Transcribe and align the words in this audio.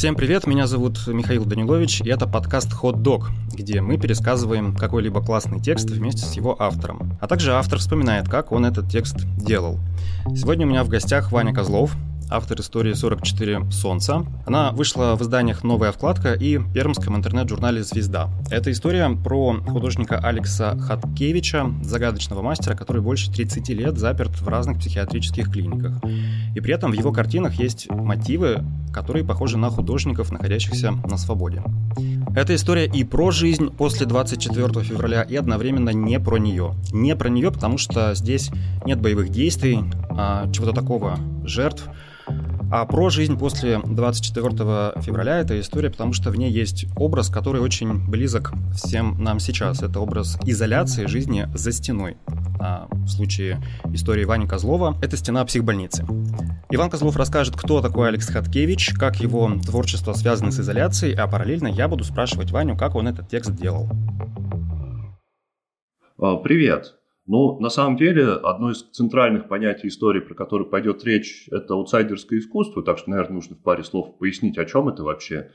Всем 0.00 0.14
привет, 0.14 0.46
меня 0.46 0.66
зовут 0.66 1.06
Михаил 1.08 1.44
Данилович, 1.44 2.00
и 2.00 2.08
это 2.08 2.26
подкаст 2.26 2.72
Hot 2.82 3.02
Dog, 3.02 3.24
где 3.52 3.82
мы 3.82 3.98
пересказываем 3.98 4.74
какой-либо 4.74 5.20
классный 5.20 5.60
текст 5.60 5.90
вместе 5.90 6.24
с 6.24 6.32
его 6.32 6.56
автором. 6.58 7.18
А 7.20 7.28
также 7.28 7.52
автор 7.52 7.78
вспоминает, 7.78 8.26
как 8.26 8.50
он 8.50 8.64
этот 8.64 8.88
текст 8.88 9.16
делал. 9.36 9.78
Сегодня 10.34 10.64
у 10.64 10.70
меня 10.70 10.84
в 10.84 10.88
гостях 10.88 11.32
Ваня 11.32 11.52
Козлов, 11.52 11.94
автор 12.30 12.60
истории 12.60 12.92
44 12.92 13.70
Солнца. 13.70 14.24
Она 14.46 14.70
вышла 14.72 15.16
в 15.16 15.22
изданиях 15.22 15.64
«Новая 15.64 15.92
вкладка» 15.92 16.32
и 16.32 16.58
пермском 16.72 17.16
интернет-журнале 17.16 17.82
«Звезда». 17.82 18.30
Это 18.50 18.70
история 18.70 19.08
про 19.10 19.54
художника 19.54 20.18
Алекса 20.18 20.78
Хаткевича, 20.78 21.66
загадочного 21.82 22.42
мастера, 22.42 22.74
который 22.74 23.02
больше 23.02 23.32
30 23.32 23.68
лет 23.70 23.98
заперт 23.98 24.40
в 24.40 24.48
разных 24.48 24.78
психиатрических 24.78 25.50
клиниках. 25.50 26.00
И 26.54 26.60
при 26.60 26.74
этом 26.74 26.92
в 26.92 26.94
его 26.94 27.12
картинах 27.12 27.54
есть 27.54 27.90
мотивы, 27.90 28.64
которые 28.92 29.24
похожи 29.24 29.58
на 29.58 29.70
художников, 29.70 30.30
находящихся 30.30 30.92
на 30.92 31.16
свободе. 31.16 31.62
Эта 32.34 32.54
история 32.54 32.86
и 32.86 33.02
про 33.02 33.32
жизнь 33.32 33.70
после 33.70 34.06
24 34.06 34.84
февраля, 34.84 35.22
и 35.22 35.34
одновременно 35.34 35.90
не 35.90 36.20
про 36.20 36.36
нее. 36.36 36.74
Не 36.92 37.16
про 37.16 37.28
нее, 37.28 37.50
потому 37.50 37.76
что 37.76 38.14
здесь 38.14 38.50
нет 38.84 39.00
боевых 39.00 39.30
действий, 39.30 39.80
а 40.10 40.50
чего-то 40.52 40.72
такого, 40.72 41.18
жертв, 41.50 41.88
а 42.72 42.86
про 42.86 43.10
жизнь 43.10 43.36
после 43.36 43.80
24 43.80 45.02
февраля 45.02 45.38
это 45.40 45.58
история, 45.58 45.90
потому 45.90 46.12
что 46.12 46.30
в 46.30 46.36
ней 46.36 46.52
есть 46.52 46.86
образ, 46.94 47.28
который 47.28 47.60
очень 47.60 48.08
близок 48.08 48.52
всем 48.72 49.16
нам 49.22 49.40
сейчас. 49.40 49.82
Это 49.82 49.98
образ 49.98 50.38
изоляции 50.44 51.06
жизни 51.06 51.48
за 51.52 51.72
стеной. 51.72 52.16
А 52.60 52.86
в 52.92 53.08
случае 53.08 53.60
истории 53.92 54.24
Вани 54.24 54.46
Козлова 54.46 54.96
это 55.02 55.16
стена 55.16 55.44
психбольницы. 55.44 56.06
Иван 56.70 56.90
Козлов 56.90 57.16
расскажет, 57.16 57.56
кто 57.56 57.80
такой 57.80 58.08
Алекс 58.08 58.28
Хаткевич, 58.28 58.94
как 58.94 59.16
его 59.16 59.50
творчество 59.66 60.12
связано 60.12 60.52
с 60.52 60.60
изоляцией, 60.60 61.14
а 61.14 61.26
параллельно 61.26 61.66
я 61.66 61.88
буду 61.88 62.04
спрашивать 62.04 62.52
Ваню, 62.52 62.76
как 62.76 62.94
он 62.94 63.08
этот 63.08 63.28
текст 63.28 63.52
делал. 63.56 63.88
А, 66.18 66.36
привет. 66.36 66.99
Ну, 67.32 67.60
на 67.60 67.68
самом 67.68 67.96
деле, 67.96 68.26
одно 68.32 68.72
из 68.72 68.82
центральных 68.90 69.46
понятий 69.46 69.86
истории, 69.86 70.18
про 70.18 70.34
которое 70.34 70.64
пойдет 70.64 71.04
речь, 71.04 71.46
это 71.52 71.74
аутсайдерское 71.74 72.40
искусство, 72.40 72.82
так 72.82 72.98
что, 72.98 73.08
наверное, 73.08 73.34
нужно 73.34 73.54
в 73.54 73.62
паре 73.62 73.84
слов 73.84 74.18
пояснить, 74.18 74.58
о 74.58 74.64
чем 74.64 74.88
это 74.88 75.04
вообще. 75.04 75.52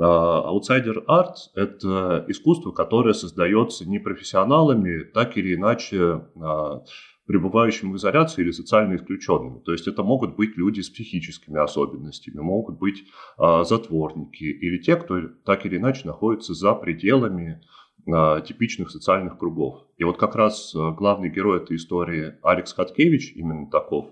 А, 0.00 0.40
аутсайдер 0.40 1.04
арт– 1.06 1.36
это 1.54 2.24
искусство, 2.26 2.72
которое 2.72 3.14
создается 3.14 3.88
не 3.88 4.00
профессионалами, 4.00 5.04
так 5.04 5.36
или 5.36 5.54
иначе 5.54 6.26
а, 6.42 6.82
пребывающими 7.28 7.92
в 7.92 7.96
изоляции 7.98 8.42
или 8.42 8.50
социально 8.50 8.96
исключенными. 8.96 9.60
То 9.60 9.70
есть 9.70 9.86
это 9.86 10.02
могут 10.02 10.34
быть 10.34 10.56
люди 10.56 10.80
с 10.80 10.90
психическими 10.90 11.60
особенностями, 11.60 12.40
могут 12.40 12.80
быть 12.80 13.04
а, 13.38 13.62
затворники 13.62 14.42
или 14.42 14.78
те, 14.78 14.96
кто 14.96 15.20
так 15.44 15.66
или 15.66 15.76
иначе 15.76 16.02
находится 16.04 16.52
за 16.52 16.74
пределами 16.74 17.62
типичных 18.04 18.90
социальных 18.90 19.38
кругов. 19.38 19.86
И 19.96 20.04
вот 20.04 20.18
как 20.18 20.34
раз 20.34 20.74
а, 20.74 20.90
главный 20.90 21.28
герой 21.28 21.58
этой 21.58 21.76
истории 21.76 22.34
Алекс 22.42 22.72
Хаткевич 22.72 23.32
именно 23.36 23.70
таков. 23.70 24.10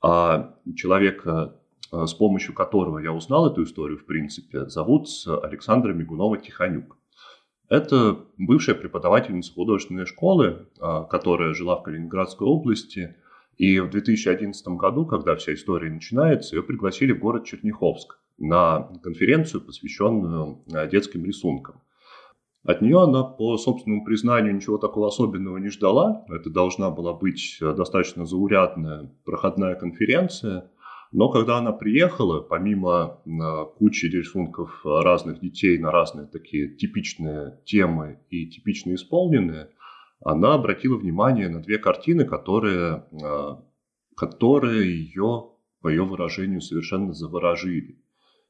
А 0.00 0.54
человека, 0.76 1.56
а, 1.90 2.06
с 2.06 2.14
помощью 2.14 2.54
которого 2.54 3.00
я 3.00 3.12
узнал 3.12 3.50
эту 3.50 3.64
историю, 3.64 3.98
в 3.98 4.06
принципе, 4.06 4.66
зовут 4.66 5.08
Александра 5.42 5.92
Мигунова-Тихонюк. 5.92 6.96
Это 7.68 8.24
бывшая 8.38 8.74
преподавательница 8.74 9.52
художественной 9.52 10.06
школы, 10.06 10.68
которая 11.10 11.52
жила 11.52 11.76
в 11.76 11.82
Калининградской 11.82 12.46
области. 12.46 13.16
И 13.58 13.78
в 13.80 13.90
2011 13.90 14.66
году, 14.68 15.04
когда 15.04 15.36
вся 15.36 15.52
история 15.52 15.90
начинается, 15.90 16.56
ее 16.56 16.62
пригласили 16.62 17.12
в 17.12 17.18
город 17.18 17.44
Черняховск 17.44 18.18
на 18.38 18.88
конференцию, 19.02 19.60
посвященную 19.60 20.64
детским 20.90 21.26
рисункам. 21.26 21.82
От 22.64 22.82
нее 22.82 23.02
она, 23.02 23.22
по 23.22 23.56
собственному 23.56 24.04
признанию, 24.04 24.54
ничего 24.54 24.78
такого 24.78 25.08
особенного 25.08 25.58
не 25.58 25.68
ждала. 25.68 26.24
Это 26.28 26.50
должна 26.50 26.90
была 26.90 27.14
быть 27.14 27.58
э, 27.60 27.72
достаточно 27.72 28.26
заурядная 28.26 29.10
проходная 29.24 29.74
конференция. 29.76 30.70
Но 31.12 31.30
когда 31.30 31.58
она 31.58 31.72
приехала, 31.72 32.40
помимо 32.40 33.20
э, 33.24 33.30
кучи 33.78 34.06
рисунков 34.06 34.80
разных 34.84 35.40
детей 35.40 35.78
на 35.78 35.90
разные 35.90 36.26
такие 36.26 36.74
типичные 36.76 37.60
темы 37.64 38.20
и 38.28 38.46
типично 38.46 38.94
исполненные, 38.94 39.70
она 40.20 40.54
обратила 40.54 40.96
внимание 40.96 41.48
на 41.48 41.60
две 41.60 41.78
картины, 41.78 42.24
которые, 42.24 43.06
э, 43.12 43.56
которые 44.16 45.04
ее, 45.04 45.52
по 45.80 45.88
ее 45.88 46.04
выражению, 46.04 46.60
совершенно 46.60 47.12
заворожили. 47.12 48.02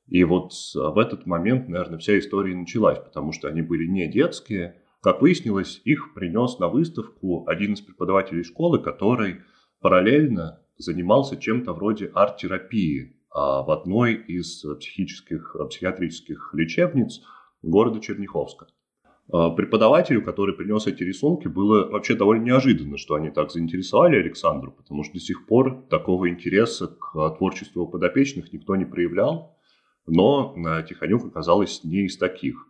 И 0.09 0.25
вот 0.25 0.53
в 0.75 0.99
этот 0.99 1.27
момент, 1.27 1.69
наверное, 1.69 1.99
вся 1.99 2.19
история 2.19 2.55
началась, 2.55 2.99
потому 2.99 3.33
что 3.33 3.49
они 3.49 3.63
были 3.63 3.87
не 3.87 4.09
детские. 4.09 4.83
Как 5.03 5.21
выяснилось, 5.21 5.81
их 5.85 6.15
принес 6.15 6.59
на 6.59 6.69
выставку 6.69 7.47
один 7.47 7.75
из 7.75 7.81
преподавателей 7.81 8.43
школы, 8.43 8.79
который 8.79 9.43
параллельно 9.81 10.61
занимался 10.79 11.37
чем-то 11.37 11.73
вроде 11.73 12.07
арт-терапии 12.07 13.19
а 13.31 13.63
в 13.63 13.71
одной 13.71 14.15
из 14.15 14.65
психических, 14.81 15.55
психиатрических 15.69 16.51
лечебниц 16.55 17.21
города 17.63 18.01
Черняховска. 18.01 18.67
А 19.31 19.51
преподавателю, 19.51 20.23
который 20.23 20.55
принес 20.55 20.87
эти 20.87 21.03
рисунки, 21.03 21.49
было 21.49 21.87
вообще 21.91 22.15
довольно 22.15 22.45
неожиданно, 22.45 22.97
что 22.97 23.15
они 23.15 23.31
так 23.31 23.51
заинтересовали 23.51 24.17
Александру, 24.17 24.73
потому 24.73 25.05
что 25.05 25.13
до 25.13 25.21
сих 25.21 25.47
пор 25.47 25.85
такого 25.91 26.31
интереса 26.31 26.89
к 26.89 27.37
творчеству 27.37 27.87
подопечных 27.87 28.53
никто 28.53 28.75
не 28.77 28.87
проявлял. 28.87 29.58
Но 30.09 30.55
э, 30.57 30.85
Тихонюк 30.89 31.27
оказалась 31.27 31.85
не 31.85 32.07
из 32.07 32.17
таких. 32.17 32.67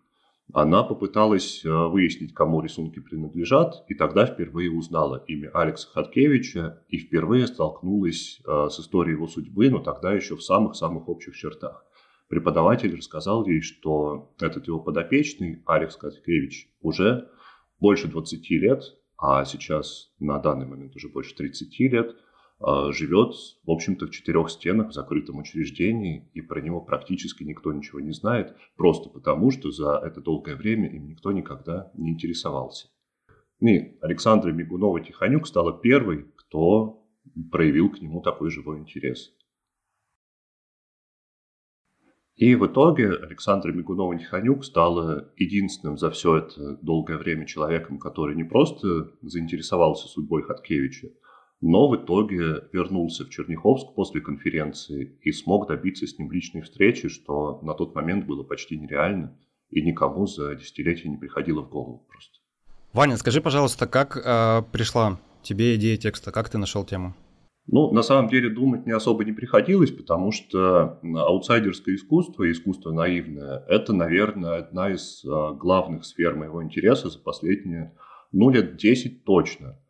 Она 0.53 0.83
попыталась 0.83 1.65
э, 1.65 1.69
выяснить, 1.69 2.35
кому 2.35 2.61
рисунки 2.61 2.99
принадлежат, 3.01 3.85
и 3.89 3.95
тогда 3.95 4.27
впервые 4.27 4.71
узнала 4.71 5.23
имя 5.27 5.51
Алекса 5.55 5.89
Хаткевича 5.91 6.83
и 6.89 6.99
впервые 6.99 7.47
столкнулась 7.47 8.41
э, 8.45 8.69
с 8.71 8.81
историей 8.81 9.15
его 9.15 9.29
судьбы, 9.29 9.71
но 9.71 9.79
тогда 9.79 10.13
еще 10.13 10.37
в 10.37 10.43
самых-самых 10.43 11.09
общих 11.09 11.37
чертах. 11.37 11.85
Преподаватель 12.29 12.97
рассказал 12.97 13.47
ей, 13.47 13.61
что 13.61 14.35
этот 14.41 14.67
его 14.67 14.81
подопечный, 14.81 15.63
Алекс 15.65 15.97
Хаткевич, 15.97 16.69
уже 16.81 17.29
больше 17.79 18.09
20 18.09 18.51
лет, 18.51 18.83
а 19.17 19.45
сейчас 19.45 20.11
на 20.19 20.39
данный 20.39 20.67
момент 20.67 20.97
уже 20.97 21.09
больше 21.09 21.37
30 21.37 21.81
лет– 21.81 22.17
живет, 22.61 23.35
в 23.65 23.71
общем-то, 23.71 24.07
в 24.07 24.11
четырех 24.11 24.51
стенах 24.51 24.89
в 24.89 24.93
закрытом 24.93 25.39
учреждении, 25.39 26.29
и 26.35 26.41
про 26.41 26.61
него 26.61 26.81
практически 26.81 27.45
никто 27.45 27.73
ничего 27.73 28.01
не 28.01 28.13
знает, 28.13 28.57
просто 28.77 29.09
потому, 29.11 29.51
что 29.51 29.71
за 29.71 30.01
это 30.05 30.21
долгое 30.21 30.57
время 30.57 30.91
им 30.91 31.07
никто 31.07 31.31
никогда 31.33 31.91
не 31.95 32.11
интересовался. 32.11 32.89
И 33.61 33.99
Александра 34.01 34.53
Мигунова-Тихонюк 34.53 35.45
стала 35.47 35.79
первой, 35.81 36.27
кто 36.37 37.05
проявил 37.51 37.91
к 37.91 38.01
нему 38.01 38.21
такой 38.23 38.51
живой 38.51 38.79
интерес. 38.79 39.33
И 42.37 42.55
в 42.55 42.67
итоге 42.67 43.11
Александра 43.11 43.73
Мигунова-Тихонюк 43.73 44.63
стала 44.63 45.33
единственным 45.37 45.99
за 45.99 46.11
все 46.13 46.37
это 46.37 46.77
долгое 46.83 47.19
время 47.19 47.47
человеком, 47.47 47.99
который 47.99 48.37
не 48.37 48.45
просто 48.45 49.11
заинтересовался 49.23 50.07
судьбой 50.07 50.43
Хаткевича, 50.43 51.09
но 51.61 51.89
в 51.89 51.97
итоге 51.97 52.63
вернулся 52.73 53.25
в 53.25 53.31
Черняховск 53.31 53.95
после 53.95 54.21
конференции 54.21 55.19
и 55.23 55.33
смог 55.33 55.67
добиться 55.69 56.07
с 56.07 56.19
ним 56.19 56.31
личной 56.31 56.63
встречи, 56.63 57.09
что 57.09 57.61
на 57.63 57.75
тот 57.75 57.95
момент 57.95 58.27
было 58.27 58.45
почти 58.45 58.79
нереально 58.79 59.37
и 59.71 59.83
никому 59.83 60.27
за 60.27 60.55
десятилетия 60.55 61.09
не 61.09 61.17
приходило 61.17 61.63
в 61.63 61.69
голову 61.69 62.07
просто. 62.09 62.39
Ваня, 62.93 63.17
скажи, 63.17 63.41
пожалуйста, 63.41 63.87
как 63.87 64.17
э, 64.17 64.63
пришла 64.73 65.21
тебе 65.43 65.75
идея 65.77 65.97
текста, 65.97 66.33
как 66.33 66.49
ты 66.49 66.59
нашел 66.59 66.85
тему? 66.85 67.15
Ну, 67.67 67.93
на 67.93 68.01
самом 68.03 68.31
деле 68.31 68.49
думать 68.49 68.87
не 68.87 68.93
особо 68.93 69.27
не 69.27 69.33
приходилось, 69.33 69.91
потому 69.91 70.33
что 70.33 71.01
аутсайдерское 71.03 71.97
искусство 71.97 72.51
искусство 72.51 72.93
наивное– 72.93 73.63
это, 73.69 73.93
наверное, 73.93 74.59
одна 74.59 74.91
из 74.91 75.23
э, 75.23 75.29
главных 75.55 76.07
сфер 76.07 76.35
моего 76.35 76.63
интереса 76.63 77.11
за 77.11 77.19
последние, 77.19 77.95
ну, 78.33 78.49
лет 78.49 78.77
10 78.77 79.25
точно– 79.25 79.77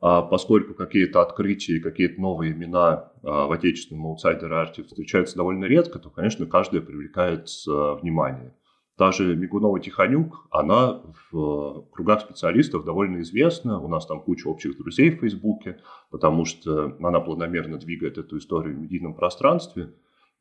поскольку 0.00 0.74
какие-то 0.74 1.20
открытия 1.20 1.76
и 1.76 1.80
какие-то 1.80 2.20
новые 2.20 2.52
имена 2.52 3.12
а, 3.22 3.46
в 3.46 3.52
отечественном 3.52 4.06
аутсайдер-арте 4.06 4.82
встречаются 4.84 5.36
довольно 5.36 5.66
редко, 5.66 5.98
то, 5.98 6.08
конечно, 6.08 6.46
каждая 6.46 6.80
привлекает 6.80 7.48
а, 7.68 7.96
внимание. 7.96 8.54
Даже 8.98 9.34
Мигунова-Тихонюк, 9.34 10.48
она 10.50 11.02
в 11.30 11.86
кругах 11.90 12.20
специалистов 12.20 12.84
довольно 12.84 13.22
известна. 13.22 13.80
У 13.80 13.88
нас 13.88 14.06
там 14.06 14.20
куча 14.20 14.46
общих 14.46 14.76
друзей 14.76 15.10
в 15.10 15.20
Фейсбуке, 15.20 15.78
потому 16.10 16.44
что 16.44 16.96
она 17.00 17.20
планомерно 17.20 17.78
двигает 17.78 18.18
эту 18.18 18.36
историю 18.36 18.76
в 18.76 18.80
медийном 18.80 19.14
пространстве. 19.14 19.94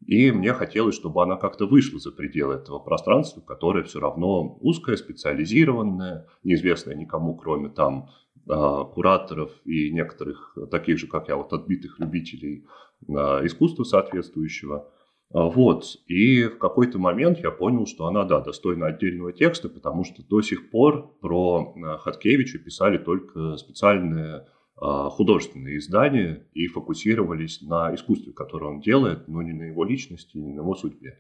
И 0.06 0.32
мне 0.32 0.54
хотелось, 0.54 0.96
чтобы 0.96 1.24
она 1.24 1.36
как-то 1.36 1.68
вышла 1.68 2.00
за 2.00 2.12
пределы 2.12 2.56
этого 2.56 2.80
пространства, 2.80 3.42
которое 3.42 3.84
все 3.84 4.00
равно 4.00 4.58
узкое, 4.62 4.96
специализированное, 4.96 6.28
неизвестное 6.44 6.96
никому, 6.96 7.36
кроме 7.36 7.70
там 7.70 8.10
а, 8.10 8.29
кураторов 8.50 9.51
и 9.63 9.92
некоторых 9.92 10.57
таких 10.72 10.98
же, 10.98 11.07
как 11.07 11.28
я, 11.28 11.36
вот 11.36 11.54
отбитых 11.54 12.00
любителей 12.00 12.66
а, 13.07 13.46
искусства 13.46 13.84
соответствующего. 13.84 14.92
Вот. 15.31 15.98
И 16.07 16.46
в 16.46 16.57
какой-то 16.57 16.98
момент 16.98 17.38
я 17.40 17.51
понял, 17.51 17.86
что 17.86 18.07
она, 18.07 18.24
да, 18.24 18.42
достойна 18.42 18.88
отдельного 18.88 19.31
текста, 19.31 19.69
потому 19.69 20.04
что 20.04 20.28
до 20.28 20.42
сих 20.42 20.72
пор 20.72 21.16
про 21.22 21.75
Хаткевича 22.00 22.57
писали 22.57 22.98
только 22.98 23.56
специальные 23.57 24.48
художественные 24.75 25.78
издания 25.78 26.48
и 26.54 26.68
фокусировались 26.68 27.62
на 27.62 27.94
искусстве, 27.94 28.34
которое 28.34 28.72
он 28.72 28.80
делает, 28.80 29.28
но 29.28 29.44
не 29.44 29.52
на 29.52 29.63
его 29.63 29.84
личности, 29.84 30.38
не 30.38 30.54
на 30.54 30.62
его 30.62 30.74
судьбе. 30.74 31.19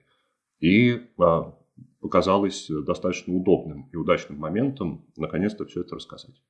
И 0.59 1.01
показалось 1.99 2.67
достаточно 2.69 3.35
удобным 3.35 3.89
и 3.91 3.97
удачным 3.97 4.39
моментом 4.39 5.05
наконец-то 5.17 5.65
все 5.65 5.81
это 5.81 5.95
рассказать. 5.95 6.41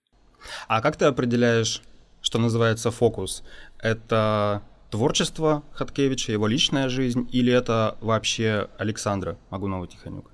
А 0.68 0.82
как 0.82 0.96
ты 0.96 1.06
определяешь, 1.06 1.82
что 2.22 2.40
называется 2.40 2.92
фокус? 2.92 3.44
Это 3.80 4.64
творчество 4.90 5.64
Хаткевича, 5.74 6.32
его 6.32 6.48
личная 6.48 6.90
жизнь, 6.90 7.28
или 7.32 7.54
это 7.54 7.98
вообще 8.02 8.70
Александра 8.78 9.38
Магунова-Тихонюк? 9.52 10.26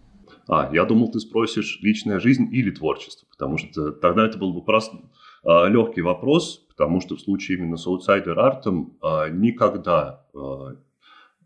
А, 0.47 0.69
я 0.71 0.85
думал, 0.85 1.11
ты 1.11 1.19
спросишь 1.19 1.79
личная 1.81 2.19
жизнь 2.19 2.47
или 2.51 2.71
творчество, 2.71 3.27
потому 3.31 3.57
что 3.57 3.91
тогда 3.91 4.25
это 4.25 4.37
был 4.37 4.53
бы 4.53 4.63
просто 4.63 4.97
а, 5.43 5.67
легкий 5.67 6.01
вопрос, 6.01 6.65
потому 6.69 7.01
что 7.01 7.15
в 7.15 7.21
случае 7.21 7.57
именно 7.57 7.77
с 7.77 7.87
аутсайдер 7.87 8.37
артом 8.39 8.97
а, 9.01 9.29
никогда 9.29 10.25
а, 10.33 10.75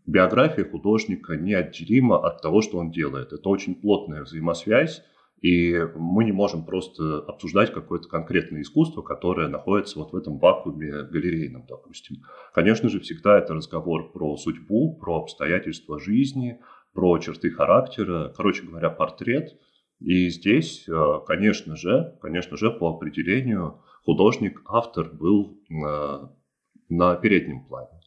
биография 0.06 0.64
художника 0.64 1.36
неотделима 1.36 2.18
от 2.18 2.42
того, 2.42 2.62
что 2.62 2.78
он 2.78 2.90
делает. 2.90 3.32
Это 3.32 3.48
очень 3.48 3.74
плотная 3.74 4.22
взаимосвязь, 4.22 5.02
и 5.40 5.74
мы 5.96 6.24
не 6.24 6.32
можем 6.32 6.64
просто 6.64 7.18
обсуждать 7.20 7.72
какое-то 7.72 8.08
конкретное 8.08 8.60
искусство, 8.60 9.02
которое 9.02 9.48
находится 9.48 9.98
вот 9.98 10.12
в 10.12 10.16
этом 10.16 10.38
вакууме 10.38 11.04
галерейном, 11.04 11.64
допустим. 11.66 12.22
Конечно 12.52 12.88
же, 12.88 13.00
всегда 13.00 13.38
это 13.38 13.54
разговор 13.54 14.12
про 14.12 14.36
судьбу, 14.36 14.96
про 15.00 15.22
обстоятельства 15.22 15.98
жизни, 15.98 16.60
про 16.92 17.18
черты 17.18 17.50
характера, 17.50 18.32
короче 18.36 18.64
говоря, 18.64 18.90
портрет. 18.90 19.58
И 20.00 20.28
здесь, 20.28 20.86
э, 20.88 21.20
конечно 21.26 21.76
же, 21.76 22.18
конечно 22.20 22.56
же, 22.56 22.70
по 22.70 22.90
определению 22.90 23.82
художник, 24.04 24.62
автор 24.66 25.10
был 25.10 25.58
э, 25.70 26.26
на 26.88 27.16
переднем 27.16 27.64
плане. 27.64 27.99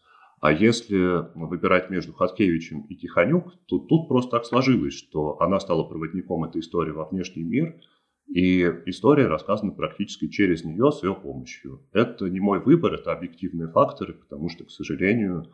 А 0.44 0.52
если 0.52 1.26
выбирать 1.36 1.90
между 1.90 2.12
Хаткевичем 2.12 2.82
и 2.90 2.98
Тихонюк, 2.98 3.54
то 3.66 3.80
тут 3.80 4.10
просто 4.10 4.32
так 4.32 4.46
сложилось, 4.46 4.94
что 4.94 5.42
она 5.42 5.58
стала 5.62 5.84
проводником 5.86 6.44
этой 6.44 6.60
истории 6.60 6.92
во 6.92 7.06
внешний 7.06 7.44
мир, 7.44 7.80
и 8.28 8.64
история 8.88 9.28
рассказана 9.28 9.72
практически 9.72 10.28
через 10.28 10.66
нее 10.66 10.92
с 10.92 11.02
ее 11.02 11.16
помощью. 11.16 11.88
Это 11.94 12.30
не 12.30 12.42
мой 12.42 12.60
выбор, 12.60 12.94
это 12.94 13.14
объективные 13.14 13.70
факторы, 13.70 14.16
потому 14.16 14.50
что, 14.50 14.66
к 14.66 14.70
сожалению, 14.70 15.46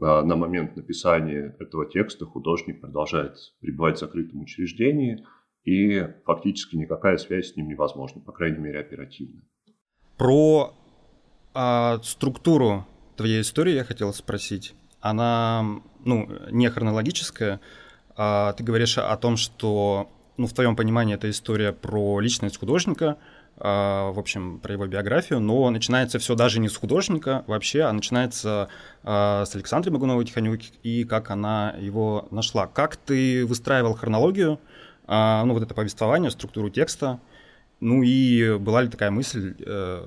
а, 0.00 0.22
на 0.22 0.36
момент 0.36 0.76
написания 0.76 1.56
этого 1.58 1.84
текста 1.84 2.24
художник 2.24 2.80
продолжает 2.80 3.34
пребывать 3.58 3.96
в 3.96 4.00
закрытом 4.00 4.42
учреждении, 4.42 5.26
и 5.64 6.06
фактически 6.24 6.76
никакая 6.76 7.16
связь 7.16 7.50
с 7.52 7.56
ним 7.56 7.66
невозможна, 7.66 8.20
по 8.20 8.30
крайней 8.30 8.58
мере, 8.58 8.78
оперативная. 8.78 9.42
Про 10.16 10.72
а, 11.52 11.98
структуру 12.04 12.86
твоей 13.16 13.40
истории 13.40 13.74
я 13.74 13.84
хотел 13.84 14.12
спросить. 14.14 14.74
Она, 15.00 15.64
ну, 16.04 16.28
не 16.50 16.68
хронологическая. 16.70 17.60
А 18.16 18.52
ты 18.54 18.64
говоришь 18.64 18.98
о 18.98 19.16
том, 19.16 19.36
что, 19.36 20.10
ну, 20.36 20.46
в 20.46 20.52
твоем 20.52 20.76
понимании 20.76 21.14
это 21.14 21.28
история 21.30 21.72
про 21.72 22.20
личность 22.20 22.58
художника, 22.58 23.18
а, 23.58 24.10
в 24.12 24.18
общем, 24.18 24.58
про 24.58 24.74
его 24.74 24.86
биографию, 24.86 25.40
но 25.40 25.68
начинается 25.70 26.18
все 26.18 26.34
даже 26.34 26.60
не 26.60 26.68
с 26.68 26.76
художника 26.76 27.44
вообще, 27.46 27.82
а 27.82 27.92
начинается 27.92 28.68
а, 29.02 29.44
с 29.44 29.54
Александры 29.54 29.92
Магуновой 29.92 30.24
Тихонюк 30.24 30.60
и 30.82 31.04
как 31.04 31.30
она 31.30 31.74
его 31.78 32.28
нашла. 32.30 32.66
Как 32.66 32.96
ты 32.96 33.46
выстраивал 33.46 33.94
хронологию, 33.94 34.60
а, 35.06 35.44
ну, 35.44 35.54
вот 35.54 35.62
это 35.62 35.74
повествование, 35.74 36.30
структуру 36.30 36.68
текста, 36.68 37.20
ну 37.80 38.02
и 38.02 38.56
была 38.58 38.82
ли 38.82 38.88
такая 38.88 39.10
мысль, 39.10 39.54
э, 39.58 40.02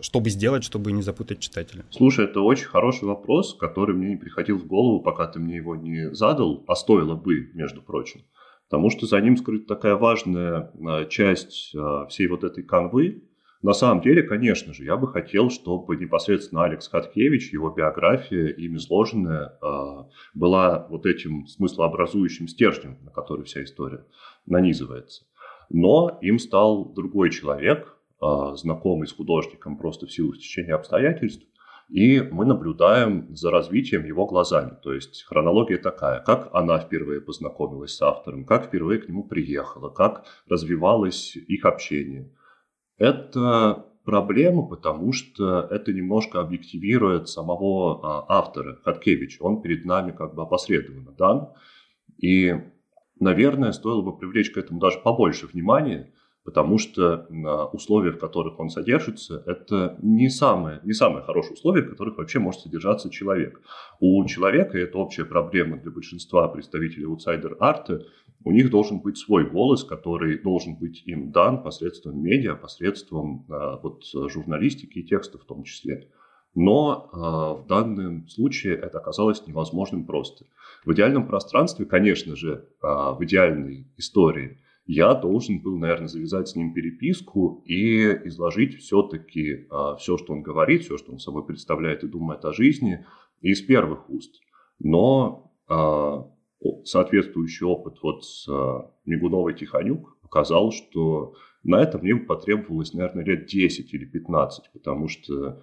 что 0.00 0.20
бы 0.20 0.28
сделать, 0.28 0.62
чтобы 0.62 0.92
не 0.92 1.02
запутать 1.02 1.40
читателя? 1.40 1.84
Слушай, 1.90 2.26
это 2.26 2.42
очень 2.42 2.66
хороший 2.66 3.04
вопрос, 3.04 3.56
который 3.58 3.96
мне 3.96 4.10
не 4.10 4.16
приходил 4.16 4.58
в 4.58 4.66
голову, 4.66 5.00
пока 5.00 5.26
ты 5.26 5.38
мне 5.38 5.56
его 5.56 5.74
не 5.74 6.14
задал, 6.14 6.64
а 6.66 6.74
стоило 6.74 7.14
бы, 7.14 7.50
между 7.54 7.80
прочим. 7.80 8.24
Потому 8.68 8.90
что 8.90 9.06
за 9.06 9.20
ним 9.20 9.38
скрыта 9.38 9.66
такая 9.74 9.94
важная 9.94 10.70
э, 10.74 11.06
часть 11.08 11.74
э, 11.74 12.06
всей 12.10 12.26
вот 12.26 12.44
этой 12.44 12.62
канвы. 12.62 13.24
На 13.62 13.72
самом 13.72 14.02
деле, 14.02 14.22
конечно 14.22 14.74
же, 14.74 14.84
я 14.84 14.98
бы 14.98 15.08
хотел, 15.08 15.48
чтобы 15.50 15.96
непосредственно 15.96 16.64
Алекс 16.64 16.86
Хаткевич, 16.88 17.52
его 17.52 17.70
биография, 17.70 18.48
им 18.48 18.76
изложенная, 18.76 19.58
была 20.32 20.86
вот 20.88 21.06
этим 21.06 21.44
смыслообразующим 21.48 22.46
стержнем, 22.46 22.98
на 23.02 23.10
который 23.10 23.44
вся 23.44 23.64
история 23.64 24.04
нанизывается. 24.46 25.24
Но 25.70 26.18
им 26.20 26.38
стал 26.38 26.86
другой 26.92 27.30
человек, 27.30 27.96
а, 28.20 28.56
знакомый 28.56 29.06
с 29.06 29.12
художником 29.12 29.76
просто 29.76 30.06
в 30.06 30.12
силу 30.12 30.34
течения 30.34 30.74
обстоятельств, 30.74 31.46
и 31.88 32.20
мы 32.20 32.44
наблюдаем 32.44 33.34
за 33.34 33.50
развитием 33.50 34.04
его 34.04 34.26
глазами. 34.26 34.72
То 34.82 34.92
есть 34.92 35.24
хронология 35.24 35.78
такая, 35.78 36.20
как 36.20 36.50
она 36.52 36.78
впервые 36.78 37.20
познакомилась 37.20 37.96
с 37.96 38.02
автором, 38.02 38.44
как 38.44 38.66
впервые 38.66 39.00
к 39.00 39.08
нему 39.08 39.24
приехала, 39.24 39.88
как 39.88 40.24
развивалось 40.48 41.36
их 41.36 41.64
общение. 41.64 42.30
Это 42.98 43.86
проблема, 44.04 44.66
потому 44.66 45.12
что 45.12 45.60
это 45.70 45.92
немножко 45.92 46.40
объективирует 46.40 47.28
самого 47.28 48.00
а, 48.02 48.38
автора 48.38 48.78
Хаткевича. 48.82 49.42
Он 49.42 49.62
перед 49.62 49.84
нами 49.84 50.12
как 50.12 50.34
бы 50.34 50.42
опосредованно 50.42 51.12
дан. 51.12 51.52
И 52.18 52.54
наверное, 53.20 53.72
стоило 53.72 54.02
бы 54.02 54.16
привлечь 54.16 54.50
к 54.50 54.58
этому 54.58 54.80
даже 54.80 54.98
побольше 55.00 55.46
внимания, 55.46 56.12
потому 56.44 56.78
что 56.78 57.26
условия, 57.74 58.12
в 58.12 58.18
которых 58.18 58.58
он 58.58 58.70
содержится, 58.70 59.42
это 59.44 59.98
не 60.00 60.30
самые, 60.30 60.80
не 60.82 60.94
самые 60.94 61.22
хорошие 61.22 61.52
условия, 61.52 61.82
в 61.82 61.90
которых 61.90 62.16
вообще 62.16 62.38
может 62.38 62.62
содержаться 62.62 63.10
человек. 63.10 63.60
У 64.00 64.24
человека, 64.24 64.78
и 64.78 64.80
это 64.80 64.96
общая 64.96 65.26
проблема 65.26 65.76
для 65.76 65.90
большинства 65.90 66.48
представителей 66.48 67.04
аутсайдер-арта, 67.04 68.06
у 68.44 68.52
них 68.52 68.70
должен 68.70 69.00
быть 69.00 69.18
свой 69.18 69.50
голос, 69.50 69.84
который 69.84 70.38
должен 70.38 70.76
быть 70.76 71.02
им 71.04 71.32
дан 71.32 71.62
посредством 71.62 72.22
медиа, 72.22 72.54
посредством 72.54 73.44
а, 73.50 73.78
вот, 73.82 74.04
журналистики 74.30 75.00
и 75.00 75.04
текста 75.04 75.38
в 75.38 75.44
том 75.44 75.64
числе. 75.64 76.08
Но 76.60 77.08
э, 77.12 77.62
в 77.62 77.68
данном 77.68 78.26
случае 78.26 78.74
это 78.74 78.98
оказалось 78.98 79.46
невозможным 79.46 80.04
просто. 80.04 80.44
В 80.84 80.92
идеальном 80.92 81.28
пространстве, 81.28 81.86
конечно 81.86 82.34
же, 82.34 82.66
э, 82.82 82.86
в 82.86 83.18
идеальной 83.20 83.86
истории, 83.96 84.58
я 84.84 85.14
должен 85.14 85.60
был, 85.60 85.78
наверное, 85.78 86.08
завязать 86.08 86.48
с 86.48 86.56
ним 86.56 86.74
переписку 86.74 87.62
и 87.64 88.02
изложить 88.26 88.74
все-таки 88.78 89.52
э, 89.52 89.66
а, 89.70 89.94
все, 89.94 90.16
что 90.16 90.32
он 90.32 90.42
говорит, 90.42 90.82
все, 90.82 90.98
что 90.98 91.12
он 91.12 91.20
собой 91.20 91.46
представляет 91.46 92.02
и 92.02 92.08
думает 92.08 92.44
о 92.44 92.52
жизни, 92.52 93.06
из 93.40 93.62
первых 93.62 94.10
уст. 94.10 94.34
Но 94.80 95.52
э, 95.68 96.64
соответствующий 96.82 97.66
опыт 97.66 97.98
вот 98.02 98.24
с 98.24 98.48
э, 98.48 98.80
Мигуновой 99.04 99.54
Тихонюк 99.54 100.18
показал, 100.22 100.72
что 100.72 101.34
на 101.62 101.80
это 101.80 101.98
мне 101.98 102.16
потребовалось, 102.16 102.94
наверное, 102.94 103.24
лет 103.24 103.46
10 103.46 103.94
или 103.94 104.06
15, 104.06 104.72
потому 104.72 105.06
что 105.06 105.62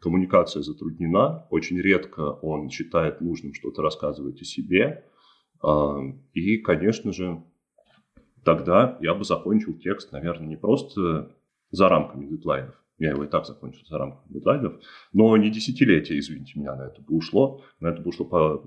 коммуникация 0.00 0.62
затруднена, 0.62 1.46
очень 1.50 1.80
редко 1.80 2.20
он 2.20 2.70
считает 2.70 3.20
нужным 3.20 3.54
что-то 3.54 3.82
рассказывать 3.82 4.40
о 4.42 4.44
себе. 4.44 5.04
А, 5.62 5.98
и, 6.32 6.58
конечно 6.58 7.12
же, 7.12 7.42
тогда 8.44 8.98
я 9.00 9.14
бы 9.14 9.24
закончил 9.24 9.74
текст, 9.74 10.12
наверное, 10.12 10.48
не 10.48 10.56
просто 10.56 11.36
за 11.70 11.88
рамками 11.88 12.26
дедлайнов, 12.26 12.74
я 12.98 13.10
его 13.10 13.24
и 13.24 13.28
так 13.28 13.46
закончил 13.46 13.84
за 13.86 13.98
рамками 13.98 14.32
дедлайнов, 14.32 14.80
но 15.12 15.36
не 15.36 15.50
десятилетия, 15.50 16.18
извините 16.18 16.58
меня, 16.58 16.74
на 16.76 16.86
это 16.86 17.02
бы 17.02 17.16
ушло, 17.16 17.62
на 17.80 17.88
это 17.88 18.02
бы 18.02 18.08
ушло 18.08 18.26
по, 18.26 18.64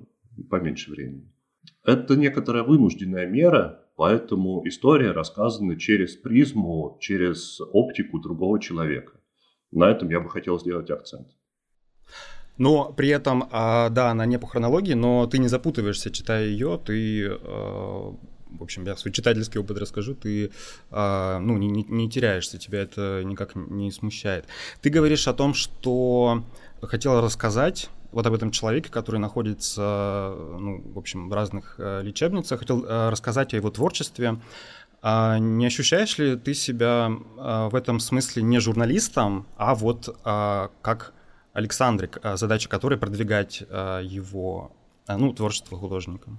поменьше 0.49 0.91
времени. 0.91 1.31
Это 1.85 2.15
некоторая 2.15 2.63
вынужденная 2.63 3.27
мера, 3.27 3.85
поэтому 3.95 4.67
история 4.67 5.11
рассказана 5.11 5.77
через 5.77 6.15
призму, 6.15 6.97
через 6.99 7.59
оптику 7.61 8.19
другого 8.19 8.59
человека. 8.59 9.20
На 9.71 9.89
этом 9.89 10.09
я 10.09 10.19
бы 10.19 10.29
хотел 10.29 10.59
сделать 10.59 10.89
акцент. 10.89 11.27
Но 12.57 12.93
при 12.93 13.09
этом, 13.09 13.47
а, 13.51 13.89
да, 13.89 14.11
она 14.11 14.25
не 14.25 14.37
по 14.37 14.45
хронологии, 14.45 14.93
но 14.93 15.25
ты 15.25 15.39
не 15.39 15.47
запутываешься, 15.47 16.11
читая 16.11 16.45
ее, 16.45 16.79
ты, 16.83 17.27
а, 17.27 18.15
в 18.51 18.61
общем, 18.61 18.85
я 18.85 18.95
свой 18.97 19.11
читательский 19.11 19.57
опыт 19.57 19.77
расскажу, 19.79 20.13
ты, 20.13 20.51
а, 20.91 21.39
ну, 21.39 21.57
не, 21.57 21.67
не, 21.69 22.09
теряешься, 22.09 22.59
тебя 22.59 22.81
это 22.81 23.23
никак 23.23 23.55
не 23.55 23.91
смущает. 23.91 24.45
Ты 24.81 24.89
говоришь 24.89 25.27
о 25.27 25.33
том, 25.33 25.53
что 25.53 26.43
хотела 26.81 27.21
рассказать 27.21 27.89
вот 28.11 28.27
об 28.27 28.33
этом 28.33 28.51
человеке, 28.51 28.91
который 28.91 29.21
находится, 29.21 30.35
ну, 30.37 30.83
в 30.93 30.99
общем, 30.99 31.29
в 31.29 31.33
разных 31.33 31.79
лечебницах, 31.79 32.59
хотел 32.59 32.85
рассказать 32.85 33.53
о 33.53 33.57
его 33.57 33.71
творчестве, 33.71 34.37
а 35.01 35.39
не 35.39 35.65
ощущаешь 35.65 36.17
ли 36.19 36.35
ты 36.35 36.53
себя 36.53 37.11
а, 37.37 37.69
в 37.69 37.75
этом 37.75 37.99
смысле 37.99 38.43
не 38.43 38.59
журналистом, 38.59 39.47
а 39.57 39.73
вот 39.73 40.15
а, 40.23 40.69
как 40.81 41.13
Александрик, 41.53 42.19
задача 42.35 42.69
которой 42.69 42.97
продвигать 42.97 43.59
его 43.59 44.71
а, 45.05 45.17
ну, 45.17 45.33
творчество 45.33 45.77
художника. 45.77 46.29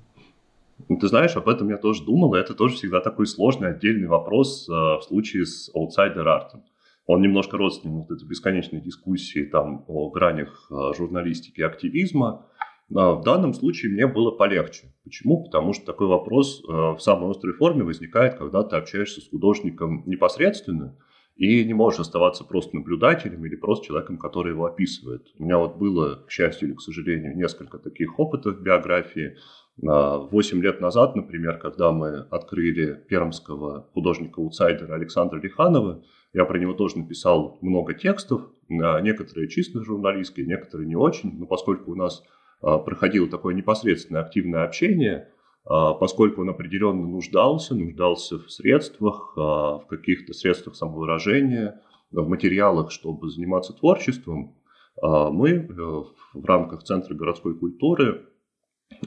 Ну, 0.88 0.97
ты 0.97 1.09
знаешь, 1.09 1.37
об 1.37 1.49
этом 1.49 1.69
я 1.69 1.76
тоже 1.76 2.04
думал, 2.04 2.35
и 2.35 2.38
это 2.38 2.54
тоже 2.54 2.76
всегда 2.76 3.00
такой 3.00 3.26
сложный 3.26 3.71
отдельный 3.71 4.09
вопрос 4.09 4.66
в 4.69 5.02
случае 5.07 5.45
с 5.45 5.71
аутсайдер-артом. 5.75 6.64
Он 7.07 7.21
немножко 7.21 7.59
родственник 7.59 8.09
вот 8.09 8.16
этой 8.16 8.26
бесконечной 8.26 8.81
дискуссии 8.81 9.45
там, 9.45 9.85
о 9.87 10.09
гранях 10.11 10.71
журналистики 10.97 11.61
и 11.61 11.64
активизма. 11.64 12.47
А 12.94 13.14
в 13.14 13.22
данном 13.22 13.54
случае 13.54 13.92
мне 13.92 14.06
было 14.06 14.30
полегче. 14.30 14.92
Почему? 15.04 15.44
Потому 15.44 15.72
что 15.72 15.87
такой 15.87 16.06
вопрос 16.06 16.62
э, 16.62 16.72
в 16.72 16.99
самой 16.99 17.30
острой 17.30 17.54
форме 17.54 17.84
возникает, 17.84 18.37
когда 18.37 18.62
ты 18.62 18.76
общаешься 18.76 19.20
с 19.20 19.28
художником 19.28 20.02
непосредственно 20.06 20.96
и 21.37 21.64
не 21.64 21.75
можешь 21.75 22.00
оставаться 22.00 22.44
просто 22.44 22.76
наблюдателем 22.76 23.44
или 23.46 23.56
просто 23.56 23.87
человеком, 23.87 24.18
который 24.18 24.52
его 24.52 24.66
описывает. 24.66 25.26
У 25.38 25.44
меня 25.44 25.58
вот 25.58 25.76
было, 25.76 26.25
к 26.26 26.30
счастью 26.30 26.68
или 26.68 26.75
к 26.75 26.80
сожалению, 26.80 27.37
несколько 27.37 27.78
таких 27.78 28.18
опытов 28.18 28.58
в 28.58 28.62
биографии. 28.62 29.37
Восемь 29.78 30.62
лет 30.62 30.82
назад, 30.82 31.16
например, 31.16 31.58
когда 31.58 31.90
мы 31.90 32.18
открыли 32.30 33.02
пермского 33.08 33.88
художника-аутсайдера 33.94 34.94
Александра 34.94 35.40
Лиханова, 35.40 36.04
я 36.34 36.44
про 36.44 36.58
него 36.58 36.75
тоже 36.75 36.99
написал 36.99 37.58
много 37.62 37.94
текстов, 37.94 38.50
некоторые 38.68 39.49
чисто 39.49 39.82
журналистские, 39.82 40.46
некоторые 40.46 40.87
не 40.87 40.96
очень, 40.96 41.38
но 41.38 41.46
поскольку 41.46 41.92
у 41.92 41.94
нас 41.94 42.22
а, 42.22 42.41
проходило 42.62 43.28
такое 43.28 43.54
непосредственное 43.54 44.23
активное 44.23 44.64
общение, 44.64 45.28
а, 45.64 45.95
поскольку 45.95 46.42
он 46.42 46.50
определенно 46.50 47.07
нуждался, 47.07 47.75
нуждался 47.75 48.38
в 48.38 48.50
средствах, 48.50 49.35
а, 49.37 49.78
в 49.78 49.87
каких-то 49.87 50.33
средствах 50.33 50.76
самовыражения, 50.76 51.81
в 52.11 52.28
материалах, 52.28 52.90
чтобы 52.90 53.31
заниматься 53.31 53.73
творчеством, 53.73 54.59
мы 55.00 55.49
э, 55.49 55.64
в 55.73 56.45
рамках 56.45 56.83
Центра 56.83 57.14
городской 57.14 57.59
культуры 57.59 58.26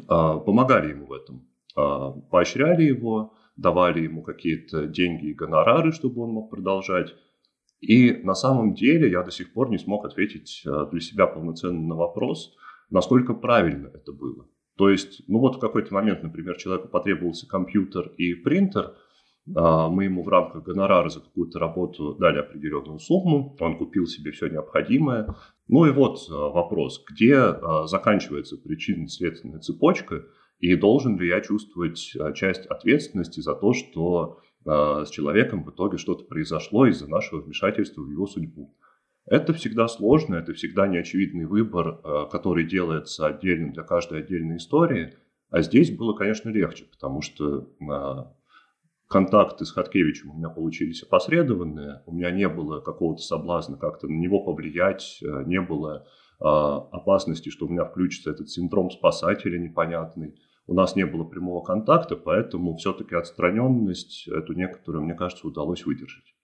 помогали 0.08 0.90
ему 0.90 1.06
в 1.06 1.14
этом, 1.14 1.48
поощряли 2.32 2.82
его, 2.82 3.36
давали 3.56 4.02
ему 4.02 4.24
какие-то 4.24 4.88
деньги 4.88 5.28
и 5.28 5.34
гонорары, 5.36 5.92
чтобы 5.92 6.24
он 6.24 6.32
мог 6.32 6.50
продолжать. 6.50 7.14
И 7.80 8.14
на 8.14 8.34
самом 8.34 8.74
деле 8.74 9.12
я 9.12 9.22
до 9.22 9.30
сих 9.30 9.54
пор 9.54 9.70
не 9.70 9.78
смог 9.78 10.06
ответить 10.06 10.64
для 10.66 11.00
себя 11.00 11.28
полноценно 11.28 11.80
на 11.80 11.96
вопрос, 11.96 12.56
насколько 12.90 13.34
правильно 13.34 13.88
это 13.94 14.12
было. 14.12 14.48
То 14.78 14.90
есть, 14.90 15.22
ну 15.28 15.40
вот 15.40 15.56
в 15.56 15.60
какой-то 15.60 15.94
момент, 15.94 16.24
например, 16.24 16.58
человеку 16.58 16.90
потребовался 16.90 17.48
компьютер 17.48 18.12
и 18.18 18.34
принтер, 18.34 18.96
а, 19.56 19.90
мы 19.90 20.06
ему 20.06 20.24
в 20.24 20.28
рамках 20.28 20.64
гонорара 20.64 21.10
за 21.10 21.22
какую-то 21.22 21.60
работу 21.60 22.16
дали 22.16 22.40
определенную 22.40 23.00
сумму, 23.00 23.56
он 23.60 23.78
купил 23.78 24.06
себе 24.08 24.32
все 24.32 24.48
необходимое. 24.48 25.36
Ну 25.68 25.86
и 25.86 25.92
вот 25.92 26.20
э, 26.30 26.34
вопрос, 26.34 27.04
где 27.10 27.34
э, 27.34 27.58
заканчивается 27.86 28.58
причинно-следственная 28.58 29.60
цепочка, 29.60 30.26
и 30.60 30.76
должен 30.76 31.20
ли 31.20 31.28
я 31.28 31.42
чувствовать 31.42 31.98
часть 32.36 32.66
ответственности 32.68 33.42
за 33.42 33.56
то, 33.56 33.74
что 33.74 34.40
с 34.64 35.10
человеком 35.12 35.64
в 35.64 35.70
итоге 35.70 35.98
что-то 35.98 36.24
произошло 36.24 36.88
из-за 36.88 37.08
нашего 37.08 37.42
вмешательства 37.42 38.02
в 38.02 38.10
его 38.10 38.26
судьбу. 38.26 38.74
Это 39.28 39.54
всегда 39.54 39.88
сложно, 39.88 40.36
это 40.36 40.54
всегда 40.54 40.88
неочевидный 40.88 41.46
выбор, 41.46 42.00
э, 42.04 42.26
который 42.32 42.64
делается 42.64 43.26
отдельным 43.26 43.74
для 43.74 43.84
каждой 43.84 44.20
отдельной 44.20 44.58
истории. 44.58 45.16
А 45.50 45.62
здесь 45.62 45.96
было, 45.96 46.14
конечно, 46.14 46.50
легче, 46.50 46.86
потому 46.86 47.22
что 47.22 47.68
э, 47.82 48.24
контакты 49.08 49.66
с 49.66 49.72
Хаткевичем 49.72 50.30
у 50.30 50.38
меня 50.38 50.50
получились 50.50 51.02
опосредованные, 51.02 52.04
у 52.06 52.14
меня 52.14 52.30
не 52.30 52.48
было 52.48 52.82
какого-то 52.82 53.22
соблазна 53.24 53.78
как-то 53.78 54.08
на 54.08 54.16
него 54.16 54.44
повлиять, 54.44 55.20
э, 55.24 55.44
не 55.46 55.60
было 55.60 56.08
опасности, 56.38 57.48
что 57.48 57.66
у 57.66 57.70
меня 57.70 57.86
включится 57.86 58.30
этот 58.30 58.50
синдром 58.50 58.92
спасателя 58.92 59.58
непонятный. 59.58 60.36
У 60.68 60.74
нас 60.74 60.98
не 60.98 61.06
было 61.06 61.24
прямого 61.24 61.64
контакта, 61.64 62.18
поэтому 62.18 62.76
все-таки 62.76 63.16
отстраненность 63.16 64.28
эту 64.28 64.52
некоторую, 64.52 65.06
мне 65.06 65.14
кажется, 65.14 65.48
удалось 65.48 65.86
выдержать. 65.86 66.35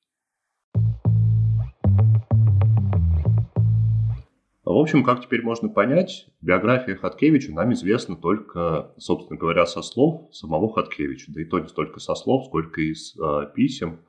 В 4.73 4.77
общем, 4.77 5.03
как 5.03 5.21
теперь 5.21 5.41
можно 5.41 5.67
понять, 5.67 6.27
биография 6.39 6.95
Хаткевича 6.95 7.51
нам 7.51 7.73
известна 7.73 8.15
только, 8.15 8.93
собственно 8.97 9.37
говоря, 9.37 9.65
со 9.65 9.81
слов 9.81 10.33
самого 10.33 10.71
Хаткевича. 10.73 11.31
Да 11.33 11.41
и 11.41 11.45
то 11.45 11.59
не 11.59 11.67
столько 11.67 11.99
со 11.99 12.15
слов, 12.15 12.45
сколько 12.45 12.79
из 12.79 13.17
э, 13.17 13.51
писем, 13.53 13.99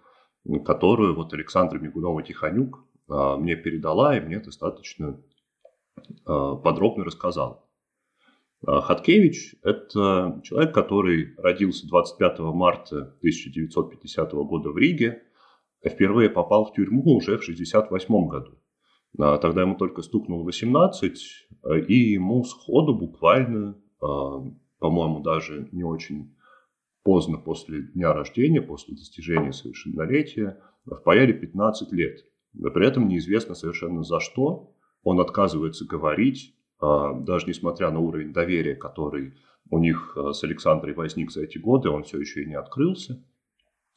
которую 0.64 1.16
вот 1.16 1.33
Александра 1.33 1.81
Мигунова-Тихонюк 1.81 2.78
э, 3.09 3.37
мне 3.38 3.57
передала 3.57 4.16
и 4.16 4.21
мне 4.21 4.38
достаточно 4.38 5.21
э, 5.99 6.57
подробно 6.62 7.04
рассказал. 7.04 7.69
Хаткевич– 8.64 9.57
это 9.64 10.40
человек, 10.45 10.73
который 10.73 11.35
родился 11.38 11.88
25 11.88 12.38
марта 12.38 12.99
1950 13.19 14.33
года 14.33 14.71
в 14.71 14.78
Риге, 14.78 15.25
впервые 15.85 16.31
попал 16.31 16.66
в 16.66 16.73
тюрьму 16.73 17.16
уже 17.16 17.38
в 17.38 17.42
1968 17.42 18.28
году. 18.28 18.62
А, 19.19 19.38
тогда 19.38 19.62
ему 19.62 19.76
только 19.76 20.02
стукнуло 20.02 20.42
18, 20.42 21.49
э, 21.64 21.81
и 21.81 21.95
ему 21.95 22.45
сходу 22.45 22.95
буквально, 22.95 23.76
а, 24.00 24.42
по-моему, 24.78 25.21
даже 25.21 25.69
не 25.73 25.85
очень 25.85 26.35
поздно 27.02 27.38
после 27.38 27.83
дня 27.83 28.12
рождения, 28.12 28.62
после 28.62 28.95
достижения 28.95 29.52
совершеннолетия, 29.52 30.61
впаяли 30.87 31.33
15 31.33 31.92
лет. 31.92 32.21
Но 32.54 32.71
при 32.71 32.87
этом 32.87 33.09
неизвестно 33.09 33.54
совершенно 33.54 34.02
за 34.02 34.21
что. 34.21 34.75
Он 35.02 35.21
отказывается 35.21 35.85
говорить, 35.85 36.54
а, 36.81 37.12
даже 37.12 37.47
несмотря 37.47 37.90
на 37.90 37.99
уровень 37.99 38.33
доверия, 38.33 38.76
который 38.76 39.35
у 39.71 39.78
них 39.78 40.16
с 40.33 40.42
Александрой 40.45 40.95
возник 40.95 41.31
за 41.31 41.45
эти 41.45 41.59
годы, 41.59 41.88
он 41.88 42.02
все 42.02 42.19
еще 42.19 42.42
и 42.42 42.47
не 42.47 42.54
открылся. 42.54 43.23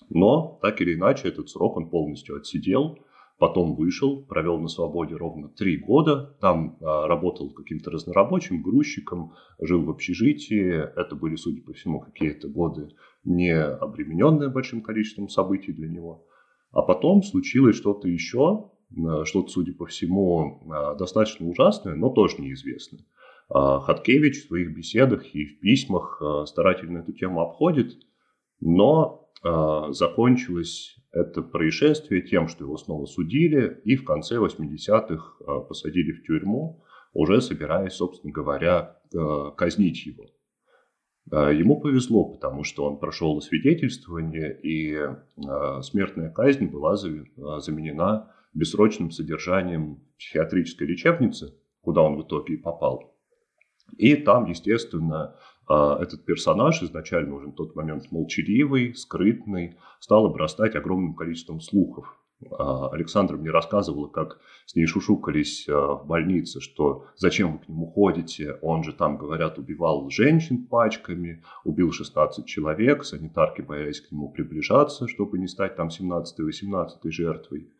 Но, 0.10 0.60
так 0.62 0.81
или 0.81 0.93
иначе, 0.93 1.27
этот 1.27 1.50
срок 1.50 1.77
он 1.77 1.89
полностью 1.89 2.36
отсидел– 2.36 3.00
Потом 3.38 3.75
вышел, 3.75 4.24
провел 4.25 4.60
на 4.60 4.70
свободе 4.70 5.15
ровно 5.15 5.50
три 5.50 5.77
года. 5.77 6.38
Там 6.39 6.77
а, 6.82 7.06
работал 7.06 7.51
каким-то 7.51 7.92
разнорабочим, 7.92 8.62
грузчиком, 8.62 9.34
жил 9.60 9.84
в 9.84 9.89
общежитии. 9.89 10.74
Это 10.98 11.15
были, 11.15 11.36
судя 11.36 11.62
по 11.62 11.74
всему, 11.74 12.00
какие-то 12.00 12.48
годы 12.48 12.92
не 13.25 13.54
обремененные 13.54 14.50
большим 14.50 14.82
количеством 14.82 15.27
событий 15.27 15.74
для 15.74 15.89
него. 15.89 16.25
А 16.72 16.82
потом 16.82 17.24
случилось 17.24 17.75
что-то 17.75 18.08
еще, 18.08 18.70
а, 19.06 19.25
что-то, 19.25 19.50
судя 19.50 19.74
по 19.74 19.86
всему, 19.86 20.62
а, 20.72 20.96
достаточно 20.96 21.46
ужасное, 21.46 21.96
но 21.96 22.10
тоже 22.10 22.38
неизвестное. 22.42 23.06
Хаткевич 23.48 24.44
в 24.44 24.48
своих 24.48 24.75
беседах 24.75 25.36
и 25.36 25.46
в 25.46 25.60
письмах 25.60 26.20
старательно 26.48 27.00
эту 27.00 27.13
тему 27.13 27.42
обходит, 27.42 27.94
но 28.60 29.30
закончилось 29.92 30.96
это 31.15 31.41
происшествие 31.41 32.22
тем, 32.22 32.50
что 32.50 32.65
его 32.65 32.77
снова 32.77 33.05
судили 33.05 33.79
и 33.86 33.95
в 33.95 34.03
конце 34.03 34.36
80-х 34.36 35.38
а, 35.48 35.60
посадили 35.62 36.12
в 36.12 36.24
тюрьму, 36.24 36.84
уже 37.13 37.39
собираясь, 37.41 37.93
собственно 37.93 38.34
говоря, 38.34 39.00
а, 39.15 39.51
казнить 39.51 40.05
его. 40.05 40.25
А, 41.31 41.51
ему 41.51 41.79
повезло, 41.79 42.25
потому 42.25 42.65
что 42.65 42.84
он 42.84 43.00
прошел 43.00 43.39
свидетельствование, 43.39 44.60
и 44.62 45.00
смертная 45.84 46.31
казнь 46.31 46.65
была 46.65 46.98
заменена 46.98 48.34
бессрочным 48.53 49.10
содержанием 49.10 50.01
психиатрической 50.17 50.86
лечебницы, 50.86 51.57
куда 51.79 52.01
он 52.01 52.17
в 52.17 52.24
итоге 52.24 52.55
и 52.55 52.57
попал. 52.57 53.15
И 53.98 54.15
там, 54.15 54.48
естественно, 54.48 55.38
этот 55.67 56.25
персонаж, 56.25 56.81
изначально 56.84 57.36
уже 57.36 57.48
на 57.48 57.53
тот 57.53 57.75
момент 57.75 58.12
молчаливый, 58.12 58.93
скрытный, 58.95 59.77
стал 60.00 60.25
обрастать 60.25 60.75
огромным 60.75 61.15
количеством 61.15 61.60
слухов. 61.60 62.17
А, 62.51 62.89
Александра 62.89 63.38
мне 63.38 63.50
рассказывала, 63.50 64.07
как 64.07 64.39
с 64.65 64.75
ней 64.75 64.86
шушукались 64.86 65.67
а, 65.69 65.95
в 65.95 66.05
больнице, 66.05 66.60
что 66.60 67.05
зачем 67.15 67.53
вы 67.53 67.60
к 67.60 67.67
нему 67.67 67.88
ходите, 67.88 68.57
он 68.62 68.84
же 68.84 68.93
там, 68.93 69.17
говорят, 69.17 69.57
убивал 69.57 70.10
женщин 70.10 70.67
пачками, 70.67 71.43
убил 71.63 71.91
16 71.91 72.45
человек, 72.45 73.05
санитарки 73.05 73.62
боялись 73.62 74.01
к 74.01 74.12
нему 74.12 74.29
приближаться, 74.31 75.07
чтобы 75.07 75.39
не 75.39 75.48
стать 75.48 75.75
там 75.75 75.88
17-18 75.88 76.88
жертвой. 77.05 77.72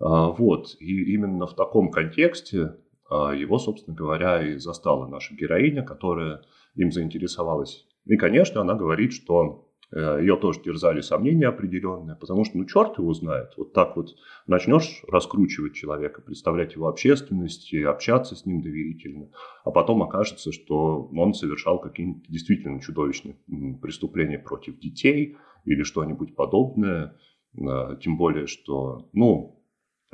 Вот, 0.00 0.74
и 0.80 1.14
именно 1.14 1.46
в 1.46 1.54
таком 1.54 1.90
контексте 1.92 2.76
его, 3.08 3.58
собственно 3.58 3.96
говоря, 3.96 4.44
и 4.44 4.56
застала 4.56 5.06
наша 5.06 5.36
героиня, 5.36 5.84
которая 5.84 6.42
им 6.74 6.90
заинтересовалась. 6.92 7.86
И, 8.06 8.16
конечно, 8.16 8.60
она 8.60 8.74
говорит, 8.74 9.12
что 9.12 9.70
э, 9.90 10.18
ее 10.20 10.36
тоже 10.36 10.60
терзали 10.60 11.00
сомнения 11.00 11.46
определенные, 11.46 12.16
потому 12.16 12.44
что, 12.44 12.58
ну, 12.58 12.64
черт 12.66 12.98
его 12.98 13.14
знает, 13.14 13.54
вот 13.56 13.72
так 13.72 13.96
вот 13.96 14.14
начнешь 14.46 15.02
раскручивать 15.08 15.74
человека, 15.74 16.20
представлять 16.20 16.74
его 16.74 16.88
общественности, 16.88 17.82
общаться 17.82 18.36
с 18.36 18.44
ним 18.44 18.60
доверительно, 18.60 19.30
а 19.64 19.70
потом 19.70 20.02
окажется, 20.02 20.52
что 20.52 21.08
он 21.14 21.32
совершал 21.32 21.80
какие-нибудь 21.80 22.28
действительно 22.28 22.80
чудовищные 22.80 23.36
преступления 23.80 24.38
против 24.38 24.78
детей 24.78 25.36
или 25.64 25.82
что-нибудь 25.82 26.34
подобное, 26.34 27.16
э, 27.56 27.96
тем 28.02 28.18
более, 28.18 28.46
что, 28.46 29.08
ну, 29.12 29.64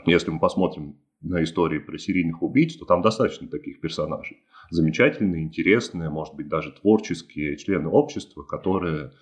если 0.07 0.31
мы 0.31 0.39
посмотрим 0.39 0.97
на 1.21 1.43
истории 1.43 1.79
про 1.79 1.99
серийных 1.99 2.43
убийц, 2.43 2.77
то 2.77 2.85
там 2.85 3.03
достаточно 3.03 3.49
таких 3.49 3.81
персонажей. 3.81 4.43
Замечательные, 4.71 5.45
интересные, 5.45 6.09
может 6.09 6.35
быть, 6.35 6.49
даже 6.49 6.73
творческие 6.73 7.57
члены 7.57 7.89
общества, 7.89 8.43
которые 8.43 9.13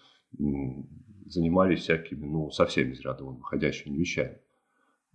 занимались 1.27 1.81
всякими, 1.81 2.25
ну, 2.25 2.51
совсем 2.51 2.91
из 2.93 3.01
ряда 3.01 3.25
выходящими 3.25 3.97
вещами. 3.97 4.39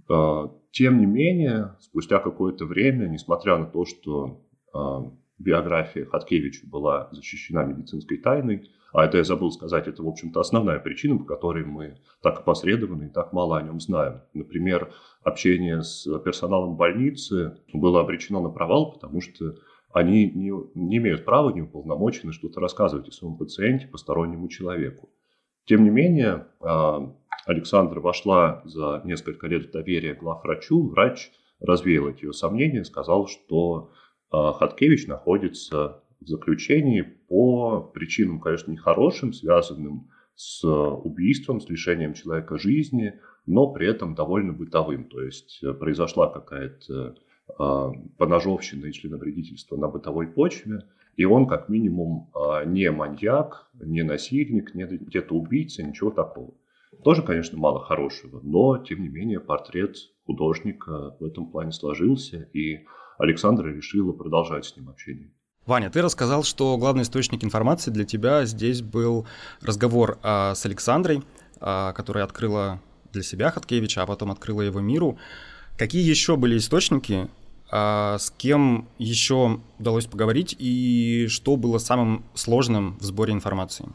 А, 0.10 0.52
тем 0.72 1.00
не 1.00 1.06
менее, 1.06 1.76
спустя 1.80 2.20
какое-то 2.20 2.66
время, 2.66 3.08
несмотря 3.08 3.58
на 3.58 3.66
то, 3.66 3.86
что 3.86 4.46
а, 4.74 5.12
биография 5.40 6.06
Хаткевича 6.06 6.68
была 6.68 7.10
защищена 7.12 7.64
медицинской 7.64 8.18
тайной, 8.18 8.70
а 8.94 9.06
это 9.06 9.18
я 9.18 9.24
забыл 9.24 9.52
сказать, 9.52 9.88
это, 9.88 10.04
в 10.04 10.08
общем-то, 10.08 10.40
основная 10.40 10.80
причина, 10.80 11.18
по 11.18 11.26
которой 11.26 11.66
мы 11.66 11.98
так 12.22 12.40
опосредованно 12.40 13.04
и 13.04 13.10
так 13.10 13.34
мало 13.34 13.58
о 13.58 13.62
нем 13.64 13.80
знаем. 13.80 14.22
Например, 14.34 14.94
общение 15.24 15.82
с 15.82 16.08
персоналом 16.20 16.78
больницы 16.78 17.58
было 17.74 18.02
обречено 18.02 18.40
на 18.40 18.50
провал, 18.50 18.94
потому 18.94 19.20
что 19.20 19.56
они 19.92 20.30
не, 20.30 20.52
не 20.76 20.98
имеют 20.98 21.26
права, 21.26 21.52
не 21.52 21.64
уполномочены 21.64 22.34
что-то 22.34 22.60
рассказывать 22.60 23.08
о 23.08 23.12
своем 23.12 23.36
пациенте 23.36 23.88
постороннему 23.88 24.48
человеку. 24.48 25.10
Тем 25.66 25.84
не 25.84 25.90
менее, 25.90 26.48
а, 26.62 27.16
Александра 27.46 28.00
вошла 28.00 28.62
за 28.66 29.02
несколько 29.06 29.48
лет 29.48 29.68
в 29.68 29.72
доверие 29.72 30.14
главврачу. 30.14 30.90
Врач 30.90 31.32
развеял 31.60 32.08
эти 32.10 32.26
ее 32.26 32.34
сомнения, 32.34 32.84
сказал, 32.84 33.28
что 33.28 33.92
а, 34.30 34.54
Хаткевич 34.54 35.08
находится 35.08 36.04
в 36.24 36.28
заключении 36.28 37.02
по 37.02 37.82
причинам, 37.82 38.40
конечно, 38.40 38.72
нехорошим, 38.72 39.34
связанным 39.34 40.10
с 40.36 40.68
убийством, 40.68 41.60
с 41.60 41.70
лишением 41.70 42.14
человека 42.14 42.58
жизни, 42.58 43.20
но 43.46 43.72
при 43.72 43.88
этом 43.88 44.16
довольно 44.16 44.54
бытовым. 44.54 45.06
То 45.06 45.22
есть 45.22 45.60
э, 45.64 45.74
произошла 45.74 46.28
какая-то 46.28 47.16
э, 47.60 47.92
поножовщина 48.18 48.88
и 48.88 48.92
членовредительство 48.92 49.78
на 49.78 49.88
бытовой 49.88 50.28
почве, 50.28 50.84
и 51.16 51.26
он 51.26 51.46
как 51.46 51.70
минимум 51.70 52.32
э, 52.34 52.66
не 52.66 52.90
маньяк, 52.90 53.70
не 53.80 54.04
насильник, 54.04 54.74
не 54.74 54.86
где-то 54.86 55.36
убийца, 55.36 55.84
ничего 55.84 56.10
такого. 56.10 56.54
Тоже, 57.04 57.22
конечно, 57.22 57.58
мало 57.58 57.80
хорошего, 57.80 58.40
но, 58.44 58.78
тем 58.78 59.02
не 59.02 59.10
менее, 59.10 59.40
портрет 59.40 59.98
художника 60.26 61.16
в 61.20 61.24
этом 61.24 61.52
плане 61.52 61.72
сложился, 61.72 62.50
и 62.54 62.86
Александра 63.18 63.68
решила 63.68 64.14
продолжать 64.14 64.66
с 64.66 64.78
ним 64.78 64.90
общение. 64.90 65.32
Ваня, 65.66 65.90
ты 65.90 66.02
рассказал, 66.02 66.44
что 66.44 66.78
главный 66.78 67.04
источник 67.04 67.44
информации 67.44 67.90
для 67.90 68.04
тебя 68.04 68.44
здесь 68.44 68.82
был 68.82 69.26
разговор 69.62 70.18
а, 70.22 70.56
с 70.56 70.66
Александрой, 70.66 71.24
а, 71.62 71.94
которая 71.94 72.26
открыла 72.26 72.82
для 73.14 73.24
себя 73.24 73.50
Хаткевича, 73.50 74.04
а 74.04 74.06
потом 74.06 74.32
открыла 74.32 74.62
его 74.62 74.82
миру. 74.82 75.18
Какие 75.78 76.08
еще 76.08 76.36
были 76.36 76.58
источники, 76.58 77.30
а, 77.72 78.18
с 78.18 78.30
кем 78.30 78.90
еще 78.98 79.62
удалось 79.80 80.06
поговорить 80.06 80.54
и 80.60 81.28
что 81.30 81.56
было 81.56 81.78
самым 81.78 82.26
сложным 82.34 82.98
в 83.00 83.04
сборе 83.04 83.32
информации? 83.32 83.88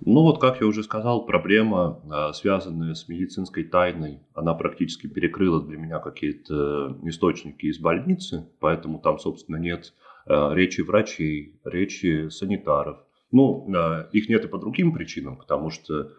Ну 0.00 0.22
вот, 0.22 0.40
как 0.40 0.60
я 0.60 0.66
уже 0.66 0.82
сказал, 0.82 1.26
проблема, 1.26 2.00
а, 2.10 2.32
связанная 2.32 2.94
с 2.94 3.08
медицинской 3.08 3.62
тайной, 3.62 4.20
она 4.34 4.52
практически 4.54 5.06
перекрыла 5.06 5.62
для 5.62 5.76
меня 5.76 6.00
какие-то 6.00 6.98
источники 7.04 7.66
из 7.66 7.78
больницы, 7.78 8.48
поэтому 8.58 8.98
там, 8.98 9.20
собственно, 9.20 9.56
нет 9.56 9.92
речи 10.26 10.80
врачей, 10.80 11.60
речи 11.64 12.28
санитаров. 12.28 12.98
Ну, 13.30 13.66
а, 13.74 14.08
их 14.12 14.28
нет 14.28 14.44
и 14.44 14.48
по 14.48 14.58
другим 14.58 14.92
причинам, 14.92 15.36
потому 15.36 15.70
что 15.70 16.12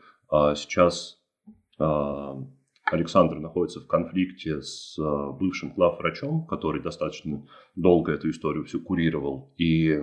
сейчас 0.56 1.22
Александр 2.84 3.40
находится 3.40 3.80
в 3.80 3.88
конфликте 3.88 4.62
с 4.62 4.98
бывшим 5.40 5.74
главврачом, 5.74 6.46
который 6.48 6.82
достаточно 6.82 7.48
долго 7.76 8.12
эту 8.12 8.30
историю 8.30 8.66
всю 8.66 8.82
курировал, 8.82 9.54
и 9.58 10.02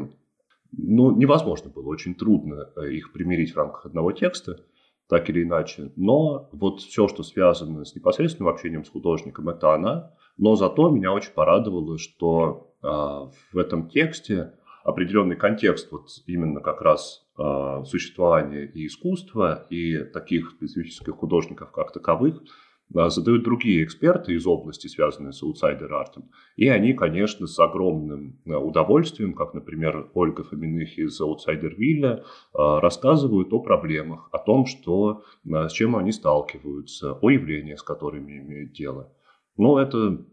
ну, 0.76 1.16
невозможно 1.16 1.70
было, 1.70 1.88
очень 1.88 2.14
трудно 2.14 2.70
э, 2.76 2.90
их 2.90 3.12
примирить 3.12 3.52
в 3.52 3.56
рамках 3.56 3.86
одного 3.86 4.12
текста, 4.12 4.64
так 5.08 5.28
или 5.30 5.42
иначе. 5.42 5.92
Но 5.96 6.48
вот 6.52 6.80
все, 6.80 7.08
что 7.08 7.22
связано 7.22 7.84
с 7.84 7.94
непосредственным 7.94 8.52
общением 8.52 8.84
с 8.84 8.90
художником, 8.90 9.48
это 9.48 9.74
она. 9.74 10.12
Но 10.36 10.56
зато 10.56 10.90
меня 10.90 11.12
очень 11.12 11.32
порадовало, 11.32 11.98
что 11.98 12.74
э, 12.82 12.86
в 12.86 13.58
этом 13.58 13.88
тексте 13.88 14.54
определенный 14.82 15.36
контекст 15.36 15.90
вот 15.92 16.08
именно 16.26 16.60
как 16.60 16.82
раз 16.82 17.26
э, 17.38 17.82
существования 17.86 18.64
и 18.64 18.86
искусства, 18.86 19.66
и 19.70 19.98
таких 20.04 20.50
специфических 20.50 21.14
художников 21.14 21.70
как 21.70 21.92
таковых– 21.92 22.42
задают 22.90 23.42
другие 23.42 23.82
эксперты 23.84 24.34
из 24.34 24.46
области, 24.46 24.86
связанные 24.86 25.32
с 25.32 25.42
аутсайдер-артом. 25.42 26.30
И 26.56 26.68
они, 26.68 26.92
конечно, 26.92 27.46
с 27.46 27.58
огромным 27.58 28.40
э, 28.44 28.54
удовольствием, 28.54 29.34
как, 29.34 29.54
например, 29.54 30.10
Ольга 30.14 30.44
Фоминых 30.44 30.98
из 30.98 31.20
Аутсайдер-Вилля, 31.20 32.18
э, 32.18 32.22
рассказывают 32.52 33.52
о 33.52 33.60
проблемах, 33.60 34.28
о 34.32 34.38
том, 34.38 34.66
что, 34.66 35.22
э, 35.44 35.68
с 35.68 35.72
чем 35.72 35.96
они 35.96 36.12
сталкиваются, 36.12 37.14
о 37.14 37.30
явлениях, 37.30 37.80
с 37.80 37.82
которыми 37.82 38.38
имеют 38.38 38.72
дело. 38.72 39.12
Но 39.56 39.80
это 39.80 40.24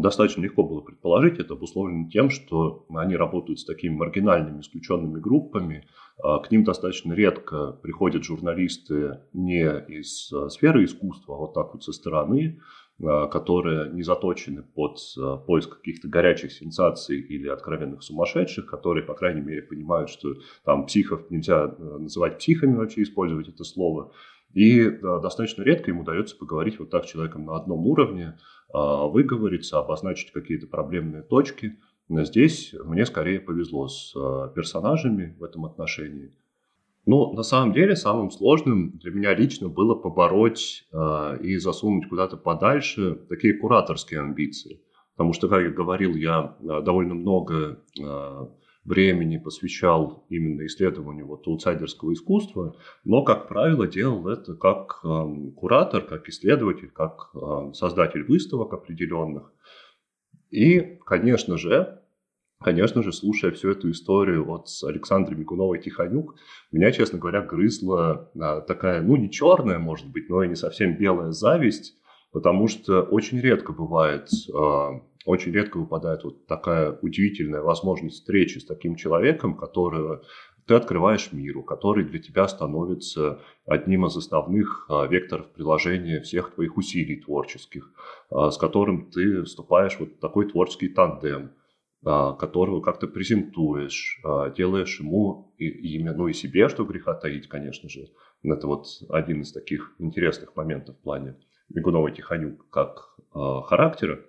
достаточно 0.00 0.42
легко 0.42 0.62
было 0.62 0.80
предположить. 0.80 1.38
Это 1.38 1.54
обусловлено 1.54 2.08
тем, 2.08 2.30
что 2.30 2.86
они 2.94 3.14
работают 3.14 3.60
с 3.60 3.64
такими 3.64 3.94
маргинальными 3.94 4.60
исключенными 4.60 5.20
группами. 5.20 5.86
А, 6.22 6.38
к 6.38 6.50
ним 6.50 6.64
достаточно 6.64 7.12
редко 7.12 7.72
приходят 7.72 8.24
журналисты 8.24 9.20
не 9.32 9.64
из 9.88 10.32
а, 10.32 10.48
сферы 10.48 10.84
искусства, 10.84 11.34
а 11.34 11.38
вот 11.38 11.54
так 11.54 11.74
вот 11.74 11.84
со 11.84 11.92
стороны, 11.92 12.60
а, 13.02 13.26
которые 13.26 13.90
не 13.92 14.02
заточены 14.02 14.62
под 14.62 14.98
поиск 15.46 15.76
каких-то 15.76 16.08
горячих 16.08 16.52
сенсаций 16.52 17.20
или 17.20 17.48
откровенных 17.48 18.02
сумасшедших, 18.02 18.64
которые, 18.66 19.04
по 19.04 19.14
крайней 19.14 19.42
мере, 19.42 19.62
понимают, 19.62 20.08
что 20.08 20.36
там 20.64 20.86
психов 20.86 21.30
нельзя 21.30 21.66
называть 21.66 22.38
психами 22.38 22.76
вообще, 22.76 23.02
использовать 23.02 23.48
это 23.48 23.64
слово. 23.64 24.12
И 24.54 24.88
достаточно 24.90 25.62
редко 25.62 25.90
им 25.90 26.00
удается 26.00 26.36
поговорить 26.36 26.78
вот 26.78 26.90
так 26.90 27.04
с 27.04 27.08
человеком 27.08 27.46
на 27.46 27.56
одном 27.56 27.86
уровне, 27.86 28.38
а, 28.72 29.06
выговориться, 29.06 29.78
обозначить 29.78 30.32
какие-то 30.32 30.66
проблемные 30.66 31.22
точки. 31.22 31.78
Но 32.08 32.24
здесь 32.24 32.74
мне 32.84 33.06
скорее 33.06 33.40
повезло 33.40 33.88
с 33.88 34.14
а, 34.16 34.48
персонажами 34.48 35.36
в 35.38 35.44
этом 35.44 35.64
отношении. 35.64 36.34
Но 37.04 37.32
на 37.32 37.42
самом 37.42 37.72
деле 37.72 37.96
самым 37.96 38.30
сложным 38.30 38.98
для 38.98 39.10
меня 39.10 39.34
лично 39.34 39.68
было 39.68 39.96
побороть 39.96 40.86
э, 40.92 41.38
и 41.42 41.56
засунуть 41.56 42.08
куда-то 42.08 42.36
подальше 42.36 43.18
такие 43.28 43.54
кураторские 43.54 44.20
амбиции. 44.20 44.80
Потому 45.16 45.32
что, 45.32 45.48
как 45.48 45.62
я 45.62 45.70
говорил, 45.70 46.14
я 46.14 46.56
довольно 46.60 47.14
много 47.14 47.80
времени 48.84 49.36
посвящал 49.36 50.24
именно 50.28 50.66
исследованию 50.66 51.26
вот 51.26 51.46
аутсайдерского 51.46 52.12
искусства, 52.12 52.76
но, 53.04 53.22
как 53.22 53.48
правило, 53.48 53.86
делал 53.86 54.28
это 54.28 54.54
как 54.54 55.00
э, 55.04 55.50
куратор, 55.56 56.02
как 56.02 56.28
исследователь, 56.28 56.90
как 56.90 57.30
э, 57.34 57.72
создатель 57.74 58.24
выставок 58.24 58.72
определенных. 58.72 59.52
И, 60.50 60.98
конечно 61.04 61.56
же, 61.56 62.02
Конечно 62.62 63.02
же, 63.02 63.12
слушая 63.12 63.50
всю 63.50 63.70
эту 63.70 63.90
историю 63.90 64.48
от 64.50 64.68
Александры 64.84 65.34
Микуновой-Тихонюк, 65.36 66.36
меня, 66.70 66.92
честно 66.92 67.18
говоря, 67.18 67.42
грызла 67.42 68.30
а, 68.38 68.60
такая, 68.60 69.02
ну, 69.02 69.16
не 69.16 69.30
черная, 69.30 69.78
может 69.78 70.08
быть, 70.10 70.28
но 70.28 70.42
и 70.42 70.48
не 70.48 70.54
совсем 70.54 70.96
белая 70.96 71.32
зависть, 71.32 71.96
потому 72.30 72.68
что 72.68 73.02
очень 73.02 73.40
редко 73.40 73.72
бывает 73.72 74.28
а, 74.54 75.00
очень 75.24 75.52
редко 75.52 75.78
выпадает 75.78 76.24
вот 76.24 76.46
такая 76.46 76.98
удивительная 77.02 77.62
возможность 77.62 78.16
встречи 78.16 78.58
с 78.58 78.64
таким 78.64 78.96
человеком, 78.96 79.56
которого 79.56 80.22
ты 80.66 80.74
открываешь 80.74 81.32
миру, 81.32 81.62
который 81.62 82.04
для 82.04 82.20
тебя 82.20 82.46
становится 82.46 83.40
одним 83.66 84.06
из 84.06 84.16
основных 84.16 84.86
а, 84.88 85.06
векторов 85.06 85.52
приложения 85.52 86.20
всех 86.20 86.54
твоих 86.54 86.76
усилий 86.76 87.20
творческих, 87.20 87.90
а, 88.30 88.50
с 88.50 88.58
которым 88.58 89.10
ты 89.10 89.42
вступаешь 89.42 89.96
вот 89.98 90.10
в 90.10 90.18
такой 90.20 90.48
творческий 90.48 90.88
тандем, 90.88 91.52
а, 92.04 92.34
которого 92.34 92.80
как-то 92.80 93.08
презентуешь, 93.08 94.20
делаешь 94.56 95.00
ему 95.00 95.52
и, 95.58 96.02
ну 96.02 96.28
и 96.28 96.32
себе, 96.32 96.68
что 96.68 96.84
греха 96.84 97.14
таить, 97.14 97.48
конечно 97.48 97.88
же. 97.88 98.08
Это 98.42 98.66
вот 98.66 98.86
один 99.08 99.42
из 99.42 99.52
таких 99.52 99.94
интересных 99.98 100.54
моментов 100.56 100.96
в 100.96 101.02
плане 101.02 101.36
Мигунова 101.68 102.10
Тихонюк 102.10 102.68
как 102.70 103.16
характера. 103.32 104.20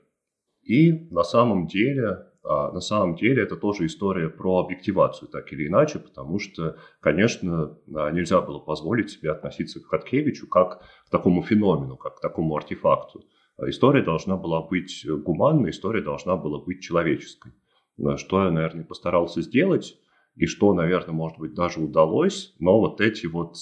И 0.64 1.08
на 1.12 1.24
самом 1.24 1.68
деле, 1.68 2.28
а, 2.44 2.72
на 2.72 2.80
самом 2.80 3.16
деле 3.16 3.44
это 3.44 3.58
тоже 3.58 3.86
история 3.86 4.30
про 4.30 4.60
объективацию, 4.60 5.30
так 5.30 5.52
или 5.52 5.68
иначе, 5.68 6.00
потому 6.00 6.40
что, 6.40 6.78
конечно, 7.02 7.78
а, 7.94 8.12
нельзя 8.12 8.42
было 8.42 8.60
позволить 8.60 9.12
себе 9.12 9.32
относиться 9.32 9.82
к 9.82 9.88
Хаткевичу 9.88 10.48
как 10.48 10.82
к 11.06 11.10
такому 11.10 11.44
феномену, 11.44 11.98
как 11.98 12.18
к 12.18 12.22
такому 12.22 12.56
артефакту. 12.56 13.26
История 13.66 14.02
должна 14.02 14.36
была 14.36 14.62
быть 14.62 15.06
гуманной, 15.06 15.70
история 15.72 16.02
должна 16.02 16.38
была 16.38 16.60
быть 16.60 16.82
человеческой. 16.82 17.52
Что 18.16 18.46
я, 18.46 18.50
наверное, 18.52 18.84
постарался 18.84 19.42
сделать, 19.42 19.96
и 20.36 20.48
что, 20.48 20.74
наверное, 20.74 21.14
может 21.14 21.38
быть, 21.38 21.54
даже 21.54 21.80
удалось, 21.80 22.56
но 22.58 22.80
вот 22.80 23.00
эти 23.00 23.28
вот 23.28 23.56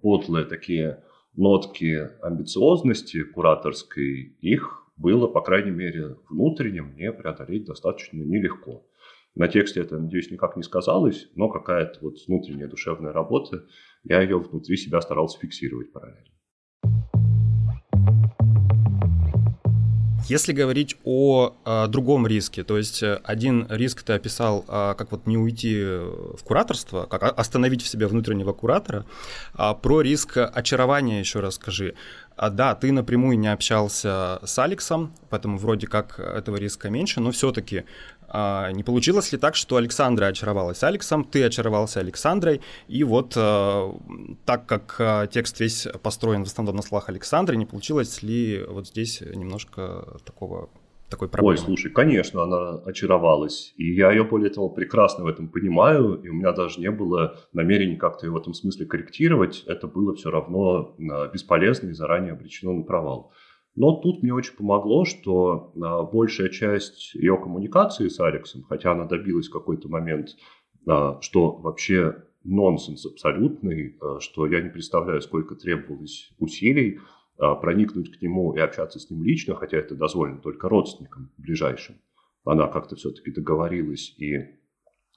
подлые 0.00 0.46
такие 0.46 1.04
нотки 1.36 2.08
амбициозности 2.22 3.22
кураторской, 3.22 4.34
их 4.40 4.81
было, 5.02 5.26
по 5.26 5.42
крайней 5.42 5.72
мере, 5.72 6.16
внутренне 6.30 6.80
мне 6.82 7.12
преодолеть 7.12 7.66
достаточно 7.66 8.16
нелегко. 8.16 8.86
На 9.34 9.48
тексте 9.48 9.80
это, 9.80 9.98
надеюсь, 9.98 10.30
никак 10.30 10.56
не 10.56 10.62
сказалось, 10.62 11.28
но 11.34 11.48
какая-то 11.48 11.98
вот 12.02 12.16
внутренняя 12.26 12.68
душевная 12.68 13.12
работа, 13.12 13.66
я 14.04 14.22
ее 14.22 14.38
внутри 14.38 14.76
себя 14.76 15.00
старался 15.00 15.38
фиксировать 15.38 15.92
параллельно. 15.92 16.31
Если 20.28 20.52
говорить 20.52 20.96
о 21.04 21.54
а, 21.64 21.86
другом 21.88 22.26
риске, 22.26 22.62
то 22.62 22.76
есть 22.78 23.02
э, 23.02 23.20
один 23.24 23.66
риск 23.68 24.02
ты 24.02 24.12
описал, 24.12 24.64
а, 24.68 24.94
как 24.94 25.10
вот 25.10 25.26
не 25.26 25.36
уйти 25.36 25.82
в 25.82 26.38
кураторство, 26.44 27.06
как 27.06 27.38
остановить 27.38 27.82
в 27.82 27.88
себе 27.88 28.06
внутреннего 28.06 28.52
куратора, 28.52 29.04
а 29.54 29.74
про 29.74 30.00
риск 30.00 30.36
очарования 30.36 31.20
еще 31.20 31.40
расскажи. 31.40 31.94
Да, 32.36 32.74
ты 32.74 32.92
напрямую 32.92 33.38
не 33.38 33.52
общался 33.52 34.40
с 34.44 34.58
Алексом, 34.58 35.14
поэтому 35.28 35.58
вроде 35.58 35.86
как 35.86 36.18
этого 36.18 36.56
риска 36.56 36.88
меньше, 36.88 37.20
но 37.20 37.30
все-таки 37.30 37.84
а, 38.34 38.72
не 38.72 38.82
получилось 38.82 39.30
ли 39.32 39.38
так, 39.38 39.54
что 39.54 39.76
Александра 39.76 40.26
очаровалась 40.26 40.82
Алексом, 40.82 41.22
ты 41.22 41.44
очаровался 41.44 42.00
Александрой, 42.00 42.62
и 42.88 43.04
вот 43.04 43.34
а, 43.36 43.94
так 44.46 44.64
как 44.64 44.96
а, 44.98 45.26
текст 45.26 45.60
весь 45.60 45.86
построен 46.02 46.44
в 46.44 46.46
основном 46.46 46.76
на 46.76 46.82
словах 46.82 47.10
Александры, 47.10 47.56
не 47.56 47.66
получилось 47.66 48.22
ли 48.22 48.64
вот 48.66 48.88
здесь 48.88 49.20
немножко 49.20 50.18
такого 50.24 50.70
такой 51.10 51.28
проблемы? 51.28 51.50
Ой, 51.50 51.58
слушай, 51.58 51.90
конечно, 51.90 52.42
она 52.42 52.78
очаровалась. 52.86 53.74
И 53.76 53.92
я 53.94 54.10
ее, 54.10 54.24
более 54.24 54.48
того, 54.48 54.70
прекрасно 54.70 55.24
в 55.24 55.26
этом 55.26 55.48
понимаю. 55.48 56.14
И 56.14 56.28
у 56.28 56.32
меня 56.32 56.52
даже 56.52 56.80
не 56.80 56.90
было 56.90 57.36
намерений 57.52 57.96
как-то 57.96 58.26
ее 58.26 58.32
в 58.32 58.36
этом 58.36 58.54
смысле 58.54 58.86
корректировать. 58.86 59.62
Это 59.66 59.86
было 59.86 60.14
все 60.14 60.30
равно 60.30 60.96
бесполезно 61.32 61.90
и 61.90 61.92
заранее 61.92 62.32
обречено 62.32 62.72
на 62.72 62.82
провал. 62.82 63.30
Но 63.74 63.96
тут 63.96 64.22
мне 64.22 64.34
очень 64.34 64.56
помогло, 64.56 65.04
что 65.04 65.72
а, 65.80 66.02
большая 66.02 66.50
часть 66.50 67.14
ее 67.14 67.38
коммуникации 67.38 68.08
с 68.08 68.20
Алексом, 68.20 68.62
хотя 68.64 68.92
она 68.92 69.06
добилась 69.06 69.48
в 69.48 69.52
какой-то 69.52 69.88
момент, 69.88 70.36
а, 70.86 71.20
что 71.22 71.52
вообще 71.52 72.24
нонсенс 72.44 73.06
абсолютный, 73.06 73.96
а, 74.00 74.20
что 74.20 74.46
я 74.46 74.60
не 74.60 74.68
представляю, 74.68 75.22
сколько 75.22 75.54
требовалось 75.54 76.32
усилий 76.38 77.00
проникнуть 77.38 78.16
к 78.16 78.22
нему 78.22 78.54
и 78.54 78.60
общаться 78.60 79.00
с 79.00 79.10
ним 79.10 79.24
лично, 79.24 79.56
хотя 79.56 79.78
это 79.78 79.96
дозволено 79.96 80.38
только 80.38 80.68
родственникам 80.68 81.32
ближайшим. 81.38 81.96
Она 82.44 82.68
как-то 82.68 82.94
все-таки 82.94 83.32
договорилась, 83.32 84.14
и 84.18 84.58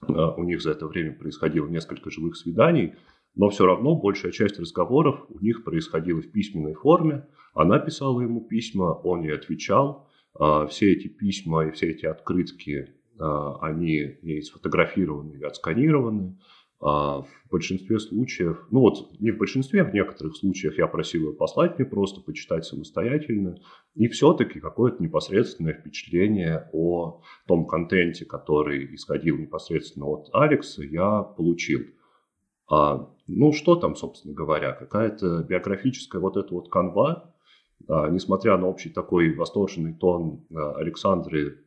у 0.07 0.43
них 0.43 0.61
за 0.61 0.71
это 0.71 0.87
время 0.87 1.13
происходило 1.13 1.67
несколько 1.67 2.09
живых 2.09 2.37
свиданий– 2.37 2.95
но 3.35 3.49
все 3.49 3.65
равно 3.65 3.95
большая 3.95 4.31
часть 4.31 4.59
разговоров 4.59 5.25
у 5.29 5.39
них 5.39 5.63
происходила 5.63 6.21
в 6.21 6.31
письменной 6.31 6.73
форме. 6.73 7.27
Она 7.53 7.79
писала 7.79 8.21
ему 8.21 8.41
письма, 8.41 8.93
он 9.03 9.23
ей 9.23 9.33
отвечал. 9.33 10.07
А, 10.37 10.67
все 10.67 10.93
эти 10.93 11.07
письма 11.07 11.67
и 11.67 11.71
все 11.71 11.91
эти 11.91 12.05
открытки, 12.05 12.93
а, 13.19 13.57
они 13.61 14.17
ей 14.21 14.41
сфотографированы 14.41 15.33
или 15.33 15.43
отсканированы. 15.43 16.37
А, 16.81 17.21
в 17.21 17.49
большинстве 17.49 17.99
случаев, 17.99 18.67
ну 18.69 18.81
вот 18.81 19.19
не 19.19 19.31
в 19.31 19.37
большинстве, 19.37 19.83
в 19.83 19.93
некоторых 19.93 20.35
случаях 20.35 20.77
я 20.77 20.87
просил 20.87 21.29
ее 21.29 21.33
послать 21.33 21.79
мне 21.79 21.85
просто, 21.87 22.21
почитать 22.21 22.65
самостоятельно. 22.65 23.57
И 23.95 24.07
все-таки 24.07 24.59
какое-то 24.59 25.01
непосредственное 25.01 25.73
впечатление 25.73 26.69
о 26.73 27.21
том 27.47 27.65
контенте, 27.65 28.25
который 28.25 28.93
исходил 28.93 29.37
непосредственно 29.37 30.07
от 30.07 30.29
Алекса, 30.33 30.83
я 30.83 31.21
получил. 31.21 31.81
А, 32.69 33.09
ну, 33.27 33.53
что 33.53 33.75
там, 33.75 33.95
собственно 33.95 34.33
говоря, 34.33 34.73
какая-то 34.73 35.43
биографическая 35.43 36.21
вот 36.21 36.37
эта 36.37 36.53
вот 36.53 36.69
канва, 36.69 37.33
а, 37.87 38.09
несмотря 38.09 38.57
на 38.57 38.67
общий 38.67 38.89
такой 38.89 39.33
восторженный 39.35 39.93
тон 39.93 40.45
а, 40.53 40.75
Александры 40.75 41.65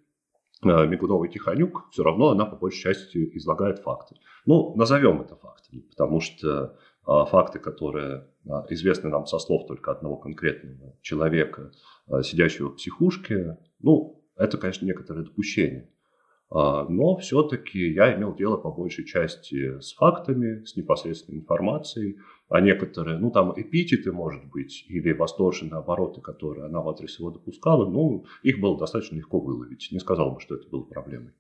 а, 0.63 0.87
Мигуновой-Тихонюк, 0.87 1.91
все 1.91 2.03
равно 2.03 2.31
она 2.31 2.47
по 2.47 2.57
большей 2.57 2.83
части 2.83 3.37
излагает 3.37 3.81
факты. 3.81 4.17
Ну, 4.47 4.75
назовем 4.77 5.21
это 5.21 5.37
фактами, 5.37 5.81
потому 5.81 6.21
что 6.21 6.77
факты, 7.05 7.59
которые 7.59 8.29
известны 8.69 9.09
нам 9.09 9.25
со 9.25 9.39
слов 9.39 9.67
только 9.67 9.93
одного 9.93 10.19
конкретного 10.19 10.95
человека, 11.01 11.73
сидящего 12.23 12.69
в 12.69 12.77
психушке, 12.77 13.57
ну, 13.81 14.23
это, 14.37 14.59
конечно, 14.59 14.85
некоторое 14.85 15.23
допущение. 15.23 15.91
А, 16.51 16.85
но 16.89 17.17
все-таки 17.17 17.93
я 17.93 18.15
имел 18.17 18.35
дело 18.35 18.57
по 18.57 18.71
большей 18.71 19.05
части 19.05 19.81
с 19.81 19.93
фактами, 19.93 20.65
с 20.65 20.77
непосредственной 20.77 21.41
информацией, 21.41 22.19
а 22.49 22.61
некоторые, 22.61 23.19
ну 23.19 23.31
там 23.31 23.53
эпитеты, 23.55 24.13
может 24.13 24.45
быть, 24.47 24.87
или 24.89 25.13
восторженные 25.13 25.79
обороты, 25.79 26.23
которые 26.23 26.65
она 26.65 26.81
в 26.81 26.89
адрес 26.89 27.19
его 27.19 27.31
допускала, 27.31 27.87
ну, 27.87 28.25
их 28.43 28.61
было 28.61 28.79
достаточно 28.79 29.17
легко 29.17 29.39
выловить. 29.41 29.89
Не 29.93 29.99
сказал 29.99 30.33
бы, 30.33 30.41
что 30.41 30.55
это 30.55 30.67
было 30.69 30.83
проблемой. 30.83 31.33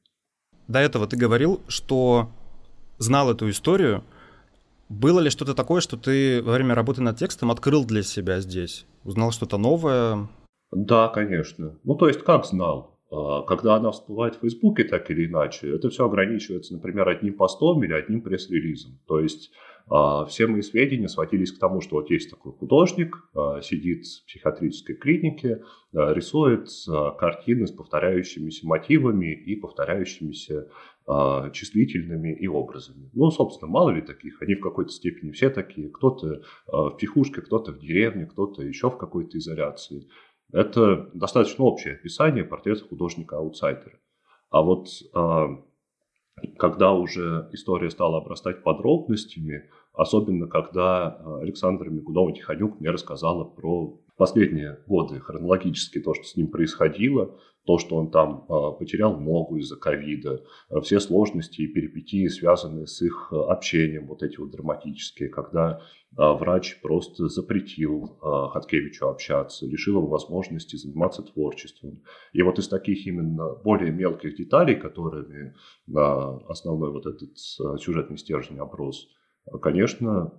До 0.66 0.79
этого 0.79 1.07
ты 1.07 1.16
говорил, 1.16 1.61
что 1.68 2.29
знал 2.99 3.31
эту 3.31 3.49
историю. 3.49 4.05
Было 4.90 5.21
ли 5.21 5.31
что-то 5.31 5.55
такое, 5.55 5.81
что 5.81 5.97
ты 5.97 6.42
во 6.42 6.53
время 6.53 6.75
работы 6.75 7.01
над 7.01 7.16
текстом 7.16 7.51
открыл 7.51 7.87
для 7.87 8.03
себя 8.03 8.40
здесь? 8.40 8.87
Узнал 9.05 9.33
что-то 9.33 9.57
новое? 9.57 10.29
Да, 10.71 11.09
конечно. 11.09 11.79
Ну, 11.85 11.94
то 11.94 12.09
есть, 12.09 12.23
как 12.23 12.44
знал? 12.44 12.98
А, 13.11 13.42
когда 13.42 13.77
она 13.77 13.90
всплывает 13.90 14.37
в 14.37 14.40
Фейсбуке 14.40 14.85
так 14.85 15.11
или 15.11 15.27
иначе, 15.27 15.75
это 15.75 15.88
все 15.88 16.05
ограничивается, 16.05 16.75
например, 16.75 17.09
одним 17.09 17.35
постом 17.35 17.83
или 17.83 17.92
одним 17.92 18.21
пресс-релизом. 18.21 18.99
То 19.07 19.21
есть 19.21 19.51
а, 19.88 20.27
все 20.27 20.47
мои 20.47 20.61
сведения 20.61 21.09
сводились 21.09 21.53
к 21.53 21.59
тому, 21.59 21.81
что 21.81 21.97
вот 21.97 22.11
есть 22.11 22.31
такой 22.31 22.53
художник, 22.53 23.16
а, 23.35 23.62
сидит 23.62 24.05
в 24.05 24.27
психиатрической 24.27 24.97
клинике, 24.97 25.62
рисует 25.92 26.68
картины 27.18 27.66
с 27.66 27.71
повторяющимися 27.71 28.66
мотивами 28.66 29.33
и 29.33 29.57
повторяющимися 29.57 30.68
числительными 31.55 32.35
и 32.35 32.47
образами. 32.47 33.09
Ну, 33.14 33.31
собственно, 33.31 33.71
мало 33.71 33.88
ли 33.88 34.03
таких, 34.03 34.42
они 34.42 34.55
в 34.55 34.61
какой-то 34.61 34.90
степени 34.90 35.31
все 35.31 35.49
такие. 35.49 35.88
Кто-то 35.88 36.42
в 36.66 36.90
психушке, 36.99 37.40
кто-то 37.40 37.73
в 37.73 37.79
деревне, 37.79 38.27
кто-то 38.27 38.62
еще 38.62 38.90
в 38.90 38.99
какой-то 38.99 39.38
изоляции. 39.38 40.07
Это 40.53 41.11
достаточно 41.15 41.65
общее 41.65 41.95
описание 41.95 42.45
портрета 42.45 42.85
художника-аутсайдера. 42.89 43.99
А 44.51 44.63
вот 44.63 44.89
а, 45.15 45.49
когда 46.57 46.93
уже 46.93 47.49
история 47.53 47.91
стала 47.91 48.19
обрастать 48.19 48.63
подробностями, 48.63 49.71
особенно 49.93 50.47
когда 50.47 51.09
а, 51.09 51.41
Александра 51.41 51.91
Мигунова-Тихонюк 51.91 52.81
мне 52.81 52.91
рассказала 52.91 53.45
про 53.45 54.01
последние 54.19 54.81
годы 54.87 55.21
хронологически 55.21 56.01
то, 56.01 56.13
что 56.13 56.25
с 56.25 56.37
ним 56.37 56.49
происходило, 56.49 57.39
то, 57.65 57.79
что 57.79 57.97
он 57.97 58.11
там 58.11 58.47
а, 58.49 58.73
потерял 58.73 59.19
ногу 59.21 59.57
из-за 59.57 59.77
ковида, 59.77 60.43
а, 60.71 60.81
все 60.81 61.01
сложности 61.01 61.63
и 61.63 61.69
перипетии, 61.69 62.27
связанные 62.27 62.87
с 62.87 63.01
их 63.01 63.29
общением, 63.31 64.07
вот 64.07 64.23
эти 64.23 64.39
вот 64.39 64.51
драматические, 64.51 65.29
когда 65.29 65.81
врач 66.17 66.81
просто 66.81 67.29
запретил 67.29 68.17
Хаткевичу 68.23 69.09
общаться, 69.09 69.67
лишил 69.67 69.99
его 69.99 70.07
возможности 70.07 70.77
заниматься 70.77 71.23
творчеством. 71.23 72.03
И 72.33 72.41
вот 72.41 72.59
из 72.59 72.67
таких 72.67 73.07
именно 73.07 73.55
более 73.57 73.93
мелких 73.93 74.35
деталей, 74.35 74.75
которыми 74.75 75.55
основной 75.95 76.93
вот 76.93 77.05
этот 77.05 77.37
сюжетный 77.37 78.17
стержень 78.17 78.59
оброс, 78.59 79.07
конечно, 79.61 80.33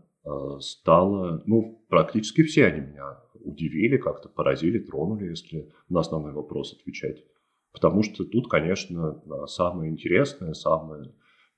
стало, 0.60 1.41
ну, 1.45 1.84
практически 1.89 2.43
все 2.43 2.65
они 2.65 2.82
меня 2.82 3.19
удивили, 3.41 3.97
как-то 3.97 4.29
поразили, 4.29 4.79
тронули, 4.79 5.29
если 5.29 5.71
на 5.89 6.01
основной 6.01 6.34
вопрос 6.34 6.73
отвечать. 6.73 7.23
Потому 7.71 8.03
что 8.03 8.25
тут, 8.25 8.49
конечно, 8.49 9.21
интересное, 9.89 10.53
самая 10.53 11.03
э, 11.03 11.12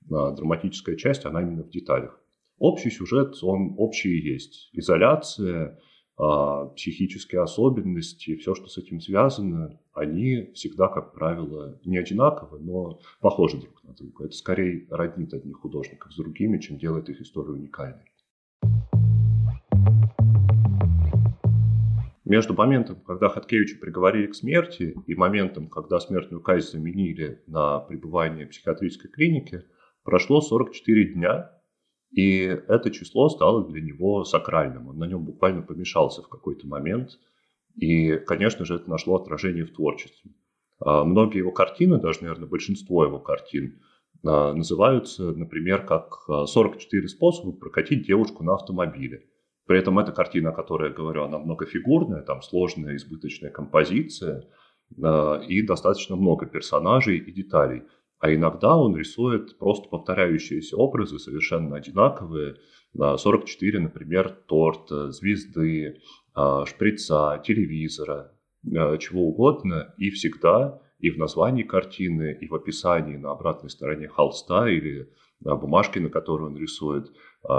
драматическая 0.08 0.96
часть, 0.96 1.24
она 1.24 1.42
именно 1.42 1.64
в 1.64 1.70
деталях. 1.70 2.20
Общий 2.58 2.90
сюжет, 2.90 3.42
он 3.42 3.74
общий 3.78 4.18
и 4.18 4.32
есть. 4.32 4.68
Изоляция, 4.72 5.78
э, 6.18 6.68
психические 6.76 7.40
особенности, 7.40 8.36
все, 8.36 8.54
что 8.54 8.66
с 8.68 8.76
этим 8.76 9.00
связано, 9.00 9.80
они 9.94 10.50
всегда, 10.54 10.88
как 10.88 11.14
правило, 11.14 11.80
не 11.84 11.96
одинаковы, 11.96 12.58
но 12.60 13.00
похожи 13.20 13.58
друг 13.58 13.82
на 13.82 13.94
друга. 13.94 14.26
Это 14.26 14.34
скорее 14.34 14.86
роднит 14.90 15.32
одних 15.32 15.56
художников 15.56 16.12
с 16.12 16.16
другими, 16.16 16.58
чем 16.58 16.78
делает 16.78 17.08
их 17.08 17.22
историю 17.22 17.54
уникальной. 17.54 18.11
Между 22.32 22.54
моментом, 22.54 22.96
когда 23.06 23.28
Хаткевича 23.28 23.76
приговорили 23.78 24.26
к 24.26 24.34
смерти, 24.34 24.96
и 25.06 25.14
моментом, 25.14 25.68
когда 25.68 26.00
смертную 26.00 26.40
казнь 26.40 26.70
заменили 26.70 27.42
на 27.46 27.78
пребывание 27.80 28.46
в 28.46 28.50
психиатрической 28.50 29.10
клинике, 29.10 29.66
прошло 30.02 30.40
44 30.40 31.12
дня, 31.12 31.50
и 32.10 32.38
это 32.68 32.90
число 32.90 33.28
стало 33.28 33.68
для 33.68 33.82
него 33.82 34.24
сакральным. 34.24 34.88
Он 34.88 34.98
на 34.98 35.04
нем 35.04 35.24
буквально 35.24 35.60
помешался 35.60 36.22
в 36.22 36.28
какой-то 36.28 36.66
момент. 36.66 37.18
И, 37.74 38.16
конечно 38.16 38.64
же, 38.64 38.76
это 38.76 38.88
нашло 38.88 39.16
отражение 39.16 39.64
в 39.64 39.74
творчестве. 39.74 40.30
А, 40.78 41.04
многие 41.04 41.38
его 41.38 41.52
картины, 41.52 41.98
даже, 41.98 42.22
наверное, 42.22 42.48
большинство 42.48 43.04
его 43.04 43.18
картин, 43.18 43.82
а, 44.24 44.52
называются, 44.52 45.32
например, 45.32 45.86
как 45.86 46.24
«44 46.28 47.08
способа 47.08 47.52
прокатить 47.52 48.06
девушку 48.06 48.44
на 48.44 48.54
автомобиле». 48.54 49.26
При 49.66 49.78
этом 49.78 49.98
эта 49.98 50.12
картина, 50.12 50.50
о 50.50 50.54
которой 50.54 50.90
я 50.90 50.94
говорю, 50.94 51.22
она 51.24 51.38
многофигурная, 51.38 52.22
там 52.22 52.42
сложная 52.42 52.96
избыточная 52.96 53.50
композиция. 53.50 54.44
и 55.48 55.62
достаточно 55.62 56.16
много 56.16 56.46
персонажей 56.46 57.18
и 57.18 57.32
деталей. 57.32 57.82
А 58.18 58.32
иногда 58.32 58.76
он 58.76 58.96
рисует 58.96 59.58
просто 59.58 59.88
повторяющиеся 59.88 60.76
образы, 60.76 61.18
совершенно 61.18 61.76
одинаковые. 61.76 62.56
44, 62.94 63.80
например, 63.80 64.30
торта, 64.46 65.10
звезды, 65.10 66.00
шприца, 66.66 67.42
телевизора, 67.44 68.32
чего 68.98 69.28
угодно. 69.28 69.94
И 69.96 70.10
всегда 70.10 70.80
и 71.00 71.10
в 71.10 71.18
названии 71.18 71.64
картины, 71.64 72.38
и 72.40 72.46
в 72.46 72.54
описании 72.54 73.16
на 73.16 73.32
обратной 73.32 73.70
стороне 73.70 74.06
холста 74.08 74.70
или 74.70 75.08
бумажки, 75.40 75.98
на 75.98 76.10
которой 76.10 76.48
он 76.48 76.56
рисует, 76.56 77.10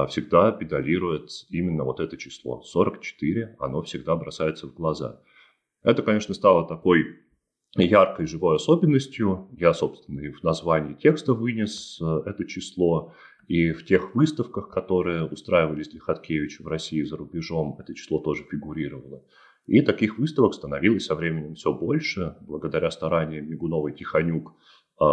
всегда 0.08 0.52
педалирует 0.52 1.30
именно 1.50 1.84
вот 1.84 2.00
это 2.00 2.18
число. 2.18 2.62
44, 2.62 3.58
оно 3.60 3.82
всегда 3.82 4.16
бросается 4.16 4.68
в 4.68 4.74
глаза. 4.74 5.22
Это, 5.84 6.02
конечно, 6.02 6.34
стало 6.34 6.68
такой 6.68 7.20
яркой 7.76 8.28
живой 8.28 8.56
особенностью. 8.56 9.50
Я, 9.52 9.74
собственно, 9.74 10.22
и 10.22 10.32
в 10.32 10.44
названии 10.44 10.94
текста 10.94 11.34
вынес 11.34 12.00
э, 12.02 12.24
это 12.26 12.46
число. 12.46 13.14
И 13.48 13.72
в 13.74 13.86
тех 13.86 14.16
выставках, 14.16 14.70
которые 14.70 15.26
устраивались 15.26 15.90
для 15.90 16.00
Хаткевича 16.00 16.64
в 16.64 16.68
России 16.68 17.00
и 17.00 17.06
за 17.06 17.18
рубежом, 17.18 17.76
это 17.80 17.94
число 17.94 18.20
тоже 18.20 18.44
фигурировало. 18.44 19.24
И 19.66 19.82
таких 19.82 20.18
выставок 20.18 20.54
становилось 20.54 21.06
со 21.06 21.16
временем 21.16 21.56
все 21.56 21.74
больше. 21.74 22.38
Благодаря 22.42 22.90
стараниям 22.92 23.50
Мигуновой 23.50 23.94
Тихонюк 23.94 24.54
а 24.54 24.56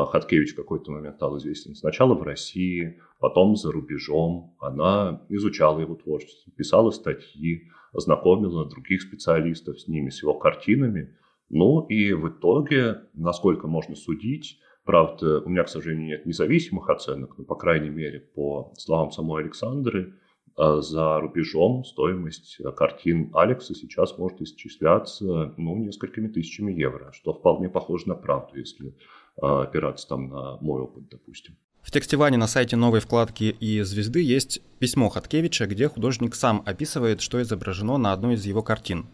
Хаткевич 0.07 0.53
в 0.53 0.57
какой-то 0.57 0.91
момент 0.91 1.17
стал 1.17 1.39
известен 1.39 1.75
сначала 1.75 2.15
в 2.15 2.23
России, 2.23 3.01
потом 3.19 3.57
за 3.57 3.73
рубежом. 3.73 4.57
Она 4.61 5.23
изучала 5.29 5.81
его 5.81 5.95
творчество, 5.95 6.53
писала 6.53 6.91
статьи, 6.91 7.71
знакомила 7.93 8.67
других 8.67 9.03
специалистов 9.03 9.81
с 9.81 9.89
ними, 9.89 10.11
с 10.11 10.23
его 10.23 10.35
картинами. 10.35 11.17
Ну 11.49 11.87
и 11.87 12.13
в 12.13 12.29
итоге, 12.29 13.03
насколько 13.15 13.67
можно 13.67 13.97
судить, 13.97 14.59
правда, 14.85 15.41
у 15.41 15.49
меня, 15.49 15.65
к 15.65 15.69
сожалению, 15.69 16.07
нет 16.07 16.27
независимых 16.27 16.89
оценок, 16.89 17.37
но, 17.39 17.45
по 17.45 17.57
крайней 17.57 17.91
мере, 17.91 18.21
по 18.21 18.73
словам 18.77 19.11
самой 19.11 19.43
Александры, 19.43 20.15
а 20.57 20.81
за 20.81 21.19
рубежом 21.21 21.85
стоимость 21.85 22.59
картин 22.77 23.31
Алекса 23.35 23.75
сейчас 23.75 24.19
может 24.19 24.41
исчисляться 24.43 25.55
ну, 25.57 25.77
несколькими 25.77 26.29
тысячами 26.29 26.73
евро, 26.73 27.13
что 27.13 27.33
вполне 27.33 27.69
похоже 27.69 28.09
на 28.09 28.15
правду, 28.15 28.59
если 28.59 28.89
а, 28.89 28.93
опираться 29.41 30.09
там 30.09 30.29
на 30.29 30.57
мой 30.61 30.81
опыт, 30.83 31.09
допустим. 31.11 31.57
В 31.83 31.91
тексте 31.91 32.17
Вани 32.17 32.37
на 32.37 32.47
сайте 32.47 32.77
новой 32.77 33.01
вкладки 33.01 33.45
и 33.45 33.81
звезды 33.83 34.23
есть 34.23 34.61
письмо 34.79 35.09
Хаткевича, 35.09 35.67
где 35.67 35.89
художник 35.89 36.35
сам 36.35 36.63
описывает, 36.67 37.21
что 37.21 37.41
изображено 37.41 37.97
на 37.97 38.13
одной 38.13 38.35
из 38.35 38.45
его 38.45 38.63
картин. 38.63 39.07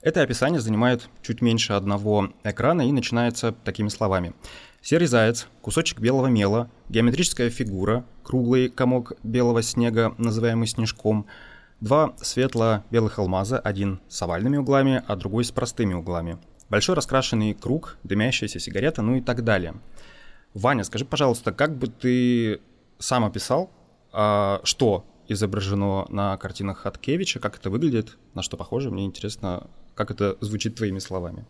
Это 0.00 0.22
описание 0.22 0.60
занимает 0.60 1.08
чуть 1.22 1.40
меньше 1.40 1.72
одного 1.72 2.28
экрана 2.44 2.82
и 2.86 2.92
начинается 2.92 3.52
такими 3.52 3.88
словами. 3.88 4.34
Серый 4.80 5.08
заяц, 5.08 5.48
кусочек 5.60 6.00
белого 6.00 6.28
мела, 6.28 6.70
геометрическая 6.88 7.50
фигура, 7.50 8.04
круглый 8.22 8.68
комок 8.68 9.14
белого 9.22 9.62
снега, 9.62 10.14
называемый 10.18 10.68
снежком, 10.68 11.26
два 11.80 12.14
светло-белых 12.20 13.18
алмаза, 13.18 13.58
один 13.58 14.00
с 14.08 14.22
овальными 14.22 14.56
углами, 14.56 15.02
а 15.06 15.16
другой 15.16 15.44
с 15.44 15.50
простыми 15.50 15.94
углами, 15.94 16.38
большой 16.68 16.94
раскрашенный 16.94 17.54
круг, 17.54 17.96
дымящаяся 18.04 18.58
сигарета, 18.58 19.02
ну 19.02 19.16
и 19.16 19.20
так 19.20 19.44
далее. 19.44 19.74
Ваня, 20.54 20.84
скажи, 20.84 21.04
пожалуйста, 21.04 21.52
как 21.52 21.76
бы 21.76 21.88
ты 21.88 22.60
сам 22.98 23.24
описал, 23.24 23.70
а, 24.12 24.60
что 24.64 25.04
изображено 25.28 26.06
на 26.08 26.36
картинах 26.38 26.78
Хаткевича, 26.78 27.38
как 27.40 27.56
это 27.58 27.70
выглядит, 27.70 28.18
на 28.34 28.42
что 28.42 28.56
похоже? 28.56 28.90
Мне 28.90 29.04
интересно, 29.04 29.68
как 29.94 30.10
это 30.10 30.36
звучит 30.40 30.76
твоими 30.76 30.98
словами. 30.98 31.46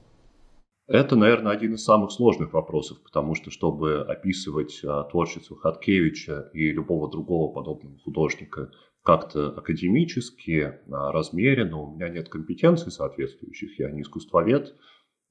Это, 0.88 1.16
наверное, 1.16 1.52
один 1.52 1.74
из 1.74 1.84
самых 1.84 2.10
сложных 2.10 2.54
вопросов, 2.54 2.98
потому 3.02 3.34
что, 3.34 3.50
чтобы 3.50 4.00
описывать 4.00 4.80
а, 4.84 5.04
творчество 5.04 5.56
Хаткевича 5.56 6.50
и 6.54 6.72
любого 6.72 7.10
другого 7.10 7.52
подобного 7.52 7.98
художника 7.98 8.70
как-то 9.02 9.48
академически, 9.48 10.78
а, 10.90 11.12
размеренно, 11.12 11.78
у 11.78 11.94
меня 11.94 12.08
нет 12.08 12.30
компетенций 12.30 12.90
соответствующих, 12.90 13.78
я 13.78 13.90
не 13.90 14.00
искусствовед, 14.00 14.74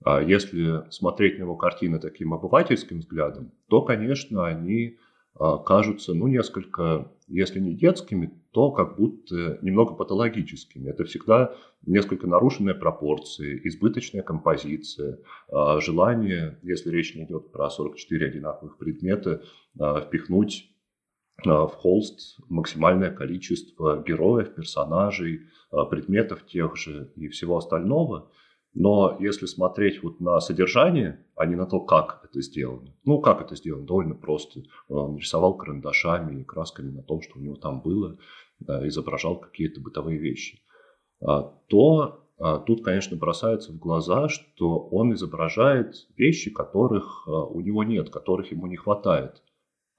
а 0.04 0.22
если 0.22 0.90
смотреть 0.92 1.38
на 1.40 1.44
его 1.44 1.56
картины 1.56 2.00
таким 2.00 2.34
обывательским 2.34 3.00
взглядом, 3.00 3.52
то, 3.68 3.82
конечно, 3.82 4.46
они 4.46 4.98
а, 5.34 5.58
кажутся, 5.58 6.14
ну, 6.14 6.28
несколько, 6.28 7.12
если 7.28 7.60
не 7.60 7.74
детскими, 7.74 8.32
то 8.52 8.72
как 8.72 8.96
будто 8.96 9.58
немного 9.62 9.94
патологическими. 9.94 10.90
Это 10.90 11.04
всегда 11.06 11.56
несколько 11.86 12.28
нарушенные 12.28 12.76
пропорции, 12.76 13.60
избыточная 13.68 14.22
композиция, 14.22 15.20
а, 15.50 15.80
желание, 15.80 16.60
если 16.62 16.92
речь 16.92 17.16
не 17.16 17.24
идет 17.26 17.52
про 17.52 17.70
44 17.70 18.28
одинаковых 18.28 18.78
предмета, 18.78 19.42
впихнуть 19.76 20.72
в 21.44 21.68
холст 21.68 22.40
максимальное 22.50 23.12
количество 23.12 24.02
героев, 24.02 24.56
персонажей, 24.56 25.42
предметов 25.70 26.48
тех 26.48 26.76
же 26.76 27.12
и 27.16 27.28
всего 27.28 27.58
остального– 27.58 28.32
но 28.80 29.18
если 29.20 29.48
смотреть 29.48 30.04
вот 30.04 30.20
на 30.20 30.40
содержание, 30.40 31.26
а 31.36 31.48
не 31.48 31.56
на 31.56 31.66
то, 31.66 31.80
как 31.80 32.22
это 32.24 32.42
сделано, 32.42 32.94
ну, 33.06 33.20
как 33.20 33.42
это 33.42 33.56
сделано, 33.56 33.88
довольно 33.88 34.14
просто. 34.14 34.62
Он 34.88 35.18
рисовал 35.18 35.58
карандашами 35.58 36.42
и 36.42 36.44
красками 36.44 36.92
на 36.92 37.02
том, 37.02 37.22
что 37.22 37.40
у 37.40 37.42
него 37.42 37.56
там 37.56 37.82
было, 37.82 38.20
изображал 38.60 39.40
какие-то 39.40 39.82
бытовые 39.82 40.20
вещи. 40.20 40.60
А, 41.26 41.54
то 41.70 42.28
а, 42.40 42.60
тут, 42.60 42.84
конечно, 42.84 43.18
бросается 43.18 43.72
в 43.72 43.80
глаза, 43.80 44.30
что 44.30 44.78
он 44.78 45.12
изображает 45.14 45.96
вещи, 46.16 46.52
которых 46.52 47.28
а, 47.28 47.46
у 47.46 47.62
него 47.62 47.84
нет, 47.84 48.12
которых 48.12 48.52
ему 48.52 48.68
не 48.68 48.76
хватает. 48.76 49.42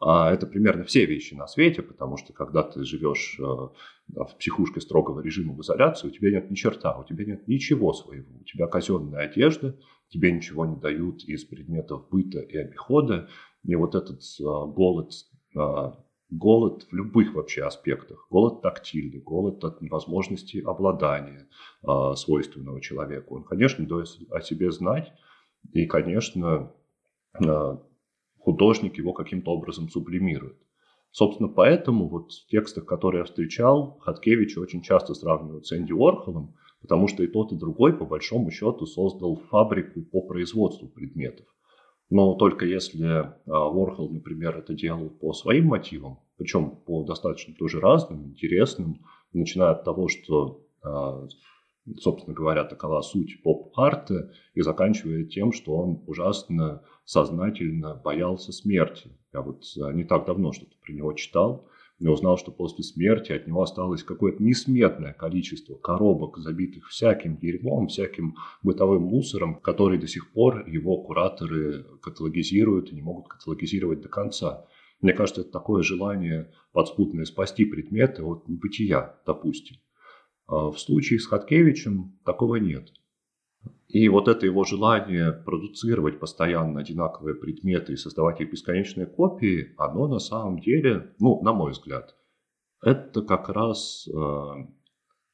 А 0.00 0.32
это 0.32 0.46
примерно 0.46 0.84
все 0.84 1.06
вещи 1.06 1.34
на 1.34 1.48
свете, 1.48 1.82
потому 1.82 2.16
что 2.16 2.32
когда 2.32 2.62
ты 2.62 2.84
живешь 2.84 3.36
э, 3.40 3.42
в 3.42 4.36
психушке 4.38 4.80
строгого 4.80 5.20
режима 5.20 5.54
в 5.54 5.60
изоляции, 5.60 6.06
у 6.06 6.10
тебя 6.10 6.30
нет 6.30 6.50
ни 6.50 6.54
черта, 6.54 6.96
у 6.96 7.04
тебя 7.04 7.24
нет 7.24 7.48
ничего 7.48 7.92
своего. 7.92 8.38
У 8.40 8.44
тебя 8.44 8.68
казенная 8.68 9.24
одежда, 9.24 9.76
тебе 10.08 10.30
ничего 10.30 10.66
не 10.66 10.76
дают 10.76 11.24
из 11.24 11.44
предметов 11.44 12.08
быта 12.10 12.38
и 12.38 12.56
обихода. 12.56 13.28
И 13.64 13.74
вот 13.74 13.96
этот 13.96 14.20
э, 14.20 14.44
голод, 14.44 15.10
э, 15.56 15.92
голод 16.30 16.84
в 16.84 16.92
любых 16.94 17.34
вообще 17.34 17.64
аспектах, 17.64 18.28
голод 18.30 18.62
тактильный, 18.62 19.20
голод 19.20 19.64
от 19.64 19.80
невозможности 19.80 20.58
обладания 20.58 21.48
свойственного 22.16 22.82
человеку, 22.82 23.36
он, 23.36 23.44
конечно, 23.44 23.86
дает 23.86 24.08
о 24.30 24.40
себе 24.42 24.70
знать. 24.70 25.10
И, 25.72 25.86
конечно, 25.86 26.70
художник 28.38 28.98
его 28.98 29.12
каким-то 29.12 29.52
образом 29.52 29.88
сублимирует. 29.88 30.56
Собственно, 31.10 31.48
поэтому 31.48 32.08
вот 32.08 32.32
в 32.32 32.46
текстах, 32.48 32.84
которые 32.84 33.20
я 33.20 33.24
встречал, 33.24 33.98
Хаткевич 34.00 34.58
очень 34.58 34.82
часто 34.82 35.14
сравнивают 35.14 35.66
с 35.66 35.72
Энди 35.72 35.92
Уорхолом, 35.92 36.54
потому 36.80 37.08
что 37.08 37.22
и 37.22 37.26
тот, 37.26 37.52
и 37.52 37.56
другой, 37.56 37.92
по 37.96 38.04
большому 38.04 38.50
счету, 38.50 38.86
создал 38.86 39.36
фабрику 39.50 40.02
по 40.02 40.20
производству 40.20 40.88
предметов. 40.88 41.46
Но 42.10 42.34
только 42.34 42.64
если 42.64 43.32
Уорхол, 43.46 44.10
например, 44.10 44.56
это 44.56 44.74
делал 44.74 45.10
по 45.10 45.32
своим 45.32 45.66
мотивам, 45.66 46.20
причем 46.36 46.70
по 46.70 47.04
достаточно 47.04 47.54
тоже 47.54 47.80
разным, 47.80 48.26
интересным, 48.26 49.02
начиная 49.32 49.72
от 49.72 49.84
того, 49.84 50.08
что 50.08 50.62
а, 50.82 51.26
собственно 52.00 52.34
говоря, 52.34 52.64
такова 52.64 53.00
суть 53.02 53.42
поп-арта, 53.42 54.32
и 54.54 54.60
заканчивая 54.60 55.24
тем, 55.24 55.52
что 55.52 55.76
он 55.76 56.02
ужасно 56.06 56.82
сознательно 57.04 57.94
боялся 57.94 58.52
смерти. 58.52 59.10
Я 59.32 59.42
вот 59.42 59.64
э, 59.76 59.92
не 59.92 60.04
так 60.04 60.26
давно 60.26 60.52
что-то 60.52 60.72
про 60.84 60.92
него 60.92 61.12
читал, 61.12 61.68
но 62.00 62.12
узнал, 62.12 62.38
что 62.38 62.52
после 62.52 62.84
смерти 62.84 63.32
от 63.32 63.46
него 63.46 63.62
осталось 63.62 64.04
какое-то 64.04 64.42
несметное 64.42 65.12
количество 65.12 65.74
коробок, 65.74 66.38
забитых 66.38 66.88
всяким 66.88 67.36
дерьмом, 67.36 67.88
всяким 67.88 68.36
бытовым 68.62 69.02
мусором, 69.02 69.60
который 69.60 69.98
до 69.98 70.06
сих 70.06 70.32
пор 70.32 70.66
его 70.68 71.02
кураторы 71.02 71.84
каталогизируют 72.00 72.92
и 72.92 72.94
не 72.94 73.02
могут 73.02 73.28
каталогизировать 73.28 74.00
до 74.00 74.08
конца. 74.08 74.66
Мне 75.00 75.12
кажется, 75.12 75.42
это 75.42 75.50
такое 75.50 75.82
желание 75.82 76.52
подспутное 76.72 77.24
спасти 77.24 77.64
предметы 77.64 78.22
от 78.22 78.48
небытия, 78.48 79.16
допустим. 79.26 79.76
А 80.48 80.70
в 80.70 80.78
случае 80.78 81.20
с 81.20 81.26
Хаткевичем 81.26 82.18
такого 82.24 82.56
нет. 82.56 82.90
И 83.86 84.08
вот 84.08 84.28
это 84.28 84.46
его 84.46 84.64
желание 84.64 85.32
продуцировать 85.32 86.18
постоянно 86.18 86.80
одинаковые 86.80 87.34
предметы 87.34 87.92
и 87.92 87.96
создавать 87.96 88.40
их 88.40 88.50
бесконечные 88.50 89.06
копии, 89.06 89.74
оно 89.78 90.08
на 90.08 90.18
самом 90.18 90.58
деле, 90.58 91.14
ну, 91.20 91.42
на 91.42 91.52
мой 91.52 91.72
взгляд, 91.72 92.16
это 92.82 93.22
как 93.22 93.48
раз 93.48 94.08
э, 94.08 94.52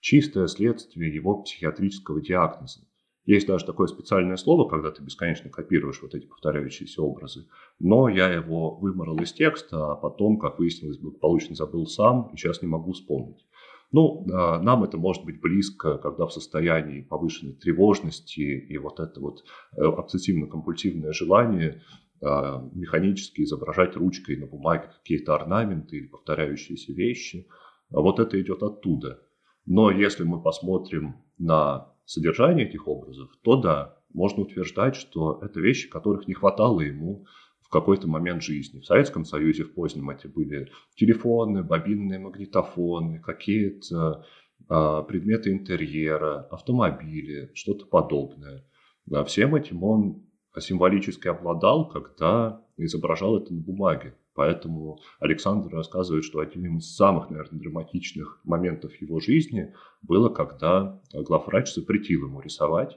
чистое 0.01 0.49
следствие 0.49 1.15
его 1.15 1.43
психиатрического 1.43 2.21
диагноза. 2.21 2.81
Есть 3.25 3.47
даже 3.47 3.65
такое 3.65 3.87
специальное 3.87 4.37
слово, 4.37 4.69
когда 4.69 4.91
ты 4.91 5.03
бесконечно 5.03 5.49
копируешь 5.49 6.03
вот 6.03 6.15
эти 6.15 6.27
повторяющиеся 6.27 7.03
образы. 7.03 7.47
Но 7.79 8.09
я 8.09 8.29
его 8.29 8.77
выморал 8.77 9.17
из 9.19 9.33
текста, 9.33 9.93
а 9.93 9.97
потом, 9.97 10.39
как 10.39 10.59
выяснилось, 10.59 10.99
благополучно 10.99 11.55
забыл 11.55 11.87
сам 11.87 12.31
и 12.33 12.37
сейчас 12.37 12.61
не 12.61 12.69
могу 12.69 12.93
вспомнить. 12.93 13.47
Ну, 13.93 14.27
а, 14.33 14.61
нам 14.61 14.85
это 14.85 14.99
может 14.99 15.25
быть 15.25 15.41
близко, 15.41 15.99
когда 15.99 16.27
в 16.27 16.33
состоянии 16.33 17.03
повышенной 17.03 17.55
тревожности 17.55 18.41
и 18.41 18.79
вот 18.79 19.01
это 19.01 19.21
вот 19.21 19.45
э, 19.77 19.83
обсессивно-компульсивное 19.83 21.13
желание 21.13 21.83
а, 22.23 22.67
механически 22.73 23.43
изображать 23.43 23.97
ручкой 23.97 24.37
на 24.37 24.47
бумаге 24.47 24.91
какие-то 24.99 25.35
орнаменты 25.35 25.99
или 25.99 26.07
повторяющиеся 26.07 26.93
вещи. 26.93 27.47
Вот 27.91 28.19
это 28.19 28.41
идет 28.41 28.63
оттуда. 28.63 29.21
Но 29.67 29.91
если 29.91 30.25
мы 30.25 30.43
посмотрим 30.43 31.17
на 31.39 31.93
содержание 32.05 32.67
этих 32.69 32.89
образов, 32.89 33.31
то 33.43 33.57
да, 33.57 33.99
можно 34.13 34.43
утверждать, 34.43 34.97
что 34.97 35.41
это 35.43 35.61
вещи, 35.61 35.89
которых 35.89 36.29
не 36.29 36.35
хватало 36.35 36.81
ему 36.81 37.27
какой-то 37.75 38.07
момент 38.09 38.43
жизни. 38.43 38.79
В 38.79 38.87
Советском 38.87 39.25
Союзе 39.25 39.65
в 39.65 39.75
позднем 39.75 40.09
эти 40.11 40.29
были 40.29 40.71
телефоны, 40.95 41.65
бобинные 41.65 42.21
магнитофоны, 42.21 43.19
какие-то 43.19 44.25
а, 44.69 45.03
предметы 45.03 45.51
интерьера, 45.51 46.43
автомобили, 46.53 47.51
что-то 47.55 47.87
подобное. 47.87 48.65
Да, 49.07 49.25
всем 49.25 49.57
этим 49.57 49.83
он 49.83 50.23
символически 50.57 51.27
обладал, 51.27 51.89
когда 51.89 52.63
изображал 52.77 53.39
это 53.39 53.53
на 53.53 53.61
бумаге. 53.61 54.15
Поэтому 54.35 55.01
Александр 55.19 55.75
рассказывает, 55.75 56.25
что 56.25 56.39
одним 56.39 56.79
из 56.79 56.95
самых, 56.95 57.29
наверное, 57.31 57.61
драматичных 57.61 58.41
моментов 58.45 58.95
его 59.01 59.19
жизни 59.19 59.75
было, 60.03 60.29
когда 60.29 61.01
главврач 61.13 61.75
запретил 61.75 62.27
ему 62.27 62.41
рисовать, 62.41 62.97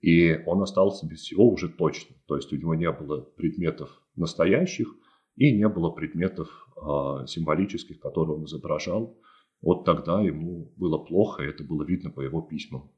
и 0.00 0.42
он 0.46 0.62
остался 0.62 1.06
без 1.06 1.20
всего 1.20 1.48
уже 1.48 1.68
точно. 1.68 2.16
То 2.26 2.36
есть 2.36 2.52
у 2.52 2.56
него 2.56 2.74
не 2.74 2.90
было 2.90 3.20
предметов 3.20 4.02
настоящих 4.16 4.94
и 5.36 5.56
не 5.56 5.68
было 5.68 5.90
предметов 5.90 6.48
э, 6.76 7.26
символических, 7.26 8.00
которые 8.00 8.36
он 8.36 8.44
изображал. 8.44 9.18
Вот 9.62 9.84
тогда 9.84 10.20
ему 10.20 10.72
было 10.76 10.98
плохо, 10.98 11.42
и 11.42 11.48
это 11.48 11.64
было 11.64 11.84
видно 11.84 12.10
по 12.10 12.20
его 12.20 12.40
письмам. 12.40 12.90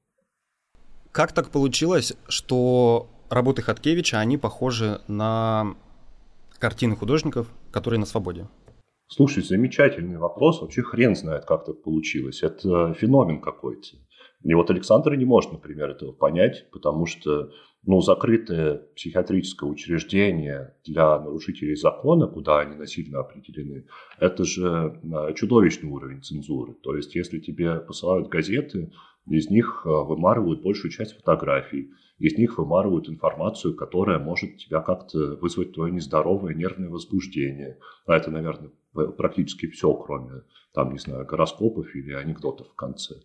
Как 1.10 1.32
так 1.32 1.50
получилось, 1.50 2.14
что 2.28 3.08
работы 3.28 3.62
Хаткевича, 3.62 4.18
они 4.18 4.38
похожи 4.38 5.00
на 5.08 5.76
картины 6.58 6.96
художников, 6.96 7.52
которые 7.70 7.98
на 8.00 8.06
свободе? 8.06 8.48
Слушай, 9.08 9.42
замечательный 9.42 10.16
вопрос. 10.16 10.62
Вообще 10.62 10.82
хрен 10.82 11.14
знает, 11.14 11.44
как 11.44 11.66
так 11.66 11.82
получилось. 11.82 12.42
Это 12.42 12.94
феномен 12.94 13.42
какой-то. 13.42 13.88
И 14.44 14.54
вот 14.54 14.70
Александр 14.70 15.14
не 15.14 15.24
может, 15.24 15.52
например, 15.52 15.90
этого 15.90 16.12
понять, 16.12 16.66
потому 16.72 17.06
что 17.06 17.50
ну, 17.84 18.00
закрытое 18.00 18.76
психиатрическое 18.94 19.68
учреждение 19.68 20.74
для 20.84 21.18
нарушителей 21.18 21.74
закона, 21.74 22.28
куда 22.28 22.60
они 22.60 22.76
насильно 22.76 23.20
определены, 23.20 23.86
это 24.18 24.44
же 24.44 25.00
а, 25.12 25.32
чудовищный 25.32 25.90
уровень 25.90 26.22
цензуры. 26.22 26.74
То 26.74 26.94
есть, 26.94 27.14
если 27.14 27.40
тебе 27.40 27.80
посылают 27.80 28.28
газеты, 28.28 28.92
из 29.28 29.50
них 29.50 29.82
а, 29.84 30.04
вымарывают 30.04 30.62
большую 30.62 30.92
часть 30.92 31.16
фотографий, 31.16 31.90
из 32.18 32.38
них 32.38 32.58
вымарывают 32.58 33.08
информацию, 33.08 33.74
которая 33.74 34.20
может 34.20 34.58
тебя 34.58 34.80
как-то 34.80 35.36
вызвать 35.40 35.72
твое 35.72 35.92
нездоровое 35.92 36.54
нервное 36.54 36.88
возбуждение. 36.88 37.78
А 38.06 38.16
это, 38.16 38.30
наверное, 38.30 38.70
практически 38.92 39.66
все, 39.66 39.92
кроме, 39.94 40.42
там, 40.72 40.92
не 40.92 40.98
знаю, 40.98 41.26
гороскопов 41.26 41.92
или 41.96 42.12
анекдотов 42.12 42.68
в 42.68 42.74
конце. 42.76 43.16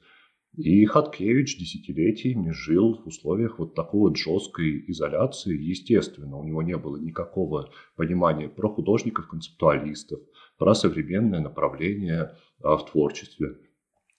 И 0.58 0.86
Хаткевич 0.86 1.60
десятилетиями 1.60 2.50
жил 2.50 2.96
в 2.96 3.06
условиях 3.06 3.60
вот 3.60 3.76
такой 3.76 4.10
вот 4.10 4.17
жесткой 4.17 4.84
изоляции. 4.88 5.56
Естественно, 5.56 6.36
у 6.36 6.43
него 6.43 6.63
не 6.63 6.76
было 6.76 6.98
никакого 6.98 7.70
понимания 7.96 8.50
про 8.50 8.67
художников-концептуалистов, 8.67 10.20
про 10.58 10.74
современное 10.74 11.41
направление 11.41 12.36
а, 12.63 12.76
в 12.78 12.89
творчестве. 12.89 13.60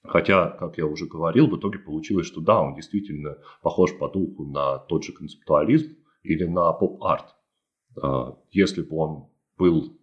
Хотя, 0.05 0.51
как 0.51 0.79
я 0.79 0.87
уже 0.87 1.07
говорил, 1.07 1.49
в 1.49 1.59
итоге 1.59 1.81
получилось, 1.81 2.29
что 2.29 2.41
да, 2.41 2.63
он 2.63 2.77
действительно 2.77 3.39
похож 3.61 3.99
по 3.99 4.09
духу 4.09 4.45
на 4.45 4.79
тот 4.79 5.03
же 5.03 5.13
концептуализм 5.13 5.97
или 6.23 6.45
на 6.45 6.73
поп-арт. 6.73 7.35
А, 8.01 8.39
если 8.53 8.83
бы 8.83 8.97
он 8.97 9.29
был 9.57 9.99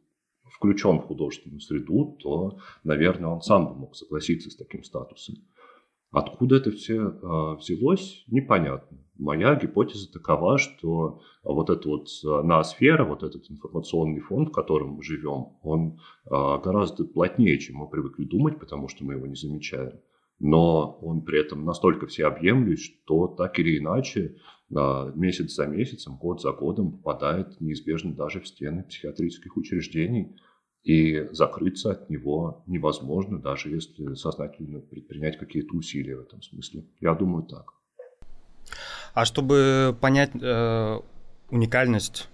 включен 0.51 0.99
в 0.99 1.05
художественную 1.05 1.61
среду, 1.61 2.17
то, 2.21 2.59
наверное, 2.83 3.29
он 3.29 3.41
сам 3.41 3.67
бы 3.69 3.75
мог 3.75 3.95
согласиться 3.95 4.49
с 4.49 4.57
таким 4.57 4.83
статусом. 4.83 5.35
Откуда 6.15 6.55
это 6.55 6.71
все 6.71 7.09
э, 7.09 7.55
взялось, 7.59 8.23
непонятно. 8.27 8.97
Моя 9.17 9.53
гипотеза 9.55 10.09
такова, 10.09 10.57
что 10.57 11.19
вот 11.43 11.69
эта 11.69 11.89
вот 11.89 12.07
а, 12.25 12.41
ноосфера, 12.41 13.03
вот 13.03 13.23
этот 13.23 13.51
информационный 13.51 14.21
фон, 14.21 14.45
в 14.45 14.51
котором 14.51 14.91
мы 14.91 15.03
живем, 15.03 15.57
он 15.61 15.99
э, 16.25 16.29
гораздо 16.29 17.03
плотнее, 17.03 17.59
чем 17.59 17.77
мы 17.77 17.89
привыкли 17.89 18.23
думать, 18.23 18.59
потому 18.59 18.87
что 18.87 19.03
мы 19.03 19.15
его 19.15 19.27
не 19.27 19.35
замечаем. 19.35 19.99
Но 20.39 20.97
он 21.01 21.21
при 21.21 21.41
этом 21.41 21.65
настолько 21.65 22.07
всеобъемлющ, 22.07 22.93
что 23.03 23.27
так 23.27 23.59
или 23.59 23.77
иначе 23.77 24.37
месяц 24.69 25.53
за 25.53 25.67
месяцем, 25.67 26.17
год 26.17 26.41
за 26.41 26.51
годом 26.53 26.93
попадает 26.93 27.59
неизбежно 27.59 28.13
даже 28.13 28.39
в 28.39 28.47
стены 28.47 28.83
психиатрических 28.83 29.57
учреждений– 29.57 30.37
и 30.85 31.27
закрыться 31.31 31.91
от 31.91 32.09
него 32.11 32.63
невозможно, 32.67 33.39
даже 33.39 33.69
если 33.69 34.13
сознательно 34.13 34.79
предпринять 34.79 35.37
какие-то 35.37 35.75
усилия 35.75 36.15
в 36.15 36.21
этом 36.21 36.43
смысле. 36.43 36.85
Я 37.01 37.15
думаю 37.15 37.43
так. 37.43 37.73
А 39.15 39.25
чтобы 39.25 39.97
понять 39.99 40.31
э, 40.39 40.99
уникальность 41.49 42.29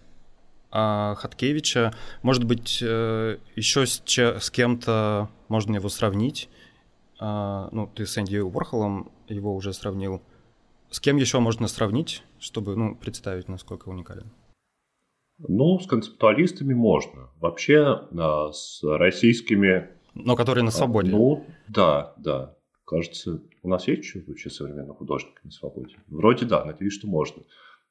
э, 0.71 1.15
Хаткевича, 1.17 1.93
может 2.23 2.43
быть, 2.43 2.79
э, 2.81 3.37
еще 3.55 3.85
с, 3.85 4.03
с 4.05 4.51
кем-то 4.51 5.29
можно 5.47 5.75
его 5.75 5.87
сравнить? 5.87 6.49
Э, 7.21 7.69
ну, 7.71 7.87
ты 7.87 8.05
с 8.05 8.17
Энди 8.17 8.37
Уорхолом 8.37 9.11
его 9.29 9.55
уже 9.55 9.71
сравнил. 9.71 10.21
С 10.89 10.99
кем 10.99 11.15
еще 11.15 11.39
можно 11.39 11.69
сравнить, 11.69 12.21
чтобы 12.37 12.75
ну, 12.75 12.95
представить, 12.95 13.47
насколько 13.47 13.87
уникален? 13.87 14.29
Ну, 15.47 15.79
с 15.79 15.87
концептуалистами 15.87 16.73
можно. 16.73 17.29
Вообще, 17.39 18.01
а, 18.17 18.51
с 18.51 18.81
российскими... 18.83 19.89
Но 20.13 20.35
которые 20.35 20.63
на 20.63 20.69
а, 20.69 20.73
свободе. 20.73 21.11
Ну, 21.11 21.45
да, 21.67 22.13
да. 22.17 22.55
Кажется, 22.85 23.41
у 23.63 23.69
нас 23.69 23.87
есть 23.87 24.03
еще 24.03 24.23
вообще 24.27 24.49
современных 24.49 24.97
художников 24.97 25.43
на 25.43 25.51
свободе? 25.51 25.95
Вроде 26.07 26.45
да, 26.45 26.65
надеюсь, 26.65 26.93
что 26.93 27.07
можно. 27.07 27.43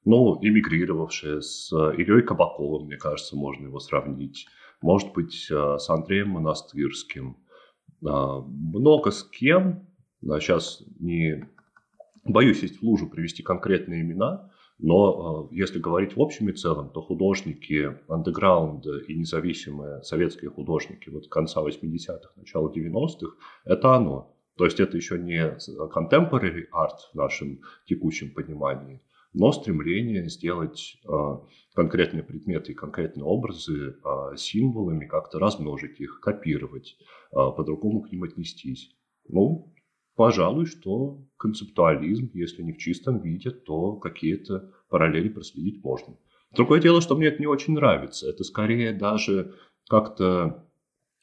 Ну, 0.04 0.38
эмигрировавшие 0.42 1.42
с 1.42 1.72
Ильей 1.72 2.22
Кабаковым, 2.22 2.86
мне 2.86 2.96
кажется, 2.96 3.36
можно 3.36 3.66
его 3.66 3.80
сравнить. 3.80 4.46
Может 4.82 5.12
быть, 5.12 5.48
а, 5.50 5.78
с 5.78 5.88
Андреем 5.90 6.30
Монастырским. 6.30 7.36
Много 8.02 9.10
с 9.10 9.24
кем. 9.24 9.86
Сейчас 10.22 10.82
не 10.98 11.46
боюсь 12.24 12.62
есть 12.62 12.80
в 12.80 12.82
лужу 12.82 13.08
привести 13.08 13.42
конкретные 13.42 14.02
имена, 14.02 14.50
но 14.82 15.48
э, 15.50 15.54
если 15.54 15.78
говорить 15.78 16.16
в 16.16 16.20
общем 16.20 16.48
и 16.48 16.52
целом, 16.52 16.90
то 16.90 17.02
художники 17.02 17.98
андеграунда 18.08 18.98
и 19.00 19.14
независимые 19.14 20.02
советские 20.02 20.50
художники 20.50 21.10
вот 21.10 21.28
конца 21.28 21.62
80-х, 21.62 22.32
начала 22.36 22.72
90-х, 22.72 23.36
это 23.64 23.94
оно. 23.94 24.34
То 24.56 24.64
есть 24.64 24.80
это 24.80 24.96
еще 24.96 25.18
не 25.18 25.56
contemporary 25.94 26.64
art 26.72 26.98
в 27.12 27.14
нашем 27.14 27.60
текущем 27.86 28.32
понимании, 28.32 29.02
но 29.32 29.52
стремление 29.52 30.28
сделать 30.28 30.98
э, 31.06 31.10
конкретные 31.74 32.22
предметы 32.22 32.72
и 32.72 32.74
конкретные 32.74 33.24
образы 33.24 33.96
э, 34.02 34.36
символами, 34.36 35.06
как-то 35.06 35.38
размножить 35.38 36.00
их, 36.00 36.20
копировать, 36.20 36.96
по-другому 37.30 38.02
к 38.02 38.10
ним 38.10 38.24
отнестись. 38.24 38.90
Ну, 39.28 39.69
пожалуй, 40.20 40.66
что 40.66 41.24
концептуализм, 41.38 42.30
если 42.34 42.62
не 42.62 42.74
в 42.74 42.76
чистом 42.76 43.22
виде, 43.22 43.50
то 43.50 43.94
какие-то 43.96 44.70
параллели 44.90 45.30
проследить 45.30 45.82
можно. 45.82 46.14
Другое 46.54 46.78
дело, 46.78 47.00
что 47.00 47.16
мне 47.16 47.28
это 47.28 47.40
не 47.40 47.46
очень 47.46 47.72
нравится. 47.72 48.28
Это 48.28 48.44
скорее 48.44 48.92
даже 48.92 49.54
как-то 49.88 50.68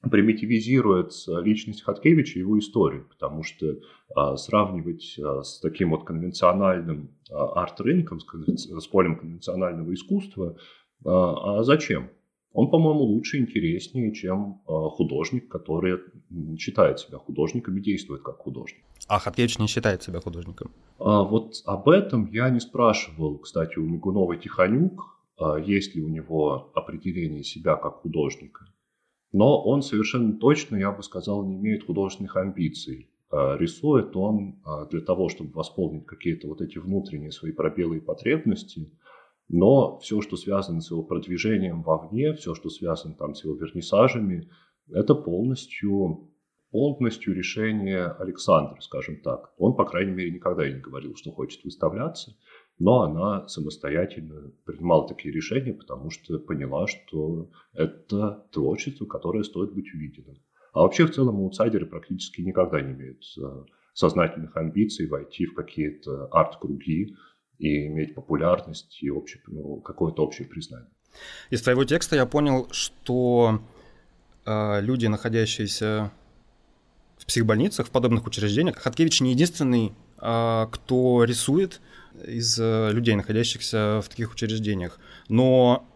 примитивизирует 0.02 1.12
личность 1.28 1.84
Хаткевича 1.84 2.40
и 2.40 2.42
его 2.42 2.58
историю, 2.58 3.08
потому 3.08 3.44
что 3.44 3.68
а, 4.16 4.36
сравнивать 4.36 5.16
а, 5.20 5.44
с 5.44 5.60
таким 5.60 5.92
вот 5.92 6.04
конвенциональным 6.04 7.12
а, 7.30 7.62
арт-рынком, 7.62 8.20
с, 8.20 8.26
с 8.26 8.88
полем 8.88 9.20
конвенционального 9.20 9.94
искусства, 9.94 10.58
а, 11.06 11.60
а 11.60 11.64
зачем? 11.64 12.10
Он, 12.54 12.70
по-моему, 12.72 13.02
лучше, 13.02 13.38
интереснее, 13.38 14.14
чем 14.14 14.62
э, 14.68 14.72
художник, 14.92 15.48
который 15.48 16.00
считает 16.58 17.00
себя 17.00 17.18
художником 17.18 17.78
и 17.78 17.82
действует 17.82 18.22
как 18.24 18.38
художник. 18.38 18.84
А 19.08 19.20
Хаткевич 19.20 19.60
не 19.60 19.68
считает 19.68 20.04
себя 20.04 20.20
художником? 20.20 20.72
А, 21.00 21.24
вот 21.24 21.62
об 21.66 21.88
этом 21.90 22.26
я 22.32 22.50
не 22.50 22.60
спрашивал, 22.60 23.38
кстати, 23.38 23.78
у 23.78 23.84
Мигунова 23.84 24.36
Тихонюк, 24.38 25.20
а, 25.38 25.58
есть 25.58 25.96
ли 25.96 26.02
у 26.02 26.10
него 26.10 26.72
определение 26.74 27.44
себя 27.44 27.76
как 27.76 28.02
художника. 28.02 28.66
Но 29.32 29.62
он 29.64 29.82
совершенно 29.82 30.34
точно, 30.38 30.78
я 30.78 30.92
бы 30.92 31.04
сказал, 31.04 31.46
не 31.46 31.56
имеет 31.56 31.86
художественных 31.86 32.36
амбиций. 32.38 33.10
А, 33.30 33.56
рисует 33.58 34.16
он 34.16 34.62
для 34.90 35.02
того, 35.02 35.30
чтобы 35.30 35.52
восполнить 35.52 36.06
какие-то 36.06 36.48
вот 36.48 36.62
эти 36.62 36.78
внутренние 36.78 37.32
свои 37.32 37.52
пробелы 37.52 37.98
и 37.98 38.02
потребности– 38.02 38.92
но 39.50 39.98
все, 40.00 40.22
что 40.22 40.36
связано 40.36 40.82
с 40.82 40.92
его 40.92 41.04
продвижением 41.04 41.82
вовне, 41.82 42.34
все, 42.34 42.54
что 42.54 42.70
связано 42.70 43.16
там 43.16 43.34
с 43.34 43.44
его 43.44 43.56
вернисажами, 43.56 44.50
это 44.92 45.16
полностью, 45.16 46.30
полностью 46.72 47.34
решение 47.34 48.06
Александра, 48.06 48.80
скажем 48.82 49.22
так. 49.22 49.54
Он, 49.58 49.76
по 49.76 49.86
крайней 49.86 50.12
мере, 50.12 50.32
никогда 50.32 50.70
не 50.70 50.80
говорил, 50.80 51.16
что 51.16 51.32
хочет 51.32 51.64
выставляться, 51.64 52.36
но 52.80 53.02
она 53.02 53.48
самостоятельно 53.48 54.52
принимала 54.66 55.08
такие 55.08 55.34
решения, 55.34 55.74
потому 55.74 56.10
что 56.10 56.40
поняла, 56.40 56.88
что 56.88 57.50
это 57.74 58.48
творчество, 58.52 59.06
которое 59.06 59.44
стоит 59.44 59.74
быть 59.74 59.94
увиденным. 59.94 60.38
А 60.74 60.82
вообще, 60.82 61.06
в 61.06 61.12
целом, 61.12 61.38
аутсайдеры 61.38 61.86
практически 61.88 62.42
никогда 62.42 62.82
не 62.82 62.94
имеют 62.94 63.24
э, 63.38 63.64
сознательных 63.94 64.56
амбиций 64.56 65.08
войти 65.08 65.48
в 65.48 65.56
какие-то 65.56 66.28
арт-круги 66.28 67.16
и 67.60 67.88
иметь 67.88 68.16
популярность 68.16 68.98
и 69.02 69.10
общее, 69.10 69.42
ну, 69.48 69.78
какое-то 69.78 70.24
общее 70.24 70.48
признание. 70.48 70.90
Из 71.50 71.62
твоего 71.62 71.84
текста 71.84 72.16
я 72.16 72.26
понял, 72.26 72.68
что 72.72 73.62
э, 74.46 74.82
люди, 74.82 75.08
находящиеся 75.08 76.12
в 77.18 77.26
психбольницах, 77.26 77.88
в 77.88 77.92
подобных 77.92 78.28
учреждениях, 78.28 78.78
Хаткевич 78.78 79.22
не 79.22 79.32
единственный, 79.32 79.94
э, 80.22 80.68
кто 80.72 81.24
рисует 81.24 81.82
из 82.26 82.60
э, 82.60 82.92
людей, 82.92 83.16
находящихся 83.16 84.02
в 84.04 84.10
таких 84.10 84.34
учреждениях. 84.34 85.00
Но 85.30 85.88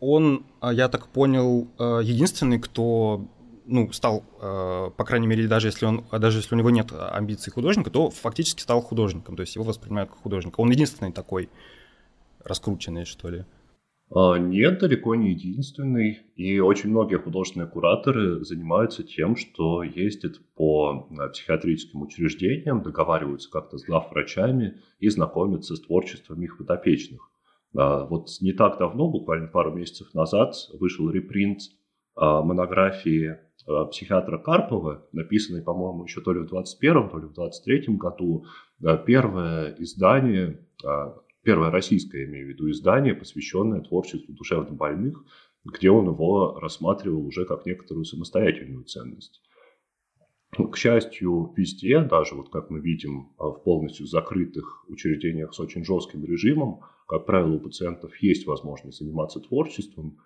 он, 0.00 0.46
я 0.62 0.88
так 0.88 1.08
понял, 1.08 1.68
э, 1.78 2.00
единственный, 2.02 2.58
кто 2.58 3.26
ну, 3.68 3.92
стал, 3.92 4.24
э, 4.40 4.90
по 4.96 5.04
крайней 5.04 5.26
мере, 5.26 5.46
даже 5.46 5.68
если, 5.68 5.86
он, 5.86 6.04
даже 6.10 6.38
если 6.38 6.54
у 6.54 6.58
него 6.58 6.70
нет 6.70 6.92
амбиций 6.92 7.52
художника, 7.52 7.90
то 7.90 8.10
фактически 8.10 8.62
стал 8.62 8.80
художником, 8.80 9.36
то 9.36 9.42
есть 9.42 9.54
его 9.54 9.64
воспринимают 9.64 10.10
как 10.10 10.18
художника. 10.18 10.60
Он 10.60 10.70
единственный 10.70 11.12
такой 11.12 11.48
раскрученный, 12.42 13.04
что 13.04 13.28
ли. 13.28 13.44
А, 14.10 14.38
нет, 14.38 14.78
далеко 14.78 15.14
не 15.14 15.30
единственный. 15.30 16.20
И 16.34 16.58
очень 16.60 16.90
многие 16.90 17.18
художественные 17.18 17.68
кураторы 17.68 18.42
занимаются 18.44 19.02
тем, 19.02 19.36
что 19.36 19.82
ездят 19.82 20.40
по 20.54 21.08
э, 21.10 21.28
психиатрическим 21.28 22.02
учреждениям, 22.02 22.82
договариваются 22.82 23.50
как-то 23.50 23.76
с 23.76 23.84
главврачами 23.84 24.80
и 24.98 25.08
знакомятся 25.10 25.76
с 25.76 25.80
творчеством 25.80 26.42
их 26.42 26.56
подопечных. 26.56 27.30
А, 27.76 28.06
вот 28.06 28.28
не 28.40 28.52
так 28.52 28.78
давно, 28.78 29.10
буквально 29.10 29.48
пару 29.48 29.74
месяцев 29.74 30.14
назад, 30.14 30.54
вышел 30.72 31.10
репринт 31.10 31.60
а, 32.16 32.42
монографии 32.42 33.38
психиатра 33.90 34.38
Карпова, 34.38 35.06
написанный, 35.12 35.62
по-моему, 35.62 36.04
еще 36.04 36.20
то 36.20 36.32
ли 36.32 36.40
в 36.40 36.46
21 36.46 37.10
то 37.10 37.18
ли 37.18 37.26
в 37.26 37.32
23 37.32 37.96
году. 37.96 38.46
Первое 39.06 39.74
издание, 39.78 40.66
э, 40.84 41.12
первое 41.42 41.70
российское, 41.70 42.24
имею 42.24 42.46
в 42.46 42.48
виду, 42.50 42.70
издание, 42.70 43.14
посвященное 43.14 43.80
творчеству 43.80 44.34
душевнобольных, 44.34 45.22
где 45.64 45.90
он 45.90 46.06
его 46.06 46.58
рассматривал 46.60 47.26
уже 47.26 47.44
как 47.44 47.66
некоторую 47.66 48.04
самостоятельную 48.04 48.84
ценность. 48.84 49.42
К 50.50 50.76
счастью, 50.76 51.52
везде, 51.56 52.00
даже 52.00 52.34
вот 52.34 52.50
как 52.50 52.70
мы 52.70 52.80
видим 52.80 53.32
э, 53.38 53.44
в 53.44 53.62
полностью 53.64 54.06
закрытых 54.06 54.88
учреждениях 54.88 55.52
с 55.52 55.60
очень 55.60 55.84
жестким 55.84 56.24
режимом, 56.24 56.80
как 57.06 57.26
правило, 57.26 57.54
у 57.56 57.60
пациентов 57.60 58.16
есть 58.22 58.46
возможность 58.46 58.98
заниматься 58.98 59.40
творчеством, 59.40 60.18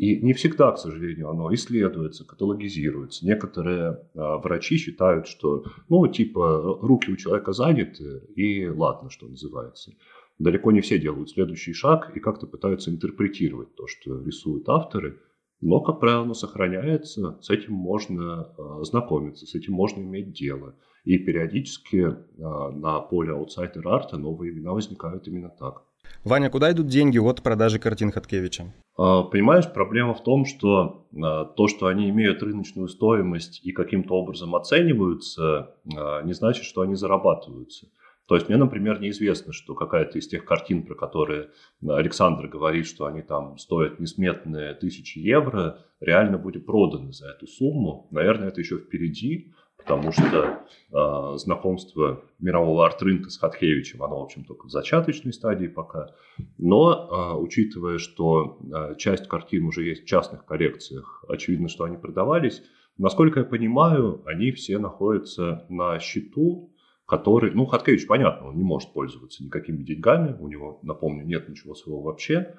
и 0.00 0.18
не 0.22 0.32
всегда, 0.32 0.72
к 0.72 0.78
сожалению, 0.78 1.28
оно 1.28 1.52
исследуется, 1.52 2.24
каталогизируется. 2.24 3.26
Некоторые 3.26 3.98
а, 4.14 4.38
врачи 4.38 4.78
считают, 4.78 5.26
что, 5.26 5.64
ну, 5.90 6.06
типа, 6.06 6.78
руки 6.80 7.10
у 7.12 7.16
человека 7.16 7.52
заняты, 7.52 8.22
и 8.34 8.66
ладно, 8.66 9.10
что 9.10 9.28
называется. 9.28 9.92
Далеко 10.38 10.72
не 10.72 10.80
все 10.80 10.98
делают 10.98 11.28
следующий 11.28 11.74
шаг 11.74 12.12
и 12.16 12.20
как-то 12.20 12.46
пытаются 12.46 12.90
интерпретировать 12.90 13.74
то, 13.74 13.86
что 13.88 14.22
рисуют 14.22 14.70
авторы. 14.70 15.20
Но, 15.60 15.80
как 15.80 16.00
правило, 16.00 16.22
оно 16.22 16.32
сохраняется, 16.32 17.36
с 17.42 17.50
этим 17.50 17.74
можно 17.74 18.54
а, 18.56 18.82
знакомиться, 18.84 19.46
с 19.46 19.54
этим 19.54 19.74
можно 19.74 20.00
иметь 20.00 20.32
дело. 20.32 20.76
И 21.04 21.18
периодически 21.18 22.06
а, 22.42 22.70
на 22.70 23.00
поле 23.00 23.32
аутсайдер-арта 23.32 24.16
новые 24.16 24.50
имена 24.50 24.72
возникают 24.72 25.28
именно 25.28 25.50
так. 25.50 25.82
Ваня, 26.24 26.50
куда 26.50 26.72
идут 26.72 26.86
деньги 26.86 27.18
от 27.18 27.42
продажи 27.42 27.78
картин 27.78 28.10
Хаткевича? 28.10 28.72
А, 29.02 29.22
понимаешь, 29.22 29.72
проблема 29.72 30.12
в 30.12 30.22
том, 30.22 30.44
что 30.44 31.06
а, 31.16 31.46
то, 31.46 31.68
что 31.68 31.86
они 31.86 32.10
имеют 32.10 32.42
рыночную 32.42 32.86
стоимость 32.88 33.64
и 33.64 33.72
каким-то 33.72 34.12
образом 34.14 34.54
оцениваются, 34.54 35.74
а, 35.96 36.20
не 36.20 36.34
значит, 36.34 36.64
что 36.64 36.82
они 36.82 36.94
зарабатываются. 36.96 37.88
То 38.26 38.34
есть 38.34 38.50
мне, 38.50 38.58
например, 38.58 39.00
неизвестно, 39.00 39.54
что 39.54 39.74
какая-то 39.74 40.18
из 40.18 40.28
тех 40.28 40.44
картин, 40.44 40.84
про 40.84 40.94
которые 40.94 41.48
Александр 41.82 42.46
говорит, 42.46 42.86
что 42.86 43.06
они 43.06 43.22
там 43.22 43.56
стоят 43.56 44.00
несметные 44.00 44.74
тысячи 44.74 45.18
евро, 45.18 45.78
реально 46.00 46.36
будет 46.36 46.66
продана 46.66 47.10
за 47.10 47.30
эту 47.30 47.46
сумму. 47.46 48.06
Наверное, 48.10 48.48
это 48.48 48.60
еще 48.60 48.76
впереди 48.76 49.50
потому 49.80 50.12
что 50.12 50.60
э, 50.92 51.36
знакомство 51.38 52.22
мирового 52.38 52.86
арт-рынка 52.86 53.30
с 53.30 53.38
Хаткевичем, 53.38 54.02
оно, 54.02 54.20
в 54.20 54.24
общем, 54.24 54.44
только 54.44 54.66
в 54.66 54.70
зачаточной 54.70 55.32
стадии 55.32 55.66
пока. 55.66 56.14
Но, 56.58 56.92
э, 56.92 57.36
учитывая, 57.38 57.98
что 57.98 58.58
э, 58.62 58.94
часть 58.96 59.28
картин 59.28 59.66
уже 59.66 59.84
есть 59.84 60.04
в 60.04 60.06
частных 60.06 60.44
коллекциях, 60.44 61.24
очевидно, 61.28 61.68
что 61.68 61.84
они 61.84 61.96
продавались, 61.96 62.62
насколько 62.98 63.40
я 63.40 63.46
понимаю, 63.46 64.22
они 64.26 64.52
все 64.52 64.78
находятся 64.78 65.66
на 65.68 65.98
счету, 65.98 66.72
который, 67.06 67.52
ну, 67.52 67.66
Хаткевич, 67.66 68.06
понятно, 68.06 68.48
он 68.48 68.56
не 68.56 68.62
может 68.64 68.92
пользоваться 68.92 69.42
никакими 69.42 69.82
деньгами, 69.82 70.36
у 70.38 70.46
него, 70.46 70.78
напомню, 70.82 71.24
нет 71.24 71.48
ничего 71.48 71.74
своего 71.74 72.02
вообще, 72.02 72.54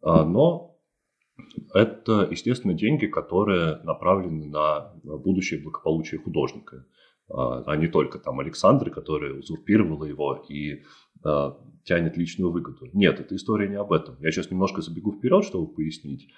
но 0.00 0.79
это, 1.74 2.28
естественно, 2.30 2.74
деньги, 2.74 3.06
которые 3.06 3.76
направлены 3.84 4.46
на 4.46 4.92
будущее 5.02 5.60
благополучие 5.60 6.20
художника, 6.20 6.86
а, 7.28 7.62
а 7.66 7.76
не 7.76 7.88
только 7.88 8.18
там 8.18 8.40
Александры, 8.40 8.90
которая 8.90 9.34
узурпировала 9.34 10.04
его 10.04 10.44
и 10.48 10.82
а, 11.24 11.56
тянет 11.84 12.16
личную 12.16 12.50
выгоду. 12.50 12.88
Нет, 12.92 13.20
эта 13.20 13.36
история 13.36 13.68
не 13.68 13.76
об 13.76 13.92
этом. 13.92 14.16
Я 14.20 14.30
сейчас 14.30 14.50
немножко 14.50 14.82
забегу 14.82 15.12
вперед, 15.12 15.44
чтобы 15.44 15.72
пояснить. 15.72 16.28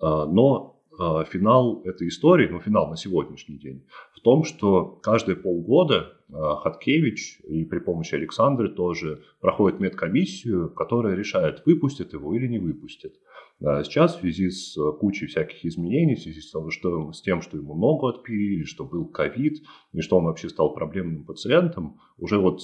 А, 0.00 0.26
но 0.26 0.81
финал 0.98 1.82
этой 1.84 2.08
истории, 2.08 2.48
ну 2.48 2.60
финал 2.60 2.88
на 2.88 2.96
сегодняшний 2.96 3.56
день, 3.58 3.84
в 4.14 4.20
том, 4.20 4.44
что 4.44 4.84
каждые 5.02 5.36
полгода 5.36 6.18
Хаткевич 6.30 7.40
и 7.46 7.64
при 7.64 7.78
помощи 7.78 8.14
Александры 8.14 8.68
тоже 8.68 9.22
проходит 9.40 9.80
медкомиссию, 9.80 10.70
которая 10.70 11.14
решает, 11.14 11.62
выпустят 11.66 12.12
его 12.12 12.34
или 12.34 12.46
не 12.46 12.58
выпустят. 12.58 13.14
Сейчас 13.60 14.16
в 14.16 14.20
связи 14.20 14.50
с 14.50 14.76
кучей 14.98 15.26
всяких 15.26 15.64
изменений, 15.64 16.14
в 16.16 16.20
связи 16.20 16.40
с, 16.40 16.50
тем, 16.50 16.70
что, 16.70 17.12
с 17.12 17.22
тем, 17.22 17.42
что 17.42 17.56
ему 17.56 17.74
ногу 17.74 18.08
отпилили, 18.08 18.64
что 18.64 18.84
был 18.84 19.06
ковид, 19.06 19.62
и 19.92 20.00
что 20.00 20.18
он 20.18 20.24
вообще 20.24 20.48
стал 20.48 20.74
проблемным 20.74 21.24
пациентом, 21.24 22.00
уже 22.18 22.38
вот, 22.38 22.60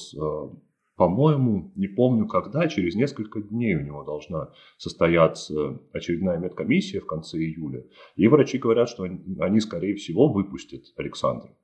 по-моему, 0.99 1.73
не 1.77 1.89
помню 1.89 2.27
когда, 2.27 2.69
через 2.69 2.95
несколько 2.95 3.41
дней 3.41 3.77
у 3.77 3.81
него 3.81 4.05
должна 4.05 4.51
состояться 4.77 5.81
очередная 5.93 6.39
медкомиссия 6.39 7.01
в 7.01 7.07
конце 7.07 7.39
июля. 7.39 7.87
И 8.17 8.29
врачи 8.29 8.59
говорят, 8.59 8.91
что 8.91 9.05
они, 9.05 9.61
скорее 9.61 9.95
всего, 9.95 10.29
выпустят 10.29 10.83
Александра. 10.97 11.57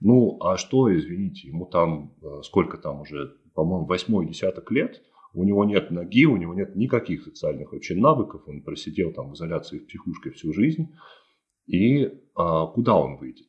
Ну, 0.00 0.38
а 0.40 0.56
что, 0.56 0.96
извините, 0.96 1.48
ему 1.48 1.66
там, 1.66 2.14
э, 2.22 2.42
сколько 2.44 2.78
там 2.78 3.00
уже, 3.00 3.36
по-моему, 3.54 3.84
восьмой 3.84 4.26
десяток 4.26 4.70
лет– 4.70 5.02
у 5.34 5.44
него 5.44 5.64
нет 5.64 5.90
ноги, 5.90 6.26
у 6.26 6.36
него 6.36 6.54
нет 6.54 6.74
никаких 6.74 7.22
социальных 7.22 7.72
вообще 7.72 7.94
навыков, 7.94 8.42
он 8.46 8.62
просидел 8.62 9.12
там 9.12 9.30
в 9.30 9.34
изоляции 9.34 9.78
в 9.78 9.86
психушке 9.86 10.30
всю 10.30 10.52
жизнь. 10.52 10.94
И 11.66 12.10
а, 12.34 12.66
куда 12.66 12.96
он 12.96 13.18
выйдет? 13.18 13.46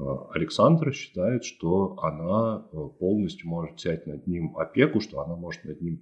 А, 0.00 0.28
Александра 0.32 0.92
считает, 0.92 1.44
что 1.44 1.96
она 2.00 2.66
э, 2.72 2.76
полностью 2.98 3.48
может 3.48 3.76
взять 3.76 4.06
над 4.06 4.26
ним 4.26 4.56
опеку, 4.56 5.00
что 5.00 5.20
она 5.20 5.36
может 5.36 5.64
над 5.64 5.80
ним 5.80 6.00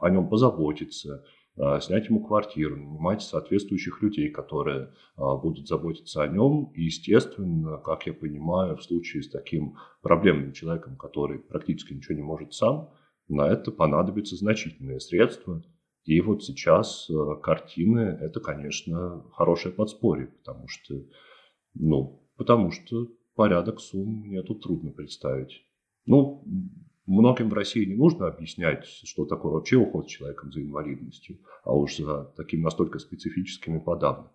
о 0.00 0.10
нем 0.10 0.28
позаботиться, 0.28 1.24
а, 1.56 1.80
снять 1.80 2.08
ему 2.08 2.24
квартиру, 2.24 2.76
нанимать 2.76 3.22
соответствующих 3.22 4.02
людей, 4.02 4.30
которые 4.30 4.92
будут 5.16 5.68
заботиться 5.68 6.22
о 6.22 6.28
нем. 6.28 6.72
И, 6.74 6.84
естественно, 6.84 7.76
как 7.78 8.06
я 8.06 8.14
понимаю, 8.14 8.76
в 8.76 8.82
случае 8.82 9.22
с 9.22 9.30
таким 9.30 9.76
проблемным 10.02 10.52
человеком, 10.52 10.96
который 10.96 11.38
практически 11.38 11.92
ничего 11.92 12.16
не 12.16 12.22
может 12.22 12.54
сам, 12.54 12.90
на 13.28 13.48
это 13.48 13.70
понадобятся 13.70 14.36
значительные 14.36 15.00
средства. 15.00 15.62
И 16.04 16.20
вот 16.20 16.42
сейчас 16.42 17.08
э, 17.10 17.14
картины– 17.42 18.18
это, 18.20 18.40
конечно, 18.40 19.24
хорошее 19.32 19.74
подспорье, 19.74 20.28
потому 20.28 20.66
что, 20.66 20.94
ну, 21.74 22.26
потому 22.36 22.70
что 22.70 23.08
порядок 23.40 23.80
сумм 23.80 24.24
мне 24.26 24.42
тут 24.42 24.62
трудно 24.62 24.90
представить. 24.90 25.64
Ну, 26.04 26.44
многим 27.06 27.48
в 27.48 27.54
России 27.54 27.86
не 27.86 27.94
нужно 27.94 28.26
объяснять, 28.26 28.84
что 28.84 29.24
такое 29.24 29.52
вообще 29.52 29.76
уход 29.78 30.06
с 30.06 30.10
человеком 30.10 30.52
за 30.52 30.60
инвалидностью, 30.60 31.38
а 31.64 31.74
уж 31.74 31.96
за 31.96 32.24
такими 32.36 32.60
настолько 32.60 32.98
специфическими 32.98 33.78
подавно. 33.78 34.30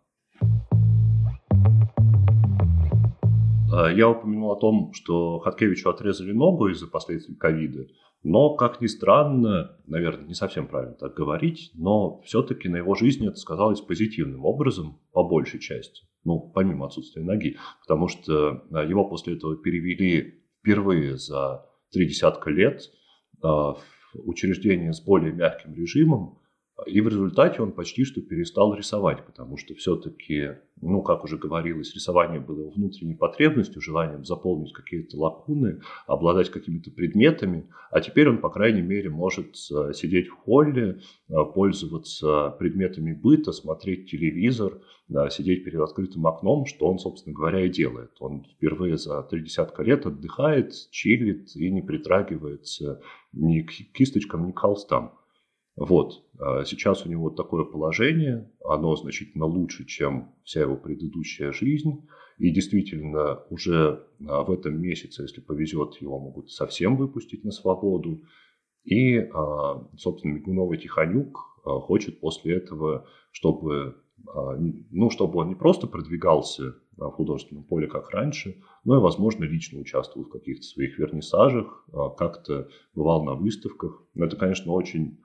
А, 3.72 3.91
я 3.91 4.10
упомянул 4.10 4.51
о 4.51 4.60
том, 4.60 4.91
что 4.93 5.38
Хаткевичу 5.38 5.88
отрезали 5.88 6.32
ногу 6.32 6.70
из-за 6.70 6.88
последствий 6.88 7.36
ковида. 7.36 7.86
Но, 8.28 8.55
как 8.55 8.82
ни 8.82 8.88
странно, 8.88 9.78
наверное, 9.86 10.26
не 10.26 10.34
совсем 10.34 10.67
правильно 10.67 10.95
так 10.95 11.13
говорить, 11.13 11.69
но 11.76 12.21
все-таки 12.21 12.67
на 12.67 12.78
его 12.78 12.95
жизни 12.95 13.28
это 13.28 13.38
сказалось 13.38 13.82
позитивным 13.82 14.45
образом, 14.45 14.99
по 15.11 15.23
большей 15.23 15.59
части. 15.59 16.01
Ну, 16.23 16.39
помимо 16.39 16.88
отсутствия 16.88 17.21
ноги. 17.21 17.57
Потому 17.82 18.07
что 18.07 18.63
а, 18.71 18.84
его 18.84 19.07
после 19.07 19.36
этого 19.36 19.55
перевели 19.55 20.41
впервые 20.59 21.17
за 21.17 21.67
три 21.91 22.07
десятка 22.07 22.49
лет 22.49 22.82
а, 23.43 23.73
в 23.73 23.84
учреждение 24.15 24.91
с 24.91 25.01
более 25.01 25.32
мягким 25.32 25.76
режимом, 25.76 26.39
и 26.86 26.99
в 26.99 27.07
результате 27.07 27.61
он 27.61 27.71
почти 27.71 28.03
что 28.03 28.21
перестал 28.21 28.73
рисовать, 28.73 29.26
потому 29.26 29.55
что 29.55 29.73
все-таки, 29.76 30.57
ну, 30.82 31.01
как 31.01 31.23
уже 31.23 31.38
говорилось, 31.38 31.95
рисование 31.95 32.41
было 32.41 32.59
его 32.59 32.69
внутренней 32.69 33.15
потребностью, 33.15 33.82
желанием 33.82 34.26
заполнить 34.26 34.73
какие-то 34.73 35.17
лакуны, 35.17 35.80
обладать 36.05 36.49
какими-то 36.49 36.91
предметами. 36.91 37.69
А 37.91 38.01
теперь 38.01 38.28
он, 38.28 38.39
по 38.39 38.49
крайней 38.49 38.82
мере, 38.82 39.09
может 39.09 39.55
э, 39.71 39.93
сидеть 39.93 40.28
в 40.28 40.34
холле, 40.34 40.99
э, 41.30 41.34
пользоваться 41.53 42.49
предметами 42.59 43.13
быта, 43.13 43.53
смотреть 43.53 44.11
телевизор, 44.11 44.82
сидеть 45.30 45.63
перед 45.63 45.80
открытым 45.80 46.26
окном, 46.26 46.65
что 46.65 46.88
он, 46.88 46.97
собственно 46.97 47.36
говоря, 47.36 47.63
и 47.63 47.69
делает. 47.69 48.11
Он 48.19 48.43
впервые 48.43 48.97
за 48.97 49.21
три 49.23 49.43
десятка 49.43 49.84
лет 49.84 50.05
отдыхает, 50.05 50.73
чилит 50.89 51.55
и 51.55 51.69
не 51.69 51.84
притрагивается 51.84 53.01
ни 53.32 53.61
к 53.61 53.71
кисточкам, 53.93 54.47
ни 54.47 54.51
к 54.51 54.59
холстам. 54.59 55.13
Вот, 55.76 56.23
а 56.39 56.63
сейчас 56.63 57.05
у 57.05 57.09
него 57.09 57.30
такое 57.30 57.65
положение, 57.65 58.49
оно 58.63 58.95
значительно 58.95 59.45
лучше, 59.45 59.86
чем 59.86 60.34
вся 60.43 60.61
его 60.61 60.78
предыдущая 60.78 61.51
жизнь. 61.51 62.07
И 62.38 62.49
действительно, 62.51 63.41
уже 63.49 64.05
а, 64.28 64.43
в 64.43 64.51
этом 64.51 64.82
месяце, 64.82 65.23
если 65.23 65.41
повезет, 65.41 65.95
его 66.01 66.19
могут 66.19 66.49
совсем 66.51 66.95
выпустить 66.95 67.43
на 67.43 67.51
свободу. 67.51 68.23
И, 68.86 69.17
а, 69.17 69.86
собственно, 69.97 70.34
Мигуновый 70.34 70.78
Тихонюк 70.78 71.39
хочет 71.63 72.19
после 72.19 72.57
этого, 72.57 73.07
чтобы, 73.32 73.95
ну, 74.91 75.09
чтобы 75.09 75.39
он 75.39 75.47
не 75.49 75.55
просто 75.55 75.88
продвигался 75.88 76.76
в 76.95 77.09
художественном 77.09 77.63
поле, 77.63 77.88
как 77.88 78.11
раньше, 78.11 78.61
но 78.84 78.97
и, 78.97 79.01
возможно, 79.01 79.45
лично 79.45 79.80
участвовал 79.80 80.28
в 80.28 80.30
каких-то 80.30 80.61
своих 80.61 80.99
вернисажах, 80.99 81.89
как-то 82.17 82.69
бывал 82.93 83.23
на 83.23 83.34
выставках. 83.34 84.03
Но 84.13 84.26
это, 84.26 84.36
конечно, 84.38 84.73
очень 84.73 85.17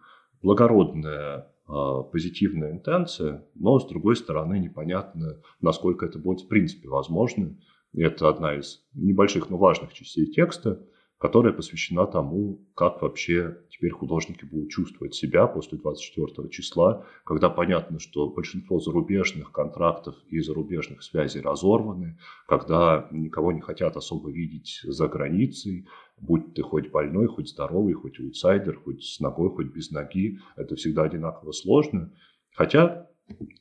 благородная 0.42 1.50
а, 1.66 2.02
позитивная 2.02 2.72
интенция, 2.72 3.46
но 3.54 3.78
с 3.78 3.86
другой 3.86 4.16
стороны 4.16 4.58
непонятно, 4.58 5.40
насколько 5.60 6.06
это 6.06 6.18
будет 6.18 6.40
в 6.40 6.48
принципе 6.48 6.88
возможно. 6.88 7.56
Это 7.92 8.28
одна 8.28 8.54
из 8.54 8.84
небольших, 8.94 9.50
но 9.50 9.56
важных 9.56 9.92
частей 9.92 10.26
текста, 10.26 10.84
которая 11.20 11.52
посвящена 11.52 12.06
тому, 12.06 12.66
как 12.74 13.02
вообще 13.02 13.58
теперь 13.68 13.90
художники 13.90 14.46
будут 14.46 14.70
чувствовать 14.70 15.14
себя 15.14 15.46
после 15.46 15.76
24 15.76 16.48
числа, 16.48 17.04
когда 17.24 17.50
понятно, 17.50 17.98
что 17.98 18.30
большинство 18.30 18.80
зарубежных 18.80 19.52
контрактов 19.52 20.14
и 20.28 20.40
зарубежных 20.40 21.02
связей 21.02 21.42
разорваны, 21.42 22.18
когда 22.48 23.06
никого 23.10 23.52
не 23.52 23.60
хотят 23.60 23.98
особо 23.98 24.30
видеть 24.30 24.80
за 24.82 25.08
границей, 25.08 25.86
будь 26.18 26.54
ты 26.54 26.62
хоть 26.62 26.90
больной, 26.90 27.26
хоть 27.26 27.50
здоровый, 27.50 27.92
хоть 27.92 28.18
аутсайдер, 28.18 28.80
хоть 28.82 29.04
с 29.04 29.20
ногой, 29.20 29.50
хоть 29.50 29.74
без 29.74 29.90
ноги, 29.90 30.38
это 30.56 30.74
всегда 30.76 31.02
одинаково 31.02 31.52
сложно. 31.52 32.14
Хотя, 32.54 33.10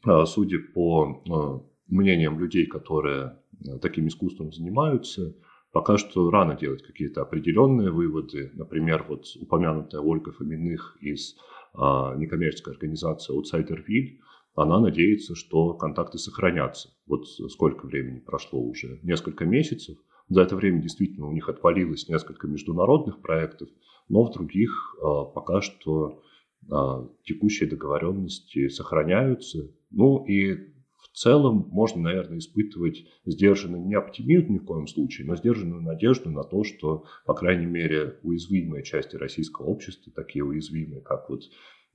а, 0.05 0.25
судя 0.25 0.59
по 0.73 1.21
а, 1.29 1.61
мнениям 1.89 2.39
людей, 2.39 2.67
которые 2.67 3.37
а, 3.67 3.79
таким 3.79 4.07
искусством 4.07 4.53
занимаются, 4.53 5.35
пока 5.71 5.97
что 5.97 6.29
рано 6.29 6.55
делать 6.55 6.83
какие-то 6.83 7.21
определенные 7.21 7.91
выводы. 7.91 8.51
Например, 8.53 9.05
вот 9.07 9.25
упомянутая 9.39 10.01
Ольга 10.01 10.31
Фоминых 10.31 10.97
из 11.01 11.35
некоммерческой 11.75 12.73
организации 12.73 13.35
Outsiderville, 13.37 14.19
она 14.55 14.79
надеется, 14.79 15.35
что 15.35 15.73
контакты 15.73 16.17
сохранятся. 16.17 16.89
Вот 17.05 17.27
сколько 17.27 17.85
времени 17.85 18.19
прошло 18.19 18.59
уже? 18.61 18.99
Несколько 19.03 19.45
месяцев. 19.45 19.97
За 20.27 20.41
это 20.41 20.55
время 20.55 20.81
действительно 20.81 21.27
у 21.27 21.31
них 21.31 21.49
отвалилось 21.49 22.07
несколько 22.07 22.47
международных 22.47 23.21
проектов, 23.21 23.69
но 24.09 24.23
в 24.23 24.31
других 24.31 24.95
а, 25.01 25.25
пока 25.25 25.61
что 25.61 26.21
а, 26.69 27.07
текущие 27.23 27.69
договоренности 27.69 28.67
сохраняются. 28.67 29.71
Ну 29.89 30.23
и 30.25 30.73
в 31.01 31.17
целом 31.17 31.67
можно, 31.71 32.01
наверное, 32.01 32.39
испытывать 32.39 33.05
сдержанный 33.25 33.79
не 33.79 33.95
оптимизм 33.95 34.53
ни 34.53 34.57
в 34.57 34.65
коем 34.65 34.87
случае, 34.87 35.27
но 35.27 35.35
сдержанную 35.35 35.81
надежду 35.81 36.29
на 36.29 36.43
то, 36.43 36.63
что, 36.63 37.05
по 37.25 37.33
крайней 37.33 37.65
мере, 37.65 38.19
уязвимые 38.23 38.83
части 38.83 39.15
российского 39.15 39.65
общества, 39.65 40.13
такие 40.15 40.43
уязвимые, 40.43 41.01
как 41.01 41.29
вот 41.29 41.43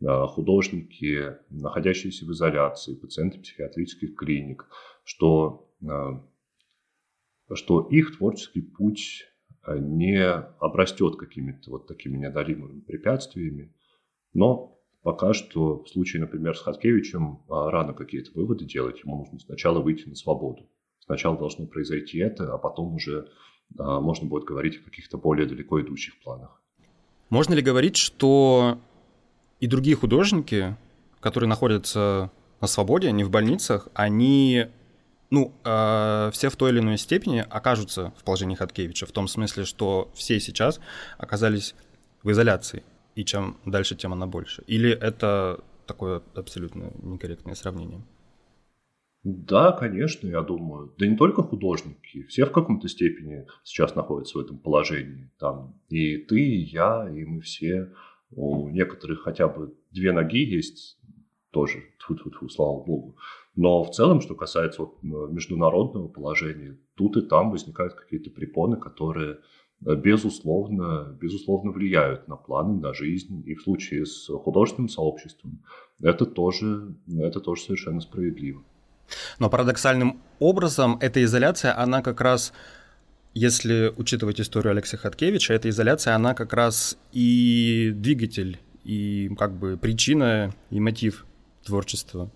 а, 0.05 0.27
художники, 0.27 1.37
находящиеся 1.51 2.27
в 2.27 2.33
изоляции, 2.33 2.95
пациенты 2.95 3.41
психиатрических 3.41 4.15
клиник, 4.15 4.67
что 5.05 5.71
что 7.53 7.83
их 7.83 8.17
творческий 8.17 8.63
путь 8.63 9.25
э, 9.67 9.79
не 9.79 10.23
обрастет 10.25 11.17
какими-то 11.17 11.71
вот 11.71 11.87
такими 11.87 12.17
неодолимыми 12.17 12.81
препятствиями. 12.81 13.75
Но 14.33 14.74
пока 15.05 15.35
что 15.35 15.85
в 15.85 15.89
случае, 15.89 16.23
например, 16.23 16.57
с 16.57 16.63
Хаткевичем 16.63 17.43
а, 17.49 17.71
рано 17.71 17.93
какие-то 17.93 18.33
выводы 18.35 18.65
делать. 18.65 19.01
Ему 19.05 19.19
нужно 19.19 19.39
сначала 19.39 19.81
выйти 19.81 20.09
на 20.09 20.17
свободу. 20.17 20.67
Сначала 20.99 21.37
должно 21.39 21.67
произойти 21.67 22.19
это, 22.19 22.53
а 22.53 22.59
потом 22.59 22.95
уже 22.95 23.29
а, 23.79 24.01
можно 24.01 24.27
будет 24.27 24.45
говорить 24.45 24.79
о 24.79 24.85
каких-то 24.85 25.19
более 25.19 25.47
далеко 25.47 25.81
идущих 25.81 26.19
планах. 26.23 26.61
Можно 27.29 27.53
ли 27.53 27.61
говорить, 27.61 27.97
что 27.97 28.79
и 29.61 29.67
другие 29.67 29.95
художники, 29.95 30.75
которые 31.21 31.49
находятся 31.49 32.31
на 32.63 32.67
свободе, 32.67 33.13
не 33.13 33.25
в 33.25 33.31
больницах, 33.31 33.89
они 33.93 34.69
ну, 35.29 35.53
э, 35.65 36.31
все 36.33 36.49
в 36.49 36.57
той 36.57 36.71
или 36.71 36.79
иной 36.79 36.97
степени 36.97 37.45
окажутся 37.51 38.15
в 38.17 38.25
положении 38.25 38.55
Хаткевича, 38.55 39.05
в 39.05 39.13
том 39.13 39.29
смысле, 39.29 39.65
что 39.65 40.11
все 40.15 40.41
сейчас 40.41 40.81
оказались 41.19 41.75
в 42.23 42.31
изоляции, 42.31 42.85
и 43.15 43.25
чем 43.25 43.57
дальше, 43.65 43.97
тем 43.97 44.13
она 44.13 44.27
больше. 44.27 44.63
Или 44.67 44.91
это 44.91 45.61
такое 45.87 46.23
абсолютно 46.35 46.93
некорректное 47.03 47.55
сравнение? 47.55 48.03
Да, 49.25 49.73
конечно, 49.73 50.29
я 50.29 50.43
думаю. 50.43 50.93
Да 50.99 51.07
не 51.07 51.17
только 51.17 51.43
художники, 51.43 52.25
все 52.25 52.45
в 52.45 52.53
каком-то 52.53 52.89
степени 52.89 53.47
сейчас 53.63 53.95
находятся 53.95 54.39
в 54.39 54.43
этом 54.43 54.59
положении. 54.59 55.31
Там 55.39 55.81
и 55.89 56.19
ты, 56.19 56.41
и 56.41 56.61
я, 56.61 57.09
и 57.09 57.25
мы 57.25 57.41
все. 57.41 57.91
У 58.31 58.69
некоторых 58.69 59.23
хотя 59.23 59.49
бы 59.49 59.75
две 59.91 60.13
ноги 60.13 60.45
есть, 60.45 60.99
тоже, 61.51 61.85
тьфу 62.01 62.15
-тьфу 62.15 62.31
-тьфу, 62.31 62.49
слава 62.51 62.85
богу. 62.85 63.17
Но 63.57 63.83
в 63.85 63.93
целом, 63.93 64.21
что 64.21 64.35
касается 64.35 64.83
вот 64.83 65.03
международного 65.03 66.09
положения, 66.09 66.77
тут 66.95 67.17
и 67.17 67.23
там 67.23 67.51
возникают 67.51 67.95
какие-то 67.95 68.31
препоны, 68.31 68.77
которые 68.77 69.39
безусловно, 69.85 71.17
безусловно 71.21 71.71
влияют 71.71 72.29
на 72.29 72.37
планы, 72.37 72.81
на 72.81 72.95
жизнь. 72.95 73.43
И 73.47 73.55
в 73.55 73.63
случае 73.63 74.07
с 74.07 74.29
художественным 74.29 74.89
сообществом 74.89 75.63
это 76.03 76.27
тоже, 76.27 76.95
это 77.19 77.41
тоже 77.41 77.63
совершенно 77.63 78.01
справедливо. 78.01 78.63
Но 79.39 79.51
парадоксальным 79.51 80.21
образом 80.39 80.99
эта 81.01 81.23
изоляция, 81.23 81.79
она 81.79 82.03
как 82.03 82.21
раз, 82.21 82.53
если 83.35 83.93
учитывать 83.97 84.41
историю 84.41 84.73
Алекса 84.73 84.97
Хаткевича, 84.97 85.55
эта 85.55 85.69
изоляция, 85.69 86.15
она 86.15 86.35
как 86.35 86.53
раз 86.55 86.99
и 87.13 87.93
двигатель, 87.95 88.59
и 88.85 89.31
как 89.39 89.53
бы 89.53 89.77
причина, 89.77 90.55
и 90.71 90.81
мотив 90.81 91.27
творчества 91.65 92.31